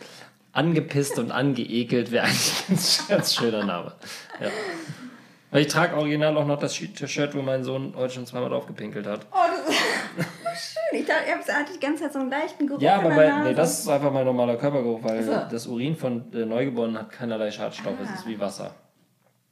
angepisst 0.52 1.18
und 1.18 1.30
angeekelt 1.30 2.10
wäre 2.10 2.24
eigentlich 2.26 2.52
ein 2.68 2.74
ganz, 2.74 3.08
ganz 3.08 3.34
schöner 3.34 3.64
Name. 3.64 3.92
Ja. 4.40 5.58
Ich 5.58 5.66
trage 5.66 5.96
original 5.96 6.36
auch 6.36 6.46
noch 6.46 6.60
das 6.60 6.76
Shirt, 6.76 7.34
wo 7.34 7.42
mein 7.42 7.64
Sohn 7.64 7.94
heute 7.96 8.14
schon 8.14 8.26
zweimal 8.26 8.50
drauf 8.50 8.66
gepinkelt 8.66 9.06
hat. 9.06 9.26
Oh, 9.32 9.36
das 9.48 9.74
ist 9.76 10.74
schön. 10.74 11.00
Ich 11.00 11.06
dachte, 11.06 11.22
ich 11.26 11.32
hab- 11.32 11.60
hatte 11.60 11.72
die 11.74 11.80
ganze 11.80 12.04
Zeit 12.04 12.12
so 12.12 12.18
einen 12.20 12.30
leichten 12.30 12.66
Geruch 12.68 12.80
Ja, 12.80 12.96
aber 13.00 13.10
bei, 13.10 13.42
nee, 13.44 13.54
das 13.54 13.80
ist 13.80 13.88
einfach 13.88 14.12
mein 14.12 14.24
normaler 14.26 14.56
Körpergeruch, 14.56 15.02
weil 15.02 15.22
so. 15.24 15.32
das 15.50 15.66
Urin 15.66 15.96
von 15.96 16.32
äh, 16.32 16.44
Neugeborenen 16.46 16.98
hat 16.98 17.10
keinerlei 17.10 17.50
Schadstoffe, 17.50 17.98
es 18.02 18.08
Ah. 18.08 18.14
ist 18.14 18.26
wie 18.26 18.38
Wasser. 18.38 18.74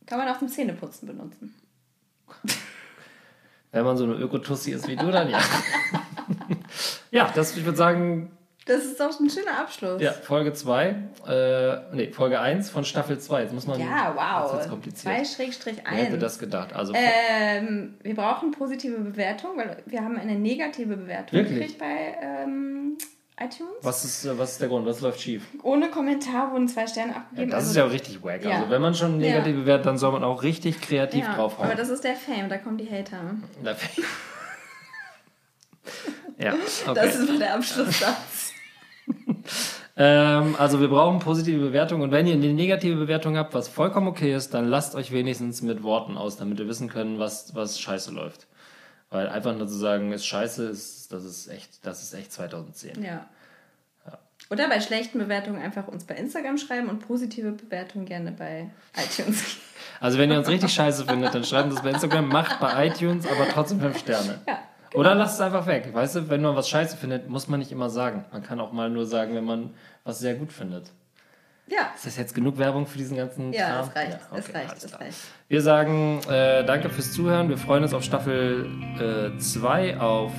Kann 0.07 0.19
man 0.19 0.29
auch 0.29 0.39
zum 0.39 0.49
Zähneputzen 0.49 1.09
benutzen. 1.09 1.55
Wenn 3.73 3.85
man 3.85 3.97
so 3.97 4.05
eine 4.05 4.15
Ökotussi 4.15 4.71
ist 4.73 4.89
wie 4.89 4.97
du, 4.97 5.11
dann 5.11 5.29
ja. 5.29 5.41
ja, 7.11 7.31
das, 7.35 7.57
ich 7.57 7.65
würde 7.65 7.77
sagen, 7.77 8.31
Das 8.69 8.85
ist 8.85 9.01
doch 9.01 9.19
ein 9.19 9.29
schöner 9.31 9.59
Abschluss. 9.59 10.01
ja, 10.01 10.13
Folge 10.13 10.53
2, 10.53 10.95
äh, 11.27 11.95
nee, 11.97 12.13
Folge 12.13 12.39
1 12.39 12.71
von 12.71 12.85
Staffel 12.85 13.19
2. 13.19 13.43
Jetzt 13.43 13.55
muss 13.55 13.67
man. 13.67 13.81
Ja, 13.81 14.13
wow. 14.15 14.45
Jetzt 14.45 14.53
wird's 14.55 14.69
kompliziert. 14.69 15.15
2 15.17 15.25
Schrägstrich 15.25 15.79
Wer 15.85 15.97
hätte 15.97 16.13
1. 16.15 16.21
das 16.21 16.39
gedacht? 16.39 16.73
Also, 16.75 16.93
Ähm, 16.95 17.95
wir 18.03 18.15
brauchen 18.15 18.53
positive 18.53 18.99
Bewertung, 18.99 19.57
weil 19.57 19.83
wir 19.87 20.05
haben 20.05 20.17
eine 20.19 20.37
negative 20.37 20.97
Bewertung 20.97 21.39
Wirklich? 21.39 21.59
gekriegt 21.59 21.79
bei 21.79 22.17
ähm, 22.23 22.99
iTunes. 23.41 23.73
was, 23.83 24.05
ist, 24.05 24.25
äh, 24.27 24.39
was 24.39 24.53
ist 24.53 24.61
der 24.61 24.69
Grund? 24.69 24.85
Was 24.85 25.01
läuft 25.01 25.21
schief? 25.21 25.45
Ohne 25.63 25.89
Kommentar 25.91 26.53
wurden 26.53 26.69
zwei 26.69 26.87
Sterne 26.87 27.13
Ja, 27.13 27.19
abgegeben. 27.19 27.51
das 27.51 27.59
also 27.61 27.71
ist 27.71 27.77
ja 27.77 27.85
auch 27.87 27.93
richtig 27.93 28.23
wack. 28.23 28.45
Ja. 28.45 28.57
Also, 28.59 28.71
wenn 28.71 28.83
man 28.83 28.95
schon 28.95 29.21
Ja. 29.21 29.29
negativ 29.31 29.57
bewertet, 29.57 29.87
dann 29.87 29.97
soll 29.97 30.13
man 30.13 30.25
auch 30.25 30.43
richtig 30.43 30.81
kreativ 30.81 31.25
ja, 31.25 31.35
draufhauen. 31.37 31.67
aber 31.69 31.77
das 31.77 31.89
ist 31.89 32.05
der 32.05 32.17
Fame, 32.17 32.49
da 32.49 32.59
kommen 32.59 32.77
die 32.77 32.91
Hater. 32.91 33.21
Da- 33.63 33.77
ja, 36.39 36.53
okay. 36.87 36.95
Das 36.95 37.17
ist 37.17 37.29
mal 37.29 37.39
der 37.39 37.55
Abschlusssatz. 37.55 38.48
Ähm, 40.01 40.55
also 40.57 40.81
wir 40.81 40.87
brauchen 40.87 41.19
positive 41.19 41.59
Bewertungen 41.59 42.03
und 42.03 42.13
wenn 42.13 42.25
ihr 42.29 42.35
eine 42.35 42.53
negative 42.53 42.95
Bewertung 42.95 43.37
habt, 43.37 43.53
was 43.53 43.67
vollkommen 43.67 44.07
okay 44.07 44.33
ist, 44.33 44.55
dann 44.55 44.69
lasst 44.69 44.95
euch 44.95 45.11
wenigstens 45.11 45.61
mit 45.61 45.83
Worten 45.83 46.17
aus, 46.17 46.37
damit 46.37 46.59
wir 46.59 46.69
wissen 46.69 46.89
können, 46.89 47.19
was, 47.19 47.57
was 47.57 47.81
scheiße 47.81 48.13
läuft. 48.13 48.47
Weil 49.11 49.29
einfach 49.29 49.57
nur 49.57 49.67
zu 49.67 49.75
sagen, 49.75 50.13
ist 50.13 50.25
scheiße, 50.25 50.69
ist, 50.69 51.13
das 51.13 51.25
ist 51.25 51.49
echt, 51.49 51.85
das 51.85 52.05
ist 52.05 52.15
echt 52.15 52.33
2010. 52.33 53.03
ja. 53.03 53.27
Oder 54.51 54.69
bei 54.69 54.81
schlechten 54.81 55.19
Bewertungen 55.19 55.61
einfach 55.61 55.89
uns 55.89 56.05
bei 56.05 56.15
Instagram 56.15 56.57
schreiben 56.57 56.89
und 56.89 57.01
positive 57.01 57.51
Bewertungen 57.53 58.07
gerne 58.07 58.33
bei 58.33 58.71
iTunes. 58.97 59.59
Also 60.01 60.17
wenn 60.17 60.31
ihr 60.31 60.39
uns 60.39 60.49
richtig 60.49 60.73
scheiße 60.73 61.05
findet, 61.07 61.35
dann 61.35 61.45
schreibt 61.45 61.71
uns 61.71 61.83
bei 61.83 61.91
Instagram, 61.91 62.29
macht 62.29 62.61
bei 62.61 62.87
iTunes 62.87 63.27
aber 63.27 63.49
trotzdem 63.49 63.81
5 63.81 63.99
Sterne. 63.99 64.41
Ja, 64.47 64.61
genau. 64.91 65.01
Oder 65.01 65.15
lasst 65.15 65.35
es 65.35 65.41
einfach 65.41 65.67
weg. 65.67 65.91
Weißt 65.93 66.17
du, 66.17 66.31
wenn 66.31 66.43
man 66.43 66.57
was 66.57 66.69
scheiße 66.69 66.97
findet, 66.97 67.29
muss 67.29 67.49
man 67.49 67.61
nicht 67.61 67.73
immer 67.73 67.91
sagen. 67.91 68.25
Man 68.33 68.43
kann 68.43 68.61
auch 68.61 68.73
mal 68.73 68.91
nur 68.91 69.07
sagen, 69.07 69.35
wenn 69.35 69.45
man 69.45 69.71
was 70.05 70.19
sehr 70.19 70.35
gut 70.35 70.53
findet. 70.53 70.91
Ja. 71.67 71.91
Ist 71.95 72.07
das 72.07 72.17
jetzt 72.17 72.35
genug 72.35 72.57
Werbung 72.59 72.87
für 72.87 72.97
diesen 72.97 73.17
ganzen 73.17 73.53
Ja, 73.53 73.69
Kram? 73.69 73.89
es 73.89 73.97
reicht. 73.97 74.13
Ja, 74.13 74.19
okay, 74.31 74.41
es 74.41 74.55
reicht, 74.55 74.85
es 74.85 75.01
reicht. 75.01 75.19
Wir 75.49 75.61
sagen 75.61 76.21
äh, 76.31 76.65
danke 76.65 76.89
fürs 76.89 77.13
Zuhören. 77.13 77.49
Wir 77.49 77.59
freuen 77.59 77.83
uns 77.83 77.93
auf 77.93 78.03
Staffel 78.03 78.67
2 79.39 79.89
äh, 79.89 79.97
auf 79.97 80.33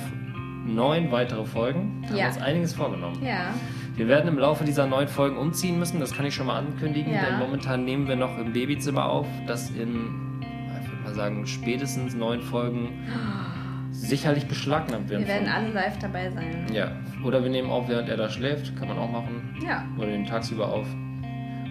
neun 0.66 1.12
weitere 1.12 1.44
Folgen. 1.44 2.04
Wir 2.08 2.16
ja. 2.16 2.24
haben 2.24 2.34
uns 2.34 2.42
einiges 2.42 2.74
vorgenommen. 2.74 3.24
Ja. 3.24 3.54
Wir 3.96 4.08
werden 4.08 4.28
im 4.28 4.38
Laufe 4.38 4.64
dieser 4.64 4.86
neun 4.86 5.08
Folgen 5.08 5.36
umziehen 5.36 5.78
müssen, 5.78 6.00
das 6.00 6.12
kann 6.14 6.24
ich 6.24 6.34
schon 6.34 6.46
mal 6.46 6.56
ankündigen, 6.56 7.12
ja. 7.12 7.22
denn 7.26 7.38
momentan 7.38 7.84
nehmen 7.84 8.08
wir 8.08 8.16
noch 8.16 8.38
im 8.38 8.52
Babyzimmer 8.52 9.04
auf, 9.04 9.26
das 9.46 9.68
in, 9.70 10.40
ich 10.80 10.90
würde 10.90 11.02
mal 11.04 11.14
sagen, 11.14 11.46
spätestens 11.46 12.14
neun 12.14 12.40
Folgen 12.40 13.06
sicherlich 14.00 14.46
beschlagnahmt 14.46 15.08
werden. 15.10 15.26
Wir 15.26 15.34
werden 15.34 15.48
alle 15.48 15.68
live 15.72 15.98
dabei 15.98 16.30
sein. 16.30 16.66
Ja, 16.72 16.92
oder 17.24 17.42
wir 17.42 17.50
nehmen 17.50 17.70
auf, 17.70 17.88
während 17.88 18.08
er 18.08 18.16
da 18.16 18.28
schläft, 18.28 18.76
kann 18.76 18.88
man 18.88 18.98
auch 18.98 19.10
machen. 19.10 19.56
Ja. 19.64 19.84
Oder 19.98 20.08
nehmen 20.08 20.26
tagsüber 20.26 20.68
auf. 20.68 20.86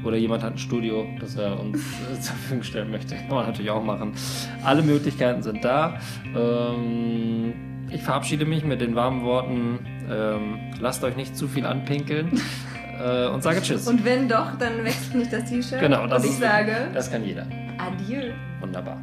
Oder 0.04 0.16
jemand 0.16 0.44
hat 0.44 0.54
ein 0.54 0.58
Studio, 0.58 1.06
das 1.20 1.36
er 1.36 1.60
uns 1.60 1.82
zur 2.22 2.36
Verfügung 2.36 2.64
stellen 2.64 2.92
möchte. 2.92 3.16
Kann 3.16 3.30
man 3.30 3.48
natürlich 3.48 3.72
auch 3.72 3.84
machen. 3.84 4.14
Alle 4.64 4.82
Möglichkeiten 4.82 5.42
sind 5.42 5.64
da. 5.66 6.00
Ähm, 6.36 7.54
ich 7.90 8.04
verabschiede 8.04 8.46
mich 8.46 8.64
mit 8.64 8.82
den 8.82 8.96
warmen 8.96 9.24
Worten, 9.24 9.80
ähm, 10.10 10.60
lasst 10.80 11.04
euch 11.04 11.16
nicht 11.16 11.36
zu 11.36 11.48
viel 11.48 11.66
anpinkeln 11.66 12.40
äh, 13.04 13.28
und 13.28 13.42
sage 13.42 13.62
Tschüss. 13.62 13.88
Und 13.88 14.06
wenn 14.06 14.30
doch, 14.30 14.58
dann 14.58 14.84
wechselt 14.86 15.16
nicht 15.16 15.34
das 15.34 15.50
T-Shirt. 15.50 15.80
Genau, 15.80 16.08
das 16.08 16.22
und 16.24 16.30
ich 16.30 16.36
ist, 16.36 16.42
sage, 16.42 16.88
das 16.94 17.12
kann 17.12 17.26
jeder. 17.26 17.48
Adieu. 17.78 18.32
Wunderbar. 18.62 19.02